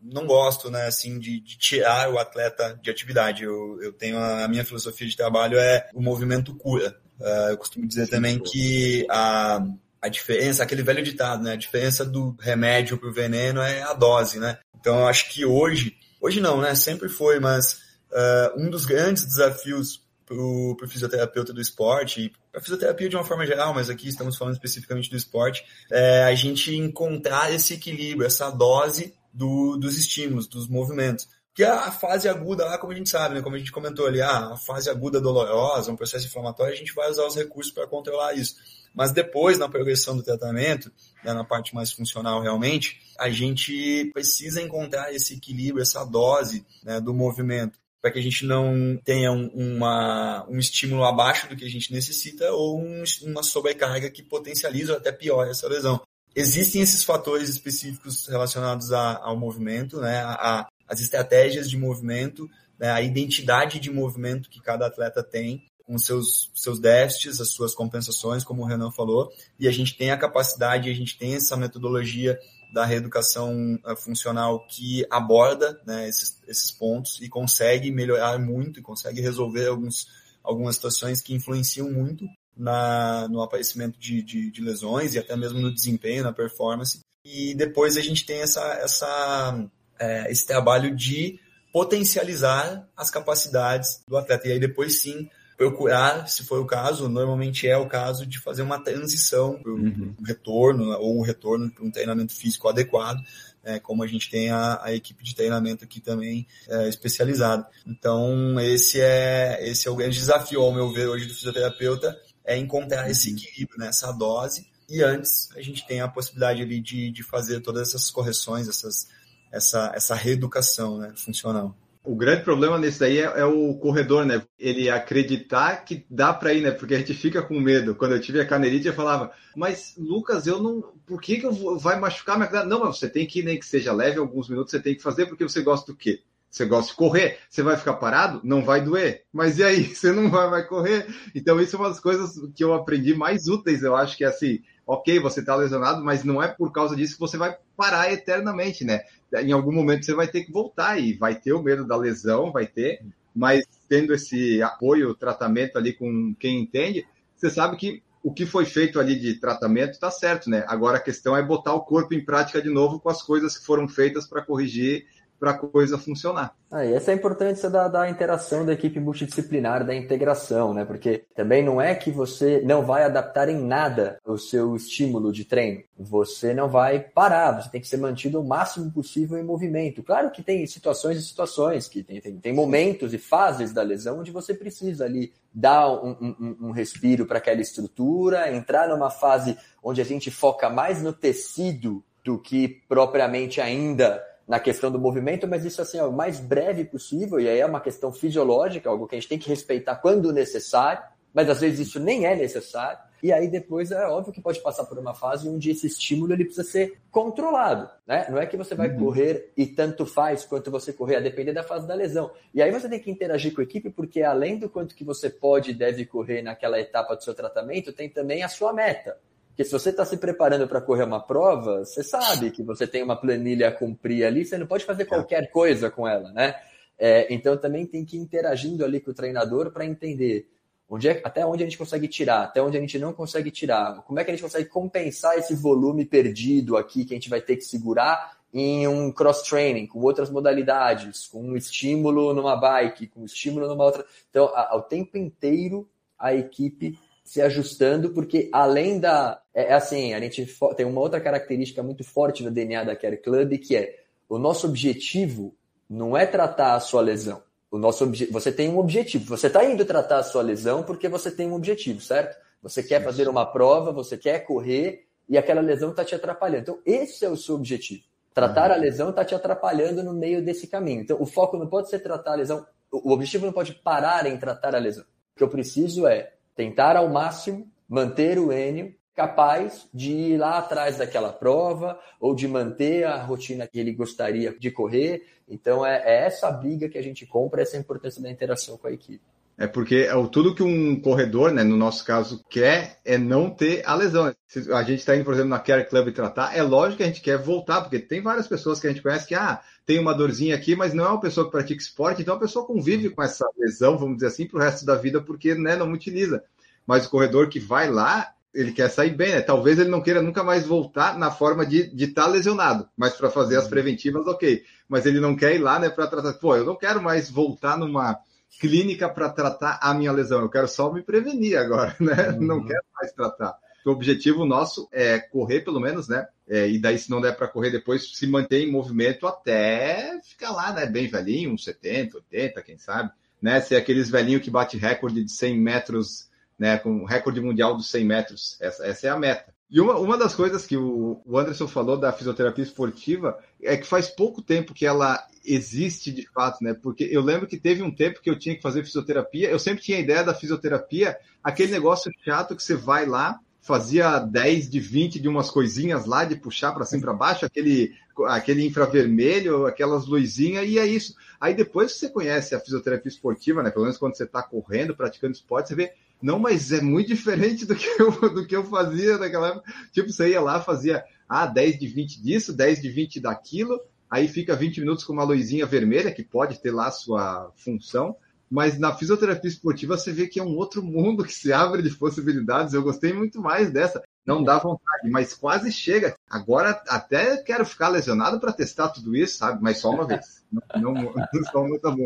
não 0.02 0.26
gosto, 0.26 0.70
né, 0.70 0.86
assim, 0.86 1.18
de, 1.18 1.40
de 1.40 1.56
tirar 1.56 2.10
o 2.10 2.18
atleta 2.18 2.78
de 2.82 2.90
atividade. 2.90 3.44
Eu, 3.44 3.80
eu 3.80 3.92
tenho 3.92 4.18
a, 4.18 4.44
a, 4.44 4.48
minha 4.48 4.64
filosofia 4.64 5.06
de 5.06 5.16
trabalho 5.16 5.56
é 5.56 5.88
o 5.94 6.02
movimento 6.02 6.54
cura. 6.56 6.96
Uh, 7.20 7.50
eu 7.50 7.56
costumo 7.56 7.86
dizer 7.86 8.08
também 8.08 8.40
que 8.40 9.06
a, 9.08 9.64
a 10.00 10.08
diferença, 10.08 10.64
aquele 10.64 10.82
velho 10.82 11.02
ditado, 11.02 11.44
né, 11.44 11.52
a 11.52 11.56
diferença 11.56 12.04
do 12.04 12.36
remédio 12.40 12.98
para 12.98 13.08
o 13.08 13.12
veneno 13.12 13.60
é 13.60 13.82
a 13.82 13.92
dose, 13.92 14.40
né. 14.40 14.58
Então 14.80 14.98
eu 14.98 15.06
acho 15.06 15.30
que 15.30 15.44
hoje, 15.44 15.96
hoje 16.20 16.40
não, 16.40 16.60
né, 16.60 16.74
sempre 16.74 17.08
foi, 17.08 17.38
mas 17.38 17.74
uh, 18.10 18.60
um 18.60 18.68
dos 18.68 18.84
grandes 18.84 19.24
desafios 19.24 20.02
para 20.24 20.36
o 20.36 20.76
fisioterapeuta 20.88 21.52
do 21.52 21.60
esporte, 21.60 22.32
para 22.50 22.60
fisioterapia 22.60 23.08
de 23.08 23.16
uma 23.16 23.24
forma 23.24 23.46
geral, 23.46 23.74
mas 23.74 23.90
aqui 23.90 24.08
estamos 24.08 24.36
falando 24.36 24.54
especificamente 24.54 25.10
do 25.10 25.16
esporte, 25.16 25.64
é 25.90 26.24
a 26.24 26.34
gente 26.34 26.74
encontrar 26.74 27.52
esse 27.52 27.74
equilíbrio, 27.74 28.26
essa 28.26 28.50
dose 28.50 29.14
do, 29.32 29.76
dos 29.76 29.98
estímulos, 29.98 30.46
dos 30.46 30.68
movimentos. 30.68 31.28
Porque 31.48 31.64
a 31.64 31.92
fase 31.92 32.28
aguda 32.28 32.64
lá, 32.64 32.78
como 32.78 32.94
a 32.94 32.96
gente 32.96 33.10
sabe, 33.10 33.34
né, 33.34 33.42
como 33.42 33.56
a 33.56 33.58
gente 33.58 33.70
comentou 33.70 34.06
ali, 34.06 34.22
ah, 34.22 34.52
a 34.54 34.56
fase 34.56 34.88
aguda 34.88 35.20
dolorosa, 35.20 35.92
um 35.92 35.96
processo 35.96 36.26
inflamatório, 36.26 36.72
a 36.72 36.76
gente 36.76 36.94
vai 36.94 37.10
usar 37.10 37.26
os 37.26 37.36
recursos 37.36 37.72
para 37.72 37.86
controlar 37.86 38.32
isso. 38.32 38.56
Mas 38.94 39.12
depois, 39.12 39.58
na 39.58 39.68
progressão 39.68 40.16
do 40.16 40.22
tratamento, 40.22 40.90
né, 41.22 41.32
na 41.32 41.44
parte 41.44 41.74
mais 41.74 41.92
funcional 41.92 42.40
realmente, 42.40 43.00
a 43.18 43.28
gente 43.28 44.10
precisa 44.14 44.62
encontrar 44.62 45.14
esse 45.14 45.34
equilíbrio, 45.34 45.82
essa 45.82 46.04
dose 46.04 46.64
né, 46.82 47.00
do 47.00 47.12
movimento 47.12 47.78
para 48.02 48.10
que 48.10 48.18
a 48.18 48.22
gente 48.22 48.44
não 48.44 49.00
tenha 49.04 49.30
um, 49.30 49.46
uma, 49.54 50.44
um 50.48 50.58
estímulo 50.58 51.04
abaixo 51.04 51.48
do 51.48 51.54
que 51.54 51.64
a 51.64 51.70
gente 51.70 51.92
necessita 51.92 52.50
ou 52.50 52.80
um, 52.80 53.04
uma 53.22 53.44
sobrecarga 53.44 54.10
que 54.10 54.24
potencializa 54.24 54.92
ou 54.92 54.98
até 54.98 55.12
piora 55.12 55.50
essa 55.50 55.68
lesão. 55.68 56.02
Existem 56.34 56.82
esses 56.82 57.04
fatores 57.04 57.48
específicos 57.48 58.26
relacionados 58.26 58.92
a, 58.92 59.18
ao 59.22 59.38
movimento, 59.38 60.00
né, 60.00 60.18
a, 60.24 60.66
as 60.88 61.00
estratégias 61.00 61.70
de 61.70 61.76
movimento, 61.76 62.50
né, 62.78 62.90
a 62.90 63.00
identidade 63.00 63.78
de 63.78 63.90
movimento 63.90 64.50
que 64.50 64.60
cada 64.60 64.86
atleta 64.86 65.22
tem, 65.22 65.64
com 65.86 65.96
seus, 65.98 66.50
seus 66.54 66.80
déficits, 66.80 67.40
as 67.40 67.50
suas 67.50 67.74
compensações, 67.74 68.42
como 68.42 68.62
o 68.62 68.66
Renan 68.66 68.90
falou, 68.90 69.30
e 69.60 69.68
a 69.68 69.70
gente 69.70 69.96
tem 69.96 70.10
a 70.10 70.16
capacidade, 70.16 70.90
a 70.90 70.94
gente 70.94 71.16
tem 71.16 71.34
essa 71.34 71.56
metodologia 71.56 72.38
da 72.72 72.84
reeducação 72.84 73.78
eh, 73.84 73.96
funcional 73.96 74.66
que 74.66 75.06
aborda 75.10 75.80
né, 75.86 76.08
esses, 76.08 76.40
esses 76.48 76.70
pontos 76.70 77.20
e 77.20 77.28
consegue 77.28 77.90
melhorar 77.90 78.38
muito 78.38 78.80
e 78.80 78.82
consegue 78.82 79.20
resolver 79.20 79.66
alguns, 79.66 80.08
algumas 80.42 80.76
situações 80.76 81.20
que 81.20 81.34
influenciam 81.34 81.90
muito 81.90 82.24
na, 82.56 83.28
no 83.28 83.42
aparecimento 83.42 83.98
de, 83.98 84.22
de, 84.22 84.50
de, 84.50 84.60
lesões 84.62 85.14
e 85.14 85.18
até 85.18 85.36
mesmo 85.36 85.60
no 85.60 85.72
desempenho, 85.72 86.24
na 86.24 86.32
performance. 86.32 87.00
E 87.24 87.54
depois 87.54 87.96
a 87.96 88.00
gente 88.00 88.24
tem 88.24 88.40
essa, 88.40 88.62
essa, 88.74 89.68
é, 89.98 90.30
esse 90.30 90.46
trabalho 90.46 90.94
de 90.94 91.38
potencializar 91.72 92.88
as 92.96 93.10
capacidades 93.10 94.02
do 94.08 94.16
atleta. 94.16 94.48
E 94.48 94.52
aí 94.52 94.58
depois 94.58 95.00
sim 95.02 95.28
procurar, 95.56 96.28
se 96.28 96.44
for 96.44 96.60
o 96.60 96.66
caso, 96.66 97.08
normalmente 97.08 97.68
é 97.68 97.76
o 97.76 97.88
caso 97.88 98.26
de 98.26 98.38
fazer 98.38 98.62
uma 98.62 98.82
transição 98.82 99.58
para 99.62 99.72
uhum. 99.72 100.14
um 100.18 100.24
retorno 100.24 100.90
ou 100.98 101.18
um 101.18 101.22
retorno 101.22 101.70
para 101.70 101.84
um 101.84 101.90
treinamento 101.90 102.34
físico 102.34 102.68
adequado, 102.68 103.18
né, 103.62 103.78
como 103.78 104.02
a 104.02 104.06
gente 104.06 104.30
tem 104.30 104.50
a, 104.50 104.80
a, 104.82 104.92
equipe 104.92 105.22
de 105.22 105.34
treinamento 105.34 105.84
aqui 105.84 106.00
também 106.00 106.46
é, 106.68 106.88
especializada. 106.88 107.66
Então 107.86 108.58
esse 108.60 109.00
é 109.00 109.58
esse 109.62 109.86
é 109.86 109.90
o 109.90 109.96
grande 109.96 110.16
desafio, 110.16 110.62
ao 110.62 110.72
meu 110.72 110.90
ver, 110.92 111.08
hoje 111.08 111.26
do 111.26 111.34
fisioterapeuta, 111.34 112.18
é 112.44 112.56
encontrar 112.56 113.08
esse 113.10 113.30
uhum. 113.30 113.36
equilíbrio, 113.36 113.78
né, 113.78 113.88
essa 113.88 114.10
dose. 114.12 114.66
E 114.88 115.02
antes 115.02 115.48
a 115.56 115.62
gente 115.62 115.86
tem 115.86 116.00
a 116.00 116.08
possibilidade 116.08 116.60
ali 116.62 116.80
de, 116.80 117.10
de 117.10 117.22
fazer 117.22 117.60
todas 117.60 117.88
essas 117.88 118.10
correções, 118.10 118.68
essas, 118.68 119.08
essa, 119.50 119.92
essa 119.94 120.14
reeducação 120.14 120.98
né, 120.98 121.12
funcional. 121.14 121.76
O 122.04 122.16
grande 122.16 122.42
problema 122.42 122.78
nesse 122.78 122.98
daí 122.98 123.18
é, 123.18 123.22
é, 123.22 123.44
o 123.44 123.74
corredor, 123.74 124.26
né? 124.26 124.42
Ele 124.58 124.90
acreditar 124.90 125.84
que 125.84 126.04
dá 126.10 126.32
para 126.34 126.52
ir, 126.52 126.60
né? 126.60 126.72
Porque 126.72 126.94
a 126.94 126.98
gente 126.98 127.14
fica 127.14 127.40
com 127.40 127.60
medo. 127.60 127.94
Quando 127.94 128.12
eu 128.12 128.20
tive 128.20 128.40
a 128.40 128.46
canelite, 128.46 128.88
eu 128.88 128.92
falava, 128.92 129.30
mas 129.54 129.94
Lucas, 129.96 130.46
eu 130.46 130.60
não. 130.60 130.82
Por 131.06 131.20
que, 131.20 131.36
que 131.36 131.46
eu 131.46 131.52
vou... 131.52 131.78
vai 131.78 132.00
machucar 132.00 132.36
minha 132.36 132.48
canela? 132.48 132.68
Não, 132.68 132.80
mas 132.80 132.98
você 132.98 133.08
tem 133.08 133.24
que 133.24 133.38
ir, 133.38 133.44
nem 133.44 133.58
que 133.58 133.66
seja 133.66 133.92
leve, 133.92 134.18
alguns 134.18 134.48
minutos 134.48 134.72
você 134.72 134.80
tem 134.80 134.96
que 134.96 135.02
fazer, 135.02 135.26
porque 135.26 135.44
você 135.44 135.62
gosta 135.62 135.92
do 135.92 135.96
quê? 135.96 136.20
Você 136.52 136.66
gosta 136.66 136.90
de 136.90 136.96
correr, 136.96 137.38
você 137.48 137.62
vai 137.62 137.78
ficar 137.78 137.94
parado? 137.94 138.40
Não 138.44 138.62
vai 138.62 138.82
doer. 138.82 139.24
Mas 139.32 139.58
e 139.58 139.64
aí? 139.64 139.84
Você 139.94 140.12
não 140.12 140.30
vai 140.30 140.50
mais 140.50 140.68
correr? 140.68 141.06
Então, 141.34 141.58
isso 141.58 141.74
é 141.74 141.78
uma 141.78 141.88
das 141.88 141.98
coisas 141.98 142.38
que 142.54 142.62
eu 142.62 142.74
aprendi 142.74 143.14
mais 143.14 143.48
úteis. 143.48 143.82
Eu 143.82 143.96
acho 143.96 144.18
que 144.18 144.22
é 144.22 144.26
assim, 144.26 144.60
ok, 144.92 145.18
você 145.20 145.40
está 145.40 145.56
lesionado, 145.56 146.04
mas 146.04 146.22
não 146.22 146.42
é 146.42 146.48
por 146.48 146.70
causa 146.70 146.94
disso 146.94 147.14
que 147.14 147.20
você 147.20 147.38
vai 147.38 147.56
parar 147.74 148.12
eternamente, 148.12 148.84
né? 148.84 149.00
Em 149.34 149.50
algum 149.50 149.72
momento 149.72 150.04
você 150.04 150.14
vai 150.14 150.28
ter 150.28 150.44
que 150.44 150.52
voltar 150.52 150.98
e 150.98 151.14
vai 151.14 151.34
ter 151.34 151.54
o 151.54 151.62
medo 151.62 151.86
da 151.86 151.96
lesão, 151.96 152.52
vai 152.52 152.66
ter, 152.66 153.02
mas 153.34 153.64
tendo 153.88 154.12
esse 154.12 154.62
apoio, 154.62 155.14
tratamento 155.14 155.78
ali 155.78 155.94
com 155.94 156.34
quem 156.38 156.60
entende, 156.60 157.06
você 157.34 157.48
sabe 157.48 157.78
que 157.78 158.02
o 158.22 158.32
que 158.32 158.44
foi 158.44 158.66
feito 158.66 159.00
ali 159.00 159.18
de 159.18 159.40
tratamento 159.40 159.92
está 159.92 160.10
certo, 160.10 160.50
né? 160.50 160.62
Agora 160.68 160.98
a 160.98 161.02
questão 161.02 161.34
é 161.34 161.42
botar 161.42 161.72
o 161.72 161.80
corpo 161.80 162.12
em 162.12 162.22
prática 162.22 162.60
de 162.60 162.68
novo 162.68 163.00
com 163.00 163.08
as 163.08 163.22
coisas 163.22 163.56
que 163.56 163.64
foram 163.64 163.88
feitas 163.88 164.26
para 164.26 164.42
corrigir 164.42 165.06
para 165.42 165.50
a 165.50 165.58
coisa 165.58 165.98
funcionar. 165.98 166.54
Ah, 166.70 166.86
e 166.86 166.94
essa 166.94 167.10
é 167.10 167.14
a 167.14 167.16
importância 167.16 167.68
da, 167.68 167.88
da 167.88 168.08
interação 168.08 168.64
da 168.64 168.74
equipe 168.74 169.00
multidisciplinar, 169.00 169.84
da 169.84 169.92
integração, 169.92 170.72
né? 170.72 170.84
Porque 170.84 171.24
também 171.34 171.64
não 171.64 171.82
é 171.82 171.96
que 171.96 172.12
você 172.12 172.62
não 172.64 172.86
vai 172.86 173.02
adaptar 173.02 173.48
em 173.48 173.60
nada 173.60 174.20
o 174.24 174.38
seu 174.38 174.76
estímulo 174.76 175.32
de 175.32 175.44
treino. 175.44 175.82
Você 175.98 176.54
não 176.54 176.68
vai 176.68 177.00
parar, 177.00 177.60
você 177.60 177.68
tem 177.70 177.80
que 177.80 177.88
ser 177.88 177.96
mantido 177.96 178.40
o 178.40 178.46
máximo 178.46 178.88
possível 178.92 179.36
em 179.36 179.42
movimento. 179.42 180.00
Claro 180.04 180.30
que 180.30 180.44
tem 180.44 180.64
situações 180.64 181.18
e 181.18 181.22
situações, 181.22 181.88
que 181.88 182.04
tem, 182.04 182.20
tem, 182.20 182.38
tem 182.38 182.52
momentos 182.52 183.12
e 183.12 183.18
fases 183.18 183.72
da 183.72 183.82
lesão 183.82 184.20
onde 184.20 184.30
você 184.30 184.54
precisa 184.54 185.06
ali 185.06 185.32
dar 185.52 185.90
um, 185.90 186.16
um, 186.20 186.56
um 186.68 186.70
respiro 186.70 187.26
para 187.26 187.38
aquela 187.38 187.60
estrutura, 187.60 188.54
entrar 188.54 188.88
numa 188.88 189.10
fase 189.10 189.58
onde 189.82 190.00
a 190.00 190.04
gente 190.04 190.30
foca 190.30 190.70
mais 190.70 191.02
no 191.02 191.12
tecido 191.12 192.00
do 192.24 192.38
que 192.38 192.68
propriamente 192.88 193.60
ainda 193.60 194.22
na 194.52 194.60
questão 194.60 194.90
do 194.92 194.98
movimento, 194.98 195.48
mas 195.48 195.64
isso 195.64 195.80
assim 195.80 195.96
é 195.96 196.04
o 196.04 196.12
mais 196.12 196.38
breve 196.38 196.84
possível, 196.84 197.40
e 197.40 197.48
aí 197.48 197.58
é 197.58 197.64
uma 197.64 197.80
questão 197.80 198.12
fisiológica, 198.12 198.90
algo 198.90 199.08
que 199.08 199.14
a 199.14 199.18
gente 199.18 199.26
tem 199.26 199.38
que 199.38 199.48
respeitar 199.48 199.96
quando 199.96 200.30
necessário, 200.30 201.02
mas 201.32 201.48
às 201.48 201.58
vezes 201.58 201.88
isso 201.88 201.98
nem 201.98 202.26
é 202.26 202.36
necessário. 202.36 202.98
E 203.22 203.32
aí 203.32 203.48
depois 203.48 203.90
é 203.90 204.06
óbvio 204.06 204.30
que 204.30 204.42
pode 204.42 204.60
passar 204.60 204.84
por 204.84 204.98
uma 204.98 205.14
fase 205.14 205.48
onde 205.48 205.70
esse 205.70 205.86
estímulo 205.86 206.34
ele 206.34 206.44
precisa 206.44 206.68
ser 206.68 206.98
controlado, 207.10 207.88
né? 208.06 208.26
Não 208.28 208.36
é 208.36 208.44
que 208.44 208.58
você 208.58 208.74
vai 208.74 208.90
uhum. 208.90 208.98
correr 208.98 209.54
e 209.56 209.64
tanto 209.64 210.04
faz 210.04 210.44
quanto 210.44 210.70
você 210.70 210.92
correr, 210.92 211.16
a 211.16 211.20
depender 211.20 211.54
da 211.54 211.62
fase 211.62 211.88
da 211.88 211.94
lesão. 211.94 212.30
E 212.52 212.60
aí 212.60 212.70
você 212.70 212.90
tem 212.90 213.00
que 213.00 213.10
interagir 213.10 213.54
com 213.54 213.62
a 213.62 213.64
equipe 213.64 213.88
porque 213.88 214.22
além 214.22 214.58
do 214.58 214.68
quanto 214.68 214.94
que 214.94 215.02
você 215.02 215.30
pode 215.30 215.70
e 215.70 215.74
deve 215.74 216.04
correr 216.04 216.42
naquela 216.42 216.78
etapa 216.78 217.16
do 217.16 217.24
seu 217.24 217.32
tratamento, 217.32 217.90
tem 217.90 218.10
também 218.10 218.42
a 218.42 218.48
sua 218.48 218.70
meta. 218.74 219.16
Porque 219.52 219.64
se 219.64 219.72
você 219.72 219.90
está 219.90 220.04
se 220.04 220.16
preparando 220.16 220.66
para 220.66 220.80
correr 220.80 221.04
uma 221.04 221.20
prova, 221.20 221.84
você 221.84 222.02
sabe 222.02 222.50
que 222.50 222.62
você 222.62 222.86
tem 222.86 223.02
uma 223.02 223.14
planilha 223.14 223.68
a 223.68 223.72
cumprir 223.72 224.24
ali, 224.24 224.46
você 224.46 224.56
não 224.56 224.66
pode 224.66 224.84
fazer 224.84 225.04
qualquer 225.04 225.50
coisa 225.50 225.90
com 225.90 226.08
ela, 226.08 226.32
né? 226.32 226.54
É, 226.98 227.32
então 227.32 227.56
também 227.56 227.84
tem 227.84 228.02
que 228.04 228.16
ir 228.16 228.20
interagindo 228.20 228.82
ali 228.82 228.98
com 228.98 229.10
o 229.10 229.14
treinador 229.14 229.70
para 229.70 229.84
entender 229.84 230.48
onde 230.88 231.08
é, 231.08 231.20
até 231.22 231.44
onde 231.44 231.62
a 231.62 231.66
gente 231.66 231.76
consegue 231.76 232.08
tirar, 232.08 232.44
até 232.44 232.62
onde 232.62 232.78
a 232.78 232.80
gente 232.80 232.98
não 232.98 233.12
consegue 233.12 233.50
tirar, 233.50 234.02
como 234.02 234.18
é 234.18 234.24
que 234.24 234.30
a 234.30 234.34
gente 234.34 234.42
consegue 234.42 234.68
compensar 234.68 235.36
esse 235.36 235.54
volume 235.54 236.06
perdido 236.06 236.76
aqui 236.76 237.04
que 237.04 237.12
a 237.12 237.16
gente 237.16 237.28
vai 237.28 237.40
ter 237.40 237.56
que 237.56 237.64
segurar 237.64 238.38
em 238.54 238.86
um 238.88 239.12
cross-training, 239.12 239.86
com 239.86 240.00
outras 240.00 240.30
modalidades, 240.30 241.26
com 241.26 241.42
um 241.42 241.56
estímulo 241.56 242.32
numa 242.32 242.56
bike, 242.56 243.06
com 243.06 243.20
um 243.20 243.24
estímulo 243.24 243.66
numa 243.66 243.84
outra. 243.84 244.04
Então, 244.28 244.50
ao 244.54 244.82
tempo 244.82 245.16
inteiro, 245.16 245.88
a 246.18 246.34
equipe 246.34 246.98
se 247.24 247.40
ajustando, 247.40 248.10
porque 248.10 248.48
além 248.52 248.98
da. 248.98 249.40
É, 249.54 249.64
é 249.64 249.74
assim, 249.74 250.14
a 250.14 250.20
gente 250.20 250.46
tem 250.76 250.86
uma 250.86 251.00
outra 251.00 251.20
característica 251.20 251.82
muito 251.82 252.04
forte 252.04 252.42
no 252.42 252.50
DNA 252.50 252.84
da 252.84 252.96
Care 252.96 253.16
Club, 253.16 253.58
que 253.58 253.76
é 253.76 254.00
o 254.28 254.38
nosso 254.38 254.66
objetivo 254.66 255.54
não 255.88 256.16
é 256.16 256.24
tratar 256.24 256.74
a 256.74 256.80
sua 256.80 257.02
lesão. 257.02 257.42
O 257.70 257.78
nosso 257.78 258.04
obje... 258.04 258.26
Você 258.26 258.50
tem 258.50 258.68
um 258.68 258.78
objetivo. 258.78 259.26
Você 259.36 259.46
está 259.46 259.64
indo 259.64 259.84
tratar 259.84 260.18
a 260.18 260.22
sua 260.22 260.42
lesão 260.42 260.82
porque 260.82 261.08
você 261.08 261.30
tem 261.30 261.48
um 261.48 261.54
objetivo, 261.54 262.00
certo? 262.00 262.36
Você 262.62 262.82
quer 262.82 263.02
fazer 263.04 263.28
uma 263.28 263.44
prova, 263.44 263.92
você 263.92 264.16
quer 264.16 264.40
correr 264.40 265.06
e 265.28 265.36
aquela 265.36 265.60
lesão 265.60 265.90
está 265.90 266.04
te 266.04 266.14
atrapalhando. 266.14 266.62
Então, 266.62 266.78
esse 266.84 267.24
é 267.24 267.28
o 267.28 267.36
seu 267.36 267.54
objetivo. 267.54 268.04
Tratar 268.32 268.70
a 268.70 268.76
lesão 268.76 269.10
está 269.10 269.24
te 269.24 269.34
atrapalhando 269.34 270.02
no 270.02 270.14
meio 270.14 270.42
desse 270.42 270.66
caminho. 270.66 271.02
Então, 271.02 271.20
o 271.20 271.26
foco 271.26 271.58
não 271.58 271.66
pode 271.66 271.90
ser 271.90 271.98
tratar 271.98 272.32
a 272.32 272.36
lesão. 272.36 272.66
O 272.90 273.12
objetivo 273.12 273.44
não 273.44 273.52
pode 273.52 273.74
parar 273.74 274.26
em 274.26 274.36
tratar 274.38 274.74
a 274.74 274.78
lesão. 274.78 275.04
O 275.04 275.36
que 275.36 275.44
eu 275.44 275.48
preciso 275.48 276.06
é 276.06 276.32
tentar 276.54 276.96
ao 276.96 277.08
máximo 277.08 277.70
manter 277.88 278.38
o 278.38 278.52
Enio 278.52 278.94
capaz 279.14 279.88
de 279.92 280.10
ir 280.10 280.38
lá 280.38 280.58
atrás 280.58 280.96
daquela 280.96 281.32
prova 281.32 281.98
ou 282.18 282.34
de 282.34 282.48
manter 282.48 283.04
a 283.04 283.22
rotina 283.22 283.66
que 283.66 283.78
ele 283.78 283.92
gostaria 283.92 284.56
de 284.58 284.70
correr. 284.70 285.26
Então 285.48 285.84
é, 285.84 286.02
é 286.04 286.26
essa 286.26 286.50
briga 286.50 286.88
que 286.88 286.98
a 286.98 287.02
gente 287.02 287.26
compra, 287.26 287.62
essa 287.62 287.76
importância 287.76 288.22
da 288.22 288.30
interação 288.30 288.78
com 288.78 288.86
a 288.86 288.92
equipe. 288.92 289.22
É 289.58 289.66
porque 289.66 290.08
é 290.10 290.26
tudo 290.28 290.54
que 290.54 290.62
um 290.62 290.98
corredor, 290.98 291.52
né, 291.52 291.62
no 291.62 291.76
nosso 291.76 292.04
caso, 292.04 292.42
quer 292.48 292.98
é 293.04 293.18
não 293.18 293.50
ter 293.50 293.82
a 293.86 293.94
lesão. 293.94 294.34
Se 294.46 294.72
a 294.72 294.82
gente 294.82 295.00
está 295.00 295.14
indo, 295.14 295.24
por 295.24 295.34
exemplo, 295.34 295.50
na 295.50 295.58
Care 295.58 295.88
Club 295.88 296.12
tratar, 296.12 296.56
é 296.56 296.62
lógico 296.62 296.96
que 296.96 297.02
a 297.02 297.06
gente 297.06 297.20
quer 297.20 297.36
voltar, 297.36 297.82
porque 297.82 297.98
tem 297.98 298.22
várias 298.22 298.48
pessoas 298.48 298.80
que 298.80 298.86
a 298.86 298.90
gente 298.90 299.02
conhece 299.02 299.26
que 299.26 299.34
ah, 299.34 299.60
tem 299.84 299.98
uma 299.98 300.14
dorzinha 300.14 300.54
aqui, 300.54 300.76
mas 300.76 300.94
não 300.94 301.04
é 301.04 301.08
uma 301.08 301.20
pessoa 301.20 301.46
que 301.46 301.52
pratica 301.52 301.82
esporte, 301.82 302.22
então 302.22 302.34
a 302.34 302.40
pessoa 302.40 302.66
convive 302.66 303.10
com 303.10 303.22
essa 303.22 303.44
lesão, 303.58 303.98
vamos 303.98 304.16
dizer 304.16 304.28
assim, 304.28 304.46
para 304.46 304.58
o 304.58 304.62
resto 304.62 304.86
da 304.86 304.94
vida, 304.94 305.20
porque 305.20 305.54
né, 305.54 305.76
não 305.76 305.90
utiliza. 305.92 306.42
Mas 306.86 307.06
o 307.06 307.10
corredor 307.10 307.48
que 307.48 307.58
vai 307.58 307.90
lá, 307.90 308.32
ele 308.54 308.72
quer 308.72 308.88
sair 308.90 309.10
bem, 309.10 309.32
né? 309.32 309.40
Talvez 309.40 309.78
ele 309.78 309.90
não 309.90 310.00
queira 310.00 310.22
nunca 310.22 310.44
mais 310.44 310.66
voltar 310.66 311.18
na 311.18 311.30
forma 311.30 311.64
de 311.64 311.90
estar 311.96 312.24
tá 312.24 312.28
lesionado, 312.28 312.88
mas 312.96 313.14
para 313.14 313.30
fazer 313.30 313.56
as 313.56 313.64
uhum. 313.64 313.70
preventivas, 313.70 314.26
ok. 314.26 314.62
Mas 314.88 315.06
ele 315.06 315.20
não 315.20 315.34
quer 315.34 315.54
ir 315.54 315.58
lá, 315.58 315.78
né, 315.78 315.88
para 315.88 316.06
tratar. 316.06 316.32
Pô, 316.34 316.56
eu 316.56 316.64
não 316.64 316.76
quero 316.76 317.02
mais 317.02 317.30
voltar 317.30 317.76
numa 317.76 318.18
clínica 318.60 319.08
para 319.08 319.30
tratar 319.30 319.80
a 319.82 319.94
minha 319.94 320.12
lesão, 320.12 320.42
eu 320.42 320.50
quero 320.50 320.68
só 320.68 320.92
me 320.92 321.02
prevenir 321.02 321.56
agora, 321.58 321.96
né? 321.98 322.30
Uhum. 322.30 322.46
Não 322.46 322.64
quero 322.64 322.84
mais 322.94 323.12
tratar. 323.12 323.56
O 323.84 323.90
objetivo 323.90 324.44
nosso 324.44 324.88
é 324.92 325.18
correr, 325.18 325.62
pelo 325.62 325.80
menos, 325.80 326.08
né? 326.08 326.26
É, 326.52 326.68
e 326.68 326.78
daí, 326.78 326.98
se 326.98 327.10
não 327.10 327.18
der 327.18 327.34
para 327.34 327.48
correr 327.48 327.70
depois, 327.70 328.14
se 328.14 328.26
manter 328.26 328.60
em 328.60 328.70
movimento 328.70 329.26
até 329.26 330.20
ficar 330.22 330.50
lá, 330.50 330.70
né? 330.70 330.84
Bem 330.84 331.08
velhinho, 331.08 331.54
uns 331.54 331.64
70, 331.64 332.18
80, 332.18 332.60
quem 332.60 332.76
sabe, 332.76 333.10
né? 333.40 333.58
Ser 333.62 333.76
aqueles 333.76 334.10
velhinhos 334.10 334.42
que 334.42 334.50
bate 334.50 334.76
recorde 334.76 335.24
de 335.24 335.32
100 335.32 335.58
metros 335.58 336.30
né, 336.58 336.76
com 336.76 337.06
recorde 337.06 337.40
mundial 337.40 337.74
dos 337.74 337.88
100 337.88 338.04
metros. 338.04 338.58
Essa, 338.60 338.86
essa 338.86 339.06
é 339.06 339.10
a 339.10 339.18
meta. 339.18 339.54
E 339.70 339.80
uma, 339.80 339.98
uma 339.98 340.18
das 340.18 340.34
coisas 340.34 340.66
que 340.66 340.76
o, 340.76 341.22
o 341.24 341.38
Anderson 341.38 341.66
falou 341.66 341.96
da 341.96 342.12
fisioterapia 342.12 342.64
esportiva 342.64 343.38
é 343.62 343.74
que 343.74 343.86
faz 343.86 344.08
pouco 344.08 344.42
tempo 344.42 344.74
que 344.74 344.84
ela 344.84 345.26
existe 345.42 346.12
de 346.12 346.28
fato, 346.34 346.62
né? 346.62 346.74
Porque 346.74 347.08
eu 347.10 347.22
lembro 347.22 347.46
que 347.46 347.56
teve 347.56 347.82
um 347.82 347.90
tempo 347.90 348.20
que 348.20 348.28
eu 348.28 348.38
tinha 348.38 348.54
que 348.54 348.60
fazer 348.60 348.84
fisioterapia, 348.84 349.48
eu 349.48 349.58
sempre 349.58 349.82
tinha 349.82 349.96
a 349.96 350.02
ideia 350.02 350.22
da 350.22 350.34
fisioterapia, 350.34 351.16
aquele 351.42 351.72
negócio 351.72 352.12
chato 352.22 352.54
que 352.54 352.62
você 352.62 352.76
vai 352.76 353.06
lá, 353.06 353.40
fazia 353.62 354.18
10 354.18 354.68
de 354.68 354.80
20 354.80 355.20
de 355.20 355.28
umas 355.28 355.48
coisinhas 355.48 356.04
lá, 356.04 356.24
de 356.24 356.36
puxar 356.36 356.72
para 356.72 356.84
cima 356.84 357.02
para 357.02 357.14
baixo, 357.14 357.46
aquele, 357.46 357.94
aquele 358.26 358.66
infravermelho, 358.66 359.66
aquelas 359.66 360.04
luzinhas, 360.04 360.68
e 360.68 360.80
é 360.80 360.86
isso. 360.86 361.14
Aí 361.40 361.54
depois 361.54 361.92
que 361.92 361.98
você 362.00 362.10
conhece 362.10 362.54
a 362.54 362.60
fisioterapia 362.60 363.08
esportiva, 363.08 363.62
né? 363.62 363.70
Pelo 363.70 363.84
menos 363.84 363.98
quando 363.98 364.16
você 364.16 364.24
está 364.24 364.42
correndo, 364.42 364.96
praticando 364.96 365.32
esporte, 365.32 365.68
você 365.68 365.74
vê 365.76 365.92
não, 366.20 366.38
mas 366.38 366.70
é 366.70 366.80
muito 366.80 367.08
diferente 367.08 367.66
do 367.66 367.74
que 367.74 367.86
eu, 367.98 368.10
do 368.30 368.46
que 368.46 368.54
eu 368.54 368.64
fazia 368.64 369.18
naquela 369.18 369.48
época. 369.48 369.72
Tipo, 369.92 370.10
você 370.10 370.30
ia 370.30 370.40
lá, 370.40 370.60
fazia 370.60 371.04
ah, 371.28 371.46
10 371.46 371.78
de 371.78 371.86
20 371.88 372.22
disso, 372.22 372.52
10 372.52 372.82
de 372.82 372.90
20 372.90 373.20
daquilo, 373.20 373.80
aí 374.08 374.28
fica 374.28 374.54
20 374.54 374.80
minutos 374.80 375.04
com 375.04 375.12
uma 375.12 375.24
luzinha 375.24 375.66
vermelha, 375.66 376.12
que 376.12 376.22
pode 376.22 376.60
ter 376.60 376.70
lá 376.70 376.90
sua 376.90 377.50
função, 377.56 378.16
mas 378.52 378.78
na 378.78 378.94
fisioterapia 378.94 379.48
esportiva 379.48 379.96
você 379.96 380.12
vê 380.12 380.28
que 380.28 380.38
é 380.38 380.42
um 380.42 380.54
outro 380.58 380.82
mundo 380.82 381.24
que 381.24 381.32
se 381.32 381.54
abre 381.54 381.80
de 381.80 381.88
possibilidades. 381.96 382.74
Eu 382.74 382.82
gostei 382.82 383.10
muito 383.10 383.40
mais 383.40 383.72
dessa. 383.72 384.02
Não 384.26 384.44
dá 384.44 384.58
vontade, 384.58 385.08
mas 385.10 385.32
quase 385.32 385.72
chega. 385.72 386.14
Agora 386.28 386.82
até 386.86 387.38
quero 387.38 387.64
ficar 387.64 387.88
lesionado 387.88 388.38
para 388.38 388.52
testar 388.52 388.90
tudo 388.90 389.16
isso, 389.16 389.38
sabe? 389.38 389.62
Mas 389.62 389.78
só 389.78 389.88
uma 389.88 390.06
vez. 390.06 390.44
Não, 390.52 390.92
não, 390.92 391.14
só 391.50 391.64
muito 391.64 391.90
bom. 391.90 392.04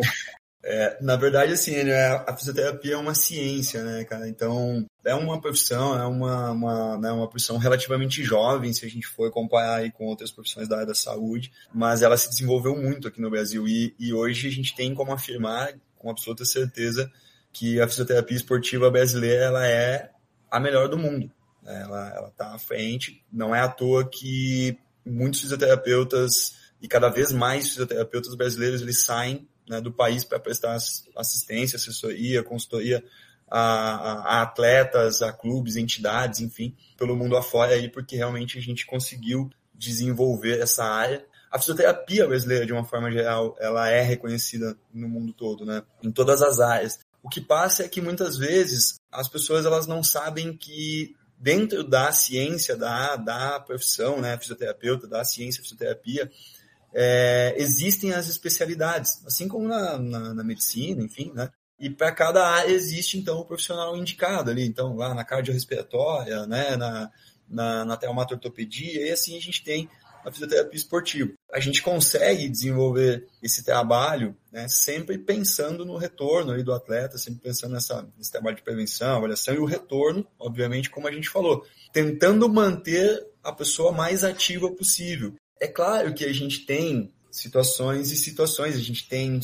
É, 0.68 0.99
na 1.01 1.16
verdade, 1.16 1.53
assim, 1.53 1.82
né, 1.82 2.07
a 2.26 2.36
fisioterapia 2.36 2.94
é 2.94 2.97
uma 2.97 3.14
ciência, 3.14 3.82
né, 3.82 4.05
cara? 4.05 4.28
Então, 4.28 4.86
é 5.05 5.14
uma 5.14 5.40
profissão, 5.40 5.97
é 5.97 6.07
uma, 6.07 6.51
uma, 6.53 6.99
né, 6.99 7.11
uma 7.11 7.28
profissão 7.28 7.57
relativamente 7.57 8.22
jovem, 8.22 8.72
se 8.72 8.84
a 8.84 8.88
gente 8.88 9.07
for 9.07 9.30
comparar 9.30 9.76
aí 9.76 9.92
com 9.92 10.07
outras 10.07 10.32
profissões 10.32 10.68
da 10.68 10.76
área 10.76 10.88
da 10.88 10.94
saúde, 10.94 11.53
mas 11.72 12.03
ela 12.03 12.16
se 12.16 12.28
desenvolveu 12.28 12.76
muito 12.76 13.07
aqui 13.07 13.20
no 13.20 13.30
Brasil 13.30 13.66
e, 13.68 13.94
e 13.99 14.12
hoje 14.12 14.49
a 14.49 14.51
gente 14.51 14.74
tem 14.74 14.92
como 14.92 15.12
afirmar 15.12 15.72
com 16.07 16.11
absoluta 16.12 16.44
certeza 16.44 17.11
que 17.52 17.80
a 17.80 17.88
fisioterapia 17.88 18.36
esportiva 18.36 18.88
brasileira 18.88 19.44
ela 19.44 19.66
é 19.66 20.11
a 20.48 20.61
melhor 20.61 20.88
do 20.88 20.96
mundo. 20.96 21.30
Ela, 21.66 22.14
ela 22.14 22.30
tá 22.30 22.54
à 22.54 22.59
frente, 22.59 23.24
não 23.32 23.52
é 23.52 23.61
à 23.61 23.68
toa 23.68 24.09
que 24.09 24.78
muitos 25.04 25.40
fisioterapeutas 25.40 26.54
e 26.80 26.86
cada 26.86 27.09
vez 27.09 27.32
mais 27.32 27.70
fisioterapeutas 27.70 28.36
brasileiros 28.36 28.82
eles 28.82 29.02
saem 29.02 29.48
né, 29.68 29.80
do 29.80 29.92
país 29.92 30.22
para 30.22 30.38
prestar 30.38 30.76
assistência, 31.16 31.74
assessoria, 31.74 32.44
consultoria 32.44 33.02
a, 33.50 34.38
a, 34.38 34.42
atletas, 34.42 35.22
a 35.22 35.32
clubes, 35.32 35.74
entidades, 35.74 36.40
enfim, 36.40 36.76
pelo 36.96 37.16
mundo 37.16 37.36
afora 37.36 37.74
aí, 37.74 37.88
porque 37.88 38.14
realmente 38.14 38.59
a 38.59 38.62
gente 38.62 38.86
conseguiu 38.86 39.50
desenvolver 39.74 40.61
essa 40.61 40.84
área. 40.84 41.24
A 41.57 41.59
fisioterapia 41.59 42.26
brasileira, 42.26 42.66
de 42.66 42.72
uma 42.74 42.84
forma 42.84 43.11
geral, 43.11 43.57
ela 43.59 43.88
é 43.88 44.02
reconhecida 44.02 44.76
no 44.92 45.09
mundo 45.09 45.32
todo, 45.32 45.64
né? 45.64 45.82
Em 46.02 46.12
todas 46.12 46.42
as 46.42 46.61
áreas. 46.61 46.98
O 47.22 47.30
que 47.30 47.40
passa 47.40 47.82
é 47.82 47.88
que 47.88 47.98
muitas 47.98 48.36
vezes 48.36 48.96
as 49.11 49.26
pessoas 49.26 49.64
elas 49.64 49.86
não 49.86 50.04
sabem 50.04 50.54
que 50.54 51.16
dentro 51.38 51.82
da 51.82 52.12
ciência 52.12 52.76
da, 52.76 53.16
da 53.16 53.59
profissão, 53.59 54.20
né, 54.20 54.36
fisioterapeuta, 54.36 55.09
da 55.09 55.24
ciência 55.24 55.62
fisioterapia, 55.62 56.30
é, 56.92 57.54
existem 57.57 58.12
as 58.12 58.28
especialidades, 58.28 59.24
assim 59.26 59.48
como 59.48 59.66
na, 59.66 59.96
na, 59.96 60.34
na 60.34 60.44
medicina, 60.44 61.02
enfim, 61.02 61.32
né? 61.34 61.48
E 61.80 61.88
para 61.88 62.12
cada 62.12 62.46
área 62.46 62.70
existe, 62.70 63.16
então, 63.16 63.38
o 63.38 63.46
profissional 63.46 63.96
indicado 63.96 64.50
ali. 64.50 64.66
Então, 64.66 64.94
lá 64.94 65.14
na 65.14 65.24
cardiorrespiratória, 65.24 66.46
né, 66.46 66.76
na, 66.76 67.11
na, 67.48 67.84
na 67.86 67.96
traumatortopedia, 67.96 69.09
e 69.09 69.11
assim 69.11 69.38
a 69.38 69.40
gente 69.40 69.64
tem 69.64 69.88
a 70.27 70.33
fisioterapia 70.33 70.77
esportiva. 70.77 71.33
a 71.53 71.61
gente 71.61 71.81
consegue 71.81 72.49
desenvolver 72.49 73.29
esse 73.41 73.64
trabalho 73.64 74.37
né, 74.51 74.66
sempre 74.66 75.16
pensando 75.16 75.85
no 75.85 75.97
retorno 75.97 76.51
aí 76.51 76.64
do 76.64 76.72
atleta, 76.72 77.16
sempre 77.16 77.43
pensando 77.43 77.72
nessa, 77.72 78.07
nesse 78.18 78.33
trabalho 78.33 78.57
de 78.57 78.62
prevenção, 78.62 79.16
avaliação 79.16 79.55
e 79.55 79.59
o 79.59 79.64
retorno, 79.64 80.27
obviamente, 80.37 80.91
como 80.91 81.07
a 81.07 81.12
gente 81.12 81.29
falou, 81.29 81.64
tentando 81.93 82.49
manter 82.49 83.24
a 83.43 83.53
pessoa 83.53 83.93
mais 83.93 84.24
ativa 84.24 84.68
possível. 84.68 85.35
É 85.61 85.68
claro 85.68 86.12
que 86.12 86.24
a 86.24 86.33
gente 86.33 86.66
tem 86.66 87.14
situações 87.31 88.11
e 88.11 88.16
situações, 88.16 88.74
a 88.74 88.81
gente 88.81 89.09
tem, 89.09 89.39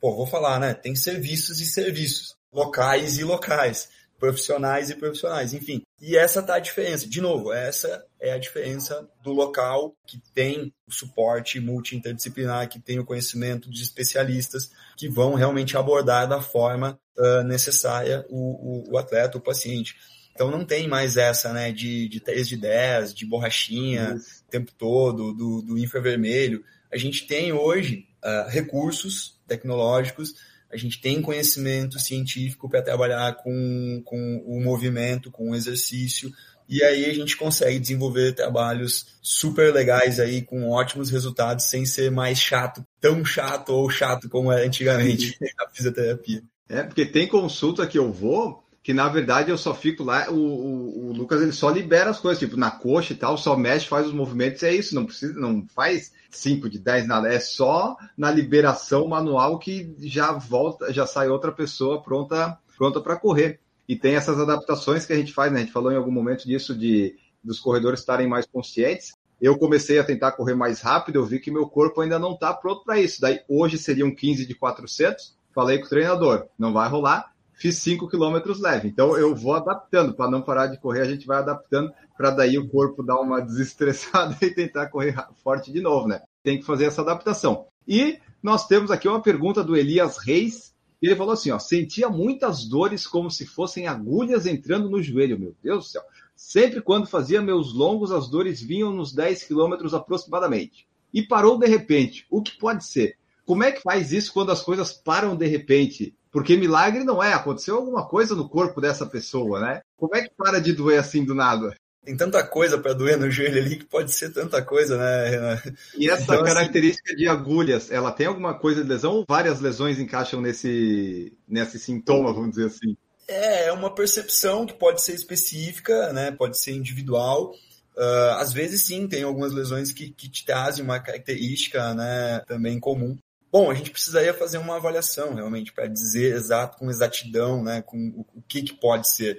pô, 0.00 0.16
vou 0.16 0.26
falar, 0.26 0.58
né? 0.58 0.72
Tem 0.72 0.96
serviços 0.96 1.60
e 1.60 1.66
serviços, 1.66 2.34
locais 2.50 3.18
e 3.18 3.24
locais 3.24 3.90
profissionais 4.22 4.88
e 4.88 4.94
profissionais, 4.94 5.52
enfim. 5.52 5.82
E 6.00 6.16
essa 6.16 6.40
tá 6.40 6.54
a 6.54 6.60
diferença. 6.60 7.08
De 7.08 7.20
novo, 7.20 7.52
essa 7.52 8.06
é 8.20 8.32
a 8.32 8.38
diferença 8.38 9.04
do 9.20 9.32
local 9.32 9.96
que 10.06 10.22
tem 10.32 10.72
o 10.86 10.92
suporte 10.92 11.58
multi-interdisciplinar, 11.58 12.68
que 12.68 12.78
tem 12.78 13.00
o 13.00 13.04
conhecimento 13.04 13.68
de 13.68 13.82
especialistas 13.82 14.70
que 14.96 15.08
vão 15.08 15.34
realmente 15.34 15.76
abordar 15.76 16.28
da 16.28 16.40
forma 16.40 16.96
uh, 17.18 17.42
necessária 17.42 18.24
o, 18.30 18.90
o, 18.90 18.92
o, 18.92 18.96
atleta, 18.96 19.38
o 19.38 19.40
paciente. 19.40 19.96
Então 20.32 20.52
não 20.52 20.64
tem 20.64 20.86
mais 20.86 21.16
essa, 21.16 21.52
né, 21.52 21.72
de, 21.72 22.08
de 22.08 22.20
3 22.20 22.48
de 22.48 22.56
10, 22.58 23.14
de 23.14 23.26
borrachinha 23.26 24.20
o 24.46 24.50
tempo 24.52 24.70
todo, 24.78 25.34
do, 25.34 25.62
do 25.62 25.76
infravermelho. 25.76 26.62
A 26.92 26.96
gente 26.96 27.26
tem 27.26 27.52
hoje 27.52 28.06
uh, 28.24 28.48
recursos 28.48 29.36
tecnológicos 29.48 30.36
a 30.72 30.76
gente 30.76 31.00
tem 31.00 31.20
conhecimento 31.20 31.98
científico 31.98 32.68
para 32.68 32.82
trabalhar 32.82 33.34
com, 33.36 34.02
com 34.04 34.42
o 34.46 34.60
movimento, 34.60 35.30
com 35.30 35.50
o 35.50 35.54
exercício, 35.54 36.32
e 36.68 36.82
aí 36.82 37.04
a 37.04 37.12
gente 37.12 37.36
consegue 37.36 37.78
desenvolver 37.78 38.32
trabalhos 38.32 39.06
super 39.20 39.72
legais 39.74 40.18
aí, 40.18 40.40
com 40.40 40.70
ótimos 40.70 41.10
resultados, 41.10 41.66
sem 41.66 41.84
ser 41.84 42.10
mais 42.10 42.38
chato, 42.38 42.82
tão 42.98 43.24
chato 43.24 43.70
ou 43.70 43.90
chato 43.90 44.28
como 44.28 44.50
era 44.50 44.64
antigamente 44.64 45.36
a 45.60 45.68
fisioterapia. 45.68 46.42
É, 46.68 46.82
porque 46.82 47.04
tem 47.04 47.28
consulta 47.28 47.86
que 47.86 47.98
eu 47.98 48.10
vou, 48.10 48.64
que 48.82 48.94
na 48.94 49.08
verdade 49.08 49.50
eu 49.50 49.58
só 49.58 49.74
fico 49.74 50.02
lá, 50.02 50.30
o, 50.30 50.34
o, 50.34 51.08
o, 51.08 51.12
Lucas 51.12 51.42
ele 51.42 51.52
só 51.52 51.68
libera 51.68 52.08
as 52.08 52.18
coisas, 52.18 52.38
tipo 52.38 52.56
na 52.56 52.70
coxa 52.70 53.12
e 53.12 53.16
tal, 53.16 53.36
só 53.36 53.54
mexe, 53.54 53.86
faz 53.86 54.06
os 54.06 54.14
movimentos, 54.14 54.62
é 54.62 54.74
isso, 54.74 54.94
não 54.94 55.04
precisa, 55.04 55.38
não 55.38 55.66
faz 55.74 56.12
5 56.32 56.68
de 56.68 56.78
10 56.78 57.06
nada, 57.06 57.32
é 57.32 57.38
só 57.38 57.96
na 58.16 58.30
liberação 58.30 59.06
manual 59.06 59.58
que 59.58 59.94
já 60.00 60.32
volta, 60.32 60.92
já 60.92 61.06
sai 61.06 61.28
outra 61.28 61.52
pessoa 61.52 62.02
pronta 62.02 62.58
pronta 62.76 63.00
para 63.00 63.16
correr. 63.16 63.60
E 63.88 63.94
tem 63.94 64.14
essas 64.14 64.40
adaptações 64.40 65.04
que 65.04 65.12
a 65.12 65.16
gente 65.16 65.32
faz, 65.32 65.52
né? 65.52 65.58
A 65.58 65.62
gente 65.62 65.72
falou 65.72 65.92
em 65.92 65.96
algum 65.96 66.10
momento 66.10 66.46
disso 66.46 66.74
de 66.74 67.16
dos 67.44 67.60
corredores 67.60 68.00
estarem 68.00 68.28
mais 68.28 68.46
conscientes. 68.46 69.14
Eu 69.40 69.58
comecei 69.58 69.98
a 69.98 70.04
tentar 70.04 70.32
correr 70.32 70.54
mais 70.54 70.80
rápido, 70.80 71.16
eu 71.16 71.24
vi 71.24 71.40
que 71.40 71.50
meu 71.50 71.66
corpo 71.66 72.00
ainda 72.00 72.18
não 72.18 72.34
está 72.34 72.54
pronto 72.54 72.84
para 72.84 73.00
isso. 73.00 73.20
Daí 73.20 73.40
hoje 73.48 73.76
seria 73.76 74.06
um 74.06 74.14
15 74.14 74.46
de 74.46 74.54
400. 74.54 75.36
Falei 75.52 75.78
com 75.78 75.86
o 75.86 75.88
treinador, 75.88 76.46
não 76.58 76.72
vai 76.72 76.88
rolar 76.88 77.32
fiz 77.62 77.76
5 77.78 78.08
quilômetros 78.08 78.60
leve. 78.60 78.88
Então 78.88 79.16
eu 79.16 79.34
vou 79.34 79.54
adaptando, 79.54 80.12
para 80.14 80.28
não 80.28 80.42
parar 80.42 80.66
de 80.66 80.78
correr, 80.78 81.02
a 81.02 81.04
gente 81.04 81.26
vai 81.26 81.38
adaptando 81.38 81.92
para 82.22 82.30
daí 82.30 82.56
o 82.56 82.68
corpo 82.68 83.02
dar 83.02 83.20
uma 83.20 83.40
desestressada 83.40 84.36
e 84.46 84.50
tentar 84.54 84.86
correr 84.86 85.12
forte 85.42 85.72
de 85.72 85.80
novo, 85.80 86.06
né? 86.06 86.22
Tem 86.40 86.56
que 86.56 86.64
fazer 86.64 86.84
essa 86.84 87.02
adaptação. 87.02 87.66
E 87.86 88.16
nós 88.40 88.68
temos 88.68 88.92
aqui 88.92 89.08
uma 89.08 89.20
pergunta 89.20 89.64
do 89.64 89.76
Elias 89.76 90.18
Reis. 90.18 90.72
Ele 91.02 91.16
falou 91.16 91.32
assim: 91.32 91.50
ó, 91.50 91.58
sentia 91.58 92.08
muitas 92.08 92.64
dores 92.64 93.08
como 93.08 93.28
se 93.28 93.44
fossem 93.44 93.88
agulhas 93.88 94.46
entrando 94.46 94.88
no 94.88 95.02
joelho. 95.02 95.36
Meu 95.36 95.52
Deus 95.60 95.86
do 95.86 95.90
céu. 95.90 96.02
Sempre 96.36 96.80
quando 96.80 97.08
fazia 97.08 97.42
meus 97.42 97.74
longos, 97.74 98.12
as 98.12 98.28
dores 98.28 98.62
vinham 98.62 98.92
nos 98.92 99.12
10 99.12 99.42
quilômetros 99.42 99.92
aproximadamente. 99.92 100.86
E 101.12 101.22
parou 101.22 101.58
de 101.58 101.66
repente. 101.66 102.24
O 102.30 102.40
que 102.40 102.56
pode 102.56 102.84
ser? 102.84 103.16
Como 103.44 103.64
é 103.64 103.72
que 103.72 103.82
faz 103.82 104.12
isso 104.12 104.32
quando 104.32 104.52
as 104.52 104.62
coisas 104.62 104.92
param 104.92 105.34
de 105.34 105.48
repente? 105.48 106.14
Porque 106.30 106.56
milagre 106.56 107.02
não 107.02 107.20
é, 107.20 107.32
aconteceu 107.34 107.76
alguma 107.76 108.06
coisa 108.06 108.36
no 108.36 108.48
corpo 108.48 108.80
dessa 108.80 109.04
pessoa, 109.04 109.60
né? 109.60 109.82
Como 109.96 110.14
é 110.14 110.22
que 110.22 110.32
para 110.36 110.60
de 110.60 110.72
doer 110.72 111.00
assim 111.00 111.24
do 111.24 111.34
nada? 111.34 111.74
Tem 112.04 112.16
tanta 112.16 112.42
coisa 112.44 112.78
para 112.78 112.92
doer 112.92 113.16
no 113.16 113.30
joelho 113.30 113.60
ali 113.60 113.76
que 113.76 113.84
pode 113.84 114.12
ser 114.12 114.32
tanta 114.32 114.60
coisa, 114.60 114.98
né, 114.98 115.28
Renan? 115.28 115.62
E 115.96 116.10
essa 116.10 116.22
então, 116.24 116.42
assim, 116.42 116.54
característica 116.54 117.14
de 117.14 117.28
agulhas, 117.28 117.92
ela 117.92 118.10
tem 118.10 118.26
alguma 118.26 118.54
coisa 118.54 118.82
de 118.82 118.88
lesão 118.88 119.12
ou 119.14 119.24
várias 119.28 119.60
lesões 119.60 120.00
encaixam 120.00 120.40
nesse, 120.40 121.32
nesse 121.46 121.78
sintoma, 121.78 122.32
vamos 122.32 122.50
dizer 122.50 122.66
assim? 122.66 122.96
É, 123.28 123.66
é 123.66 123.72
uma 123.72 123.94
percepção 123.94 124.66
que 124.66 124.74
pode 124.74 125.00
ser 125.00 125.14
específica, 125.14 126.12
né? 126.12 126.32
Pode 126.32 126.58
ser 126.58 126.72
individual. 126.72 127.54
Uh, 127.96 128.32
às 128.38 128.52
vezes 128.52 128.86
sim, 128.86 129.06
tem 129.06 129.22
algumas 129.22 129.52
lesões 129.52 129.92
que, 129.92 130.10
que 130.10 130.28
te 130.28 130.44
trazem 130.44 130.84
uma 130.84 130.98
característica 130.98 131.94
né, 131.94 132.42
também 132.48 132.80
comum. 132.80 133.16
Bom, 133.50 133.70
a 133.70 133.74
gente 133.74 133.90
precisaria 133.90 134.32
fazer 134.32 134.56
uma 134.56 134.76
avaliação 134.76 135.34
realmente 135.34 135.72
para 135.72 135.86
dizer 135.86 136.34
exato, 136.34 136.78
com 136.78 136.90
exatidão, 136.90 137.62
né, 137.62 137.82
com 137.82 137.98
o, 137.98 138.38
o 138.38 138.42
que, 138.48 138.62
que 138.62 138.72
pode 138.72 139.10
ser. 139.10 139.38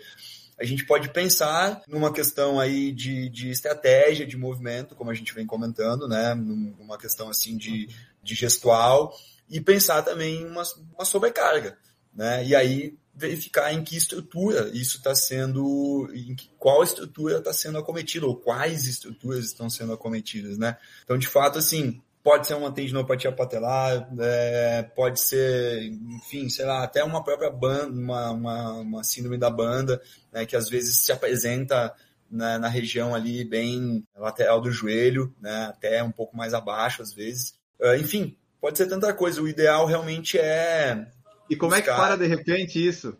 A 0.59 0.65
gente 0.65 0.85
pode 0.85 1.09
pensar 1.09 1.81
numa 1.87 2.11
questão 2.11 2.59
aí 2.59 2.91
de, 2.91 3.29
de 3.29 3.49
estratégia 3.49 4.25
de 4.25 4.37
movimento, 4.37 4.95
como 4.95 5.09
a 5.09 5.13
gente 5.13 5.33
vem 5.33 5.45
comentando, 5.45 6.07
né, 6.07 6.33
numa 6.33 6.97
questão 6.97 7.29
assim 7.29 7.57
de, 7.57 7.89
de 8.21 8.35
gestual, 8.35 9.13
e 9.49 9.59
pensar 9.59 10.01
também 10.03 10.41
em 10.41 10.45
uma, 10.45 10.63
uma 10.93 11.05
sobrecarga, 11.05 11.77
né, 12.13 12.45
e 12.45 12.55
aí 12.55 12.97
verificar 13.15 13.71
em 13.71 13.83
que 13.83 13.95
estrutura 13.95 14.69
isso 14.73 14.97
está 14.97 15.13
sendo, 15.13 16.09
em 16.13 16.35
que, 16.35 16.49
qual 16.57 16.83
estrutura 16.83 17.37
está 17.37 17.53
sendo 17.53 17.77
acometida, 17.77 18.25
ou 18.25 18.35
quais 18.35 18.87
estruturas 18.87 19.45
estão 19.45 19.69
sendo 19.69 19.93
acometidas, 19.93 20.57
né. 20.57 20.77
Então, 21.03 21.17
de 21.17 21.27
fato, 21.27 21.59
assim, 21.59 22.01
pode 22.23 22.47
ser 22.47 22.53
uma 22.53 22.71
tendinopatia 22.71 23.31
patelar, 23.31 24.07
é, 24.19 24.83
pode 24.95 25.19
ser, 25.19 25.83
enfim, 25.83 26.49
sei 26.49 26.65
lá, 26.65 26.83
até 26.83 27.03
uma 27.03 27.23
própria 27.23 27.49
banda, 27.49 27.91
uma, 27.91 28.31
uma, 28.31 28.73
uma 28.73 29.03
síndrome 29.03 29.37
da 29.37 29.49
banda, 29.49 30.01
né, 30.31 30.45
que 30.45 30.55
às 30.55 30.69
vezes 30.69 31.03
se 31.03 31.11
apresenta 31.11 31.93
na, 32.31 32.57
na, 32.57 32.69
região 32.69 33.13
ali 33.13 33.43
bem 33.43 34.07
lateral 34.15 34.61
do 34.61 34.71
joelho, 34.71 35.35
né, 35.41 35.65
até 35.65 36.01
um 36.01 36.11
pouco 36.11 36.35
mais 36.35 36.53
abaixo 36.53 37.01
às 37.01 37.13
vezes. 37.13 37.55
Uh, 37.79 37.95
enfim, 37.95 38.37
pode 38.61 38.77
ser 38.77 38.87
tanta 38.87 39.13
coisa. 39.13 39.41
O 39.41 39.47
ideal 39.47 39.85
realmente 39.85 40.39
é. 40.39 41.05
E 41.49 41.55
como 41.57 41.75
buscar... 41.75 41.91
é 41.91 41.93
que 41.93 42.01
para 42.01 42.15
de 42.15 42.25
repente 42.25 42.87
isso? 42.87 43.17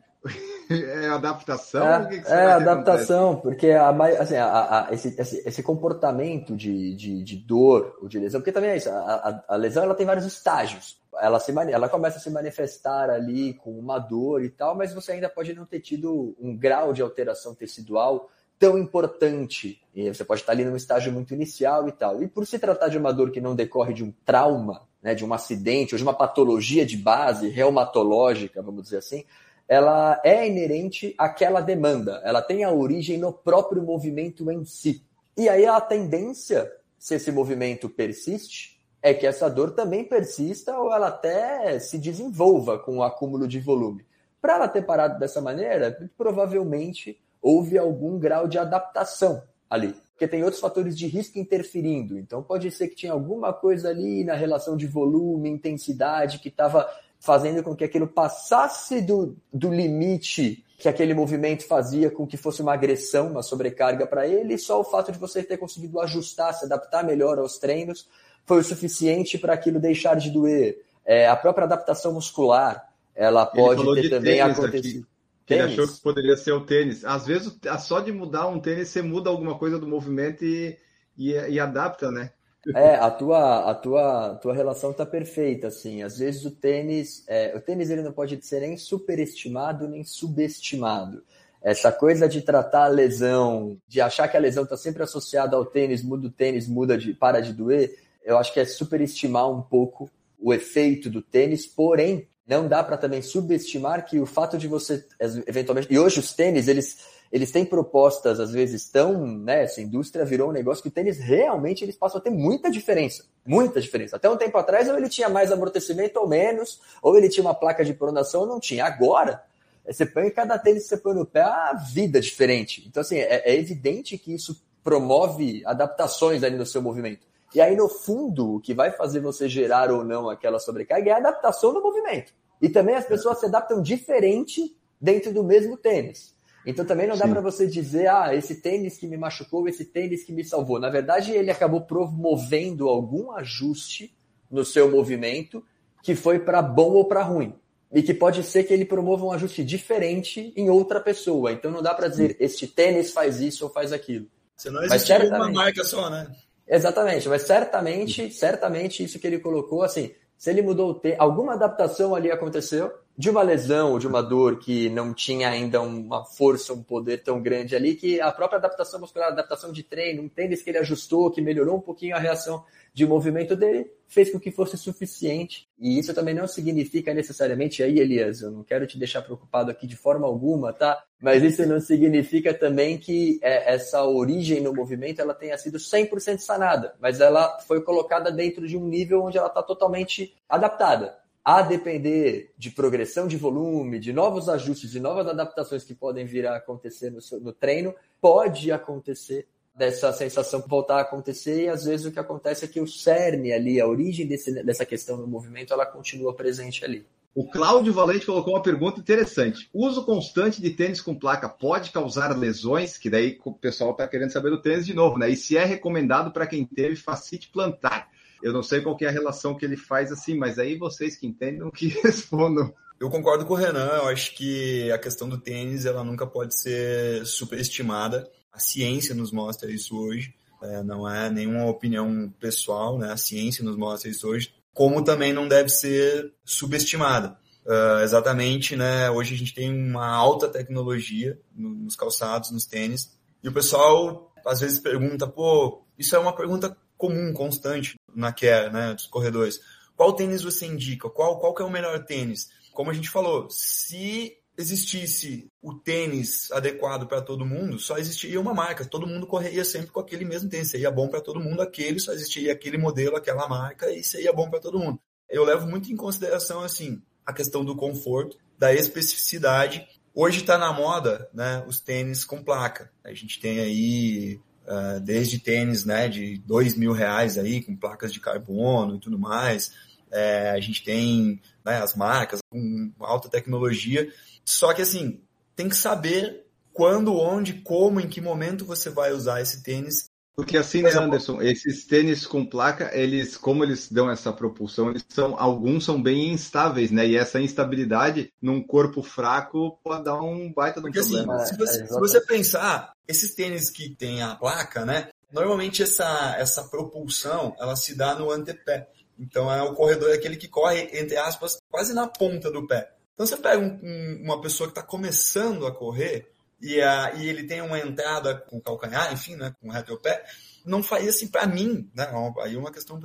É 1.04 1.10
adaptação? 1.10 1.88
É, 1.88 2.08
que 2.08 2.22
que 2.22 2.32
é 2.32 2.52
adaptação, 2.52 3.36
porque 3.38 3.72
a, 3.72 3.90
assim, 3.90 4.36
a, 4.36 4.88
a, 4.88 4.94
esse, 4.94 5.16
esse, 5.20 5.48
esse, 5.48 5.64
comportamento 5.64 6.56
de, 6.56 6.96
de, 6.96 7.24
de, 7.24 7.36
dor 7.38 7.98
ou 8.02 8.08
de 8.08 8.20
lesão, 8.20 8.40
porque 8.42 8.52
também 8.52 8.72
é 8.72 8.78
isso, 8.78 8.90
a, 8.90 9.44
a, 9.48 9.56
lesão 9.56 9.84
ela 9.84 9.96
tem 9.96 10.06
vários 10.06 10.26
estágios. 10.26 11.02
Ela, 11.20 11.40
se, 11.40 11.52
ela 11.52 11.88
começa 11.90 12.18
a 12.18 12.20
se 12.20 12.30
manifestar 12.30 13.10
ali 13.10 13.54
com 13.54 13.78
uma 13.78 14.00
dor 14.00 14.44
e 14.44 14.50
tal, 14.50 14.76
mas 14.76 14.94
você 14.94 15.12
ainda 15.12 15.30
pode 15.30 15.54
não 15.54 15.66
ter 15.66 15.80
tido 15.80 16.36
um 16.40 16.58
grau 16.58 16.92
de 16.92 17.02
alteração 17.02 17.54
tecidual 17.54 18.30
tão 18.58 18.78
importante. 18.78 19.82
E 19.94 20.08
você 20.12 20.24
pode 20.24 20.42
estar 20.42 20.54
ali 20.54 20.66
num 20.66 20.76
estágio 20.76 21.12
muito 21.12 21.34
inicial 21.34 21.88
e 21.88 21.92
tal. 21.92 22.24
E 22.24 22.28
por 22.28 22.48
se 22.48 22.58
tratar 22.58 22.88
de 22.88 22.98
uma 22.98 23.12
dor 23.12 23.30
que 23.30 23.42
não 23.42 23.56
decorre 23.56 23.94
de 23.94 24.04
um 24.04 24.12
trauma, 24.26 24.82
né, 25.02 25.14
de 25.14 25.26
um 25.26 25.34
acidente 25.34 25.94
ou 25.94 25.98
de 25.98 26.04
uma 26.04 26.14
patologia 26.14 26.86
de 26.86 26.96
base 26.96 27.50
reumatológica, 27.50 28.62
vamos 28.62 28.84
dizer 28.84 28.98
assim, 28.98 29.26
ela 29.68 30.20
é 30.24 30.48
inerente 30.48 31.16
àquela 31.18 31.62
demanda, 31.62 32.22
ela 32.24 32.42
tem 32.42 32.64
a 32.64 32.72
origem 32.72 33.18
no 33.18 33.32
próprio 33.32 33.82
movimento 33.82 34.52
em 34.52 34.66
si. 34.66 35.04
E 35.36 35.50
aí 35.50 35.66
a 35.66 35.80
tendência, 35.82 36.72
se 36.98 37.16
esse 37.16 37.32
movimento 37.32 37.90
persiste, 37.90 38.80
é 39.02 39.14
que 39.14 39.28
essa 39.28 39.50
dor 39.50 39.72
também 39.72 40.06
persista 40.06 40.78
ou 40.78 40.94
ela 40.94 41.08
até 41.08 41.78
se 41.80 41.98
desenvolva 41.98 42.80
com 42.80 42.98
o 42.98 43.04
acúmulo 43.04 43.48
de 43.48 43.60
volume. 43.60 44.06
Para 44.42 44.56
ela 44.56 44.68
ter 44.68 44.86
parado 44.86 45.20
dessa 45.20 45.42
maneira, 45.42 46.10
provavelmente 46.18 47.20
houve 47.42 47.78
algum 47.78 48.18
grau 48.18 48.48
de 48.48 48.58
adaptação 48.58 49.44
ali, 49.70 49.94
porque 50.12 50.28
tem 50.28 50.44
outros 50.44 50.62
fatores 50.62 50.98
de 50.98 51.08
risco 51.08 51.38
interferindo. 51.38 52.18
Então 52.18 52.42
pode 52.42 52.70
ser 52.72 52.88
que 52.88 52.96
tinha 52.96 53.12
alguma 53.12 53.52
coisa 53.52 53.90
ali 53.90 54.24
na 54.24 54.36
relação 54.36 54.78
de 54.78 54.88
volume, 54.88 55.50
intensidade 55.50 56.40
que 56.40 56.48
estava 56.48 56.90
fazendo 57.24 57.64
com 57.64 57.74
que 57.74 57.86
aquilo 57.86 58.06
passasse 58.06 59.02
do, 59.02 59.38
do 59.52 59.74
limite 59.74 60.62
que 60.78 60.90
aquele 60.90 61.14
movimento 61.14 61.66
fazia 61.66 62.12
com 62.12 62.28
que 62.28 62.36
fosse 62.36 62.62
uma 62.62 62.74
agressão, 62.74 63.32
uma 63.32 63.42
sobrecarga 63.42 64.06
para 64.06 64.28
ele, 64.28 64.56
e 64.56 64.60
só 64.60 64.82
o 64.82 64.84
fato 64.84 65.10
de 65.10 65.18
você 65.18 65.42
ter 65.42 65.56
conseguido 65.56 66.02
ajustar, 66.02 66.54
se 66.54 66.66
adaptar 66.66 67.02
melhor 67.02 67.40
aos 67.40 67.58
treinos, 67.58 68.10
foi 68.46 68.60
o 68.60 68.64
suficiente 68.64 69.38
para 69.38 69.54
aquilo 69.54 69.80
deixar 69.80 70.16
de 70.16 70.30
doer. 70.30 70.82
É, 71.06 71.26
a 71.26 71.36
própria 71.38 71.64
adaptação 71.64 72.12
muscular, 72.12 72.90
ela 73.16 73.46
pode 73.46 74.02
ter 74.02 74.10
também 74.10 74.42
acontecido. 74.42 75.08
Ele 75.48 75.62
achou 75.62 75.88
que 75.88 76.02
poderia 76.02 76.36
ser 76.36 76.52
o 76.52 76.66
tênis. 76.66 77.06
Às 77.06 77.26
vezes, 77.26 77.58
só 77.80 78.02
de 78.02 78.12
mudar 78.12 78.48
um 78.48 78.60
tênis, 78.60 78.90
você 78.90 79.02
muda 79.02 79.30
alguma 79.30 79.58
coisa 79.58 79.80
do 79.80 79.88
movimento 79.88 80.44
e, 80.44 80.78
e, 81.18 81.32
e 81.32 81.58
adapta, 81.58 82.12
né? 82.12 82.32
É, 82.76 82.96
a 82.96 83.12
tua, 83.12 83.70
a 83.70 83.76
tua, 83.76 84.36
tua 84.36 84.54
relação 84.54 84.94
tá 84.94 85.06
perfeita, 85.06 85.68
assim. 85.68 86.02
Às 86.02 86.18
vezes 86.18 86.46
o 86.46 86.52
tênis, 86.52 87.24
é, 87.28 87.54
o 87.56 87.60
tênis 87.60 87.90
ele 87.90 88.02
não 88.02 88.14
pode 88.14 88.40
ser 88.46 88.62
nem 88.62 88.78
superestimado 88.78 89.88
nem 89.88 90.04
subestimado. 90.04 91.24
Essa 91.62 91.92
coisa 91.92 92.28
de 92.28 92.42
tratar 92.42 92.86
a 92.86 92.90
lesão, 92.90 93.78
de 93.88 94.02
achar 94.02 94.28
que 94.28 94.36
a 94.36 94.40
lesão 94.40 94.64
está 94.64 94.76
sempre 94.76 95.04
associada 95.04 95.56
ao 95.56 95.66
tênis, 95.66 96.04
muda 96.04 96.28
o 96.28 96.32
tênis, 96.32 96.68
muda 96.68 96.98
de, 96.98 97.14
para 97.14 97.42
de 97.42 97.54
doer, 97.54 97.98
eu 98.24 98.38
acho 98.38 98.54
que 98.54 98.60
é 98.60 98.66
superestimar 98.66 99.50
um 99.50 99.62
pouco 99.62 100.10
o 100.40 100.54
efeito 100.54 101.10
do 101.10 101.22
tênis, 101.22 101.66
porém, 101.66 102.28
não 102.46 102.68
dá 102.68 102.84
para 102.84 102.98
também 102.98 103.22
subestimar 103.22 104.06
que 104.06 104.20
o 104.20 104.26
fato 104.26 104.58
de 104.58 104.68
você, 104.68 105.06
eventualmente, 105.48 105.88
e 105.90 105.98
hoje 105.98 106.20
os 106.20 106.34
tênis, 106.34 106.68
eles, 106.68 106.98
eles 107.34 107.52
têm 107.52 107.66
propostas, 107.66 108.40
às 108.40 108.52
vezes, 108.52 108.88
tão, 108.88 109.26
né, 109.26 109.64
essa 109.64 109.82
indústria 109.82 110.24
virou 110.24 110.50
um 110.50 110.54
negócio 110.54 110.84
que 110.84 110.90
o 110.90 110.92
tênis 110.92 111.18
realmente 111.18 111.84
eles 111.84 111.96
passam 111.96 112.20
a 112.20 112.22
ter 112.22 112.30
muita 112.30 112.70
diferença, 112.70 113.26
muita 113.44 113.82
diferença. 113.82 114.18
Até 114.18 114.30
um 114.30 114.38
tempo 114.38 114.56
atrás, 114.56 114.88
ou 114.88 114.96
ele 114.96 115.10
tinha 115.10 115.28
mais 115.28 115.52
amortecimento 115.52 116.20
ou 116.20 116.28
menos, 116.28 116.80
ou 117.02 117.18
ele 117.18 117.28
tinha 117.28 117.44
uma 117.44 117.56
placa 117.56 117.84
de 117.84 117.92
pronação 117.92 118.42
ou 118.42 118.48
não 118.48 118.60
tinha. 118.60 118.86
Agora, 118.86 119.44
você 119.84 120.06
põe 120.06 120.30
cada 120.30 120.60
tênis 120.60 120.84
que 120.84 120.90
você 120.90 120.98
põe 120.98 121.16
no 121.16 121.26
pé, 121.26 121.42
a 121.42 121.74
vida 121.74 122.22
diferente. 122.22 122.86
Então, 122.88 123.02
assim, 123.02 123.18
é, 123.18 123.42
é 123.52 123.56
evidente 123.58 124.16
que 124.16 124.32
isso 124.32 124.62
promove 124.84 125.64
adaptações 125.66 126.44
ali 126.44 126.56
no 126.56 126.68
seu 126.68 126.84
movimento. 126.84 127.26
E 127.56 127.60
aí, 127.60 127.76
no 127.76 127.90
fundo, 127.90 128.58
o 128.58 128.62
que 128.62 128.76
vai 128.76 128.92
fazer 128.92 129.22
você 129.22 129.50
gerar 129.50 129.92
ou 129.92 130.04
não 130.04 130.30
aquela 130.30 130.60
sobrecarga 130.60 131.10
é 131.10 131.14
a 131.14 131.18
adaptação 131.18 131.74
do 131.74 131.82
movimento. 131.82 132.32
E 132.62 132.70
também 132.70 132.94
as 132.94 133.08
pessoas 133.08 133.40
se 133.40 133.48
adaptam 133.48 133.82
diferente 133.82 134.78
dentro 135.02 135.34
do 135.34 135.44
mesmo 135.44 135.76
tênis. 135.76 136.33
Então 136.66 136.86
também 136.86 137.08
não 137.08 137.18
dá 137.18 137.28
para 137.28 137.42
você 137.42 137.68
dizer, 137.68 138.08
ah, 138.08 138.34
esse 138.34 138.56
tênis 138.56 138.98
que 138.98 139.06
me 139.06 139.18
machucou, 139.18 139.68
esse 139.68 139.86
tênis 139.86 140.24
que 140.24 140.32
me 140.32 140.44
salvou. 140.44 140.80
Na 140.80 140.90
verdade, 140.90 141.32
ele 141.32 141.52
acabou 141.52 141.82
promovendo 141.82 142.88
algum 142.88 143.32
ajuste 143.32 144.16
no 144.50 144.64
seu 144.64 144.90
movimento 144.90 145.64
que 146.02 146.16
foi 146.16 146.40
para 146.40 146.62
bom 146.62 146.92
ou 146.92 147.06
para 147.06 147.24
ruim. 147.24 147.56
E 147.92 148.02
que 148.02 148.14
pode 148.14 148.44
ser 148.44 148.64
que 148.64 148.74
ele 148.74 148.86
promova 148.86 149.26
um 149.26 149.32
ajuste 149.32 149.64
diferente 149.64 150.52
em 150.56 150.70
outra 150.70 151.00
pessoa. 151.00 151.52
Então 151.52 151.70
não 151.70 151.82
dá 151.82 151.94
para 151.94 152.08
dizer, 152.08 152.36
este 152.40 152.66
tênis 152.66 153.12
faz 153.12 153.40
isso 153.40 153.66
ou 153.66 153.70
faz 153.70 153.94
aquilo. 153.94 154.28
Você 154.56 154.70
não 154.70 154.84
existe 154.84 155.14
uma 155.28 155.52
marca 155.52 155.84
só, 155.84 156.10
né? 156.10 156.28
Exatamente, 156.68 157.28
mas 157.28 157.44
certamente, 157.44 158.32
certamente 158.34 159.04
isso 159.04 159.20
que 159.20 159.28
ele 159.28 159.38
colocou, 159.38 159.84
assim, 159.84 160.12
se 160.38 160.50
ele 160.50 160.62
mudou 160.62 160.92
o 160.92 160.94
tempo, 160.94 161.18
alguma 161.20 161.54
adaptação 161.54 162.16
ali 162.16 162.32
aconteceu, 162.32 162.92
de 163.16 163.30
uma 163.30 163.44
lesão 163.44 163.92
ou 163.92 164.00
de 164.00 164.08
uma 164.08 164.22
dor 164.22 164.58
que 164.58 164.90
não 164.90 165.14
tinha 165.14 165.50
ainda 165.50 165.82
uma 165.82 166.26
força, 166.26 166.74
um 166.74 166.82
poder 166.82 167.24
tão 167.24 167.42
grande 167.42 167.76
ali, 167.76 167.96
que 167.96 168.20
a 168.20 168.32
própria 168.32 168.58
adaptação 168.58 169.00
muscular, 169.00 169.30
adaptação 169.30 169.72
de 169.72 169.84
treino, 169.84 170.24
um 170.24 170.30
tênis 170.30 170.64
que 170.64 170.70
ele 170.72 170.80
ajustou, 170.80 171.30
que 171.30 171.42
melhorou 171.42 171.78
um 171.78 171.82
pouquinho 171.82 172.16
a 172.16 172.20
reação 172.20 172.64
de 172.94 173.06
movimento 173.06 173.56
dele, 173.56 173.92
fez 174.08 174.32
com 174.32 174.40
que 174.40 174.52
fosse 174.52 174.78
suficiente. 174.78 175.68
E 175.80 175.98
isso 175.98 176.14
também 176.14 176.34
não 176.34 176.48
significa 176.48 177.14
necessariamente, 177.14 177.82
aí, 177.82 178.00
Elias, 178.00 178.42
eu 178.42 178.52
não 178.52 178.64
quero 178.64 178.86
te 178.86 178.98
deixar 178.98 179.22
preocupado 179.24 179.72
aqui 179.72 179.88
de 179.88 179.96
forma 179.96 180.28
alguma, 180.28 180.72
tá? 180.72 181.04
Mas 181.20 181.42
isso 181.42 181.66
não 181.66 181.80
significa 181.80 182.54
também 182.54 182.98
que 182.98 183.40
é, 183.42 183.74
essa 183.74 184.04
origem 184.04 184.62
no 184.62 184.74
movimento 184.74 185.22
ela 185.22 185.34
tenha 185.34 185.58
sido 185.58 185.78
100% 185.78 186.40
sanada, 186.40 186.96
mas 187.00 187.20
ela 187.20 187.60
foi 187.62 187.82
colocada 187.82 188.32
dentro 188.32 188.68
de 188.68 188.78
um 188.78 188.88
nível 188.88 189.24
onde 189.24 189.38
ela 189.38 189.48
está 189.48 189.64
totalmente 189.64 190.36
adaptada. 190.48 191.23
A 191.44 191.62
depender 191.62 192.54
de 192.58 192.72
progressão 192.72 193.28
de 193.28 193.36
volume, 193.36 194.00
de 194.00 194.14
novos 194.14 194.48
ajustes, 194.48 194.92
de 194.92 195.00
novas 195.00 195.28
adaptações 195.28 195.84
que 195.84 195.94
podem 195.94 196.26
vir 196.26 196.48
a 196.48 196.56
acontecer 196.56 197.10
no, 197.10 197.22
seu, 197.22 197.40
no 197.42 197.52
treino, 197.52 197.94
pode 198.22 198.72
acontecer 198.72 199.48
dessa 199.76 200.14
sensação 200.14 200.64
voltar 200.68 200.98
a 200.98 201.02
acontecer 201.02 201.64
e 201.64 201.68
às 201.68 201.84
vezes 201.86 202.06
o 202.06 202.12
que 202.12 202.20
acontece 202.20 202.64
é 202.64 202.68
que 202.68 202.80
o 202.80 202.88
cerne 202.88 203.52
ali, 203.52 203.82
a 203.82 203.88
origem 203.88 204.28
desse, 204.28 204.64
dessa 204.64 204.86
questão 204.86 205.18
no 205.18 205.28
movimento, 205.28 205.74
ela 205.74 205.86
continua 205.86 206.34
presente 206.34 206.86
ali. 206.86 207.06
O 207.36 207.50
Cláudio 207.50 207.92
Valente 207.92 208.28
colocou 208.28 208.54
uma 208.54 208.62
pergunta 208.62 209.00
interessante. 209.00 209.68
Uso 209.74 210.06
constante 210.06 210.62
de 210.62 210.70
tênis 210.70 211.02
com 211.02 211.16
placa 211.16 211.50
pode 211.50 211.92
causar 211.92 212.38
lesões? 212.38 212.96
Que 212.96 213.10
daí 213.10 213.40
o 213.44 213.52
pessoal 213.52 213.90
está 213.90 214.08
querendo 214.08 214.30
saber 214.30 214.52
do 214.52 214.62
tênis 214.62 214.86
de 214.86 214.94
novo, 214.94 215.18
né? 215.18 215.32
E 215.32 215.36
se 215.36 215.58
é 215.58 215.66
recomendado 215.66 216.32
para 216.32 216.46
quem 216.46 216.64
teve 216.64 216.96
facite 216.96 217.50
plantar? 217.50 218.08
Eu 218.44 218.52
não 218.52 218.62
sei 218.62 218.82
qual 218.82 218.98
é 219.00 219.06
a 219.06 219.12
relação 219.12 219.56
que 219.56 219.64
ele 219.64 219.78
faz 219.78 220.12
assim, 220.12 220.36
mas 220.36 220.60
aí 220.60 220.78
vocês 220.78 221.16
que 221.16 221.26
entendem 221.26 221.72
que 221.72 221.88
respondam. 222.04 222.74
Eu 223.00 223.10
concordo 223.10 223.46
com 223.46 223.54
o 223.54 223.58
Renan, 223.58 223.88
eu 223.88 224.08
acho 224.10 224.36
que 224.36 224.92
a 224.92 224.98
questão 224.98 225.30
do 225.30 225.38
tênis 225.38 225.86
ela 225.86 226.04
nunca 226.04 226.28
pode 226.28 226.60
ser 226.60 227.26
superestimada. 227.26 228.30
A 228.52 228.60
ciência 228.60 229.16
nos 229.16 229.32
mostra 229.32 229.72
isso 229.72 229.98
hoje, 229.98 230.36
é, 230.62 230.84
não 230.84 231.10
é 231.10 231.30
nenhuma 231.30 231.66
opinião 231.66 232.32
pessoal, 232.40 233.00
né? 233.00 233.12
A 233.12 233.18
ciência 233.18 233.64
nos 233.64 233.78
mostra 233.78 234.10
isso 234.10 234.28
hoje, 234.28 234.54
como 234.74 235.04
também 235.04 235.32
não 235.32 235.48
deve 235.48 235.70
ser 235.70 236.34
subestimada. 236.44 237.38
Uh, 237.66 238.04
exatamente, 238.04 238.76
né? 238.76 239.10
Hoje 239.10 239.34
a 239.34 239.38
gente 239.38 239.54
tem 239.54 239.72
uma 239.72 240.06
alta 240.06 240.50
tecnologia 240.50 241.40
nos 241.56 241.96
calçados, 241.96 242.52
nos 242.52 242.66
tênis, 242.66 243.18
e 243.42 243.48
o 243.48 243.54
pessoal 243.54 244.34
às 244.46 244.60
vezes 244.60 244.80
pergunta, 244.80 245.26
pô, 245.26 245.86
isso 245.98 246.14
é 246.16 246.20
uma 246.20 246.36
pergunta 246.36 246.76
comum, 247.04 247.34
constante 247.34 247.96
na 248.16 248.32
Care, 248.32 248.72
né, 248.72 248.94
dos 248.94 249.08
corredores. 249.08 249.60
Qual 249.94 250.14
tênis 250.14 250.42
você 250.42 250.66
indica? 250.66 251.10
Qual, 251.10 251.38
qual 251.38 251.54
que 251.54 251.62
é 251.62 251.66
o 251.66 251.70
melhor 251.70 252.06
tênis? 252.06 252.50
Como 252.72 252.90
a 252.90 252.94
gente 252.94 253.10
falou, 253.10 253.50
se 253.50 254.38
existisse 254.58 255.50
o 255.62 255.74
tênis 255.74 256.50
adequado 256.50 257.06
para 257.06 257.22
todo 257.22 257.46
mundo, 257.46 257.78
só 257.78 257.98
existiria 257.98 258.40
uma 258.40 258.54
marca. 258.54 258.86
Todo 258.86 259.06
mundo 259.06 259.28
correria 259.28 259.66
sempre 259.66 259.92
com 259.92 260.00
aquele 260.00 260.24
mesmo 260.24 260.50
tênis. 260.50 260.70
Seria 260.70 260.90
bom 260.90 261.10
para 261.10 261.20
todo 261.20 261.42
mundo 261.42 261.62
aquele, 261.62 262.00
só 262.00 262.14
existiria 262.14 262.54
aquele 262.54 262.78
modelo, 262.78 263.18
aquela 263.18 263.50
marca 263.50 263.92
e 263.92 264.02
seria 264.02 264.32
bom 264.32 264.50
para 264.50 264.62
todo 264.62 264.80
mundo. 264.80 264.98
Eu 265.30 265.44
levo 265.44 265.68
muito 265.68 265.92
em 265.92 265.98
consideração 265.98 266.62
assim 266.62 267.02
a 267.26 267.34
questão 267.34 267.66
do 267.66 267.76
conforto, 267.76 268.38
da 268.58 268.74
especificidade. 268.74 269.86
Hoje 270.16 270.40
está 270.40 270.58
na 270.58 270.72
moda, 270.72 271.30
né, 271.34 271.66
os 271.68 271.82
tênis 271.82 272.24
com 272.24 272.42
placa. 272.42 272.90
A 273.04 273.14
gente 273.14 273.42
tem 273.42 273.60
aí 273.60 274.40
uh, 274.66 275.00
desde 275.00 275.40
tênis, 275.40 275.86
né, 275.86 276.08
de 276.08 276.38
dois 276.40 276.76
mil 276.76 276.92
reais 276.92 277.38
aí 277.38 277.62
com 277.64 277.76
placas 277.76 278.12
de 278.14 278.20
carbono 278.20 278.96
e 278.96 279.00
tudo 279.00 279.18
mais. 279.18 279.72
É, 280.12 280.52
a 280.52 280.60
gente 280.60 280.84
tem 280.84 281.42
né, 281.66 281.82
as 281.82 281.96
marcas 281.96 282.40
com 282.52 282.92
alta 283.00 283.28
tecnologia 283.28 284.08
só 284.46 284.74
que 284.74 284.82
assim, 284.82 285.22
tem 285.56 285.70
que 285.70 285.76
saber 285.76 286.46
quando, 286.74 287.16
onde, 287.16 287.54
como, 287.62 288.00
em 288.00 288.08
que 288.08 288.20
momento 288.20 288.66
você 288.66 288.90
vai 288.90 289.12
usar 289.12 289.42
esse 289.42 289.64
tênis. 289.64 290.10
Porque 290.36 290.58
assim, 290.58 290.82
né, 290.82 290.92
Anderson, 290.92 291.42
esses 291.42 291.86
tênis 291.86 292.26
com 292.26 292.44
placa, 292.44 292.90
eles, 292.94 293.38
como 293.38 293.64
eles 293.64 293.92
dão 293.92 294.10
essa 294.10 294.34
propulsão, 294.34 294.90
eles 294.90 295.06
são, 295.08 295.40
alguns 295.40 295.86
são 295.86 296.02
bem 296.02 296.32
instáveis, 296.32 296.90
né? 296.90 297.08
E 297.08 297.16
essa 297.16 297.40
instabilidade 297.40 298.34
num 298.42 298.62
corpo 298.62 299.04
fraco 299.04 299.78
pode 299.84 300.06
dar 300.06 300.20
um 300.20 300.52
baita 300.52 300.82
de 300.82 300.88
um 300.88 300.90
Porque, 300.90 301.00
assim, 301.00 301.18
problema. 301.18 301.36
Assim, 301.36 301.54
se, 301.54 301.58
você, 301.58 301.84
é, 301.84 301.86
se 301.86 302.00
você 302.00 302.22
pensar, 302.22 302.94
esses 303.08 303.36
tênis 303.36 303.70
que 303.70 303.94
tem 303.96 304.24
a 304.24 304.34
placa, 304.36 304.84
né? 304.84 305.10
Normalmente 305.32 305.84
essa, 305.84 306.36
essa 306.38 306.64
propulsão, 306.64 307.56
ela 307.60 307.76
se 307.76 307.96
dá 307.96 308.16
no 308.16 308.32
antepé. 308.32 308.90
Então 309.20 309.52
é 309.52 309.62
o 309.62 309.74
corredor 309.74 310.10
é 310.10 310.16
aquele 310.16 310.36
que 310.36 310.48
corre, 310.48 310.90
entre 310.94 311.16
aspas, 311.16 311.60
quase 311.70 311.94
na 311.94 312.08
ponta 312.08 312.50
do 312.52 312.66
pé. 312.66 312.92
Então 313.14 313.26
você 313.26 313.38
pega 313.38 313.60
um, 313.60 313.80
um, 313.84 314.22
uma 314.24 314.42
pessoa 314.42 314.68
que 314.68 314.72
está 314.72 314.82
começando 314.82 315.68
a 315.68 315.72
correr 315.72 316.33
e, 316.64 316.82
a, 316.82 317.14
e 317.16 317.28
ele 317.28 317.44
tem 317.44 317.62
uma 317.62 317.78
entrada 317.78 318.36
com 318.36 318.60
calcanhar, 318.62 319.12
enfim, 319.12 319.36
né, 319.36 319.54
com 319.60 319.70
o 319.70 319.98
pé, 319.98 320.24
não 320.66 320.82
faz 320.82 321.06
assim 321.10 321.28
para 321.28 321.46
mim, 321.46 321.92
né? 321.94 322.10
Aí 322.42 322.56
é 322.56 322.58
uma 322.58 322.72
questão 322.72 322.98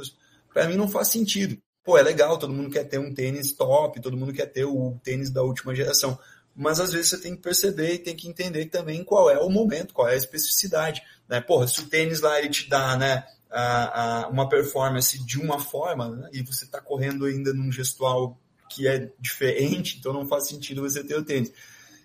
para 0.54 0.68
mim 0.68 0.76
não 0.76 0.88
faz 0.88 1.09
sentido. 1.09 1.61
Pô, 1.82 1.98
é 1.98 2.02
legal, 2.02 2.38
todo 2.38 2.52
mundo 2.52 2.70
quer 2.70 2.84
ter 2.84 2.98
um 2.98 3.12
tênis 3.12 3.52
top, 3.52 4.00
todo 4.00 4.16
mundo 4.16 4.32
quer 4.32 4.46
ter 4.46 4.64
o 4.64 4.96
tênis 5.02 5.30
da 5.30 5.42
última 5.42 5.74
geração. 5.74 6.16
Mas 6.54 6.78
às 6.78 6.92
vezes 6.92 7.11
você 7.11 7.18
tem 7.18 7.34
que 7.34 7.42
perceber 7.42 7.94
e 7.94 7.98
tem 7.98 8.14
que 8.14 8.28
entender 8.28 8.66
também 8.66 9.02
qual 9.02 9.28
é 9.28 9.38
o 9.38 9.50
momento, 9.50 9.92
qual 9.92 10.09
é 10.09 10.12
a 10.12 10.16
especificidade. 10.16 11.02
Né? 11.28 11.40
Porra, 11.40 11.66
se 11.66 11.80
o 11.80 11.88
tênis 11.88 12.20
lá 12.20 12.38
ele 12.38 12.50
te 12.50 12.68
dá 12.68 12.96
né, 12.96 13.24
a, 13.50 14.24
a, 14.24 14.28
uma 14.28 14.48
performance 14.48 15.24
de 15.24 15.40
uma 15.40 15.59
forma 15.59 16.11
né, 16.11 16.30
e 16.32 16.42
você 16.42 16.64
está 16.64 16.80
correndo 16.80 17.24
ainda 17.24 17.52
num 17.52 17.72
gestual 17.72 18.38
que 18.68 18.86
é 18.86 19.11
diferente, 19.18 19.98
então 19.98 20.12
não 20.12 20.28
faz 20.28 20.46
sentido 20.46 20.82
você 20.82 21.02
ter 21.02 21.16
o 21.16 21.24
tênis. 21.24 21.52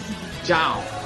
Tchau. 0.45 1.06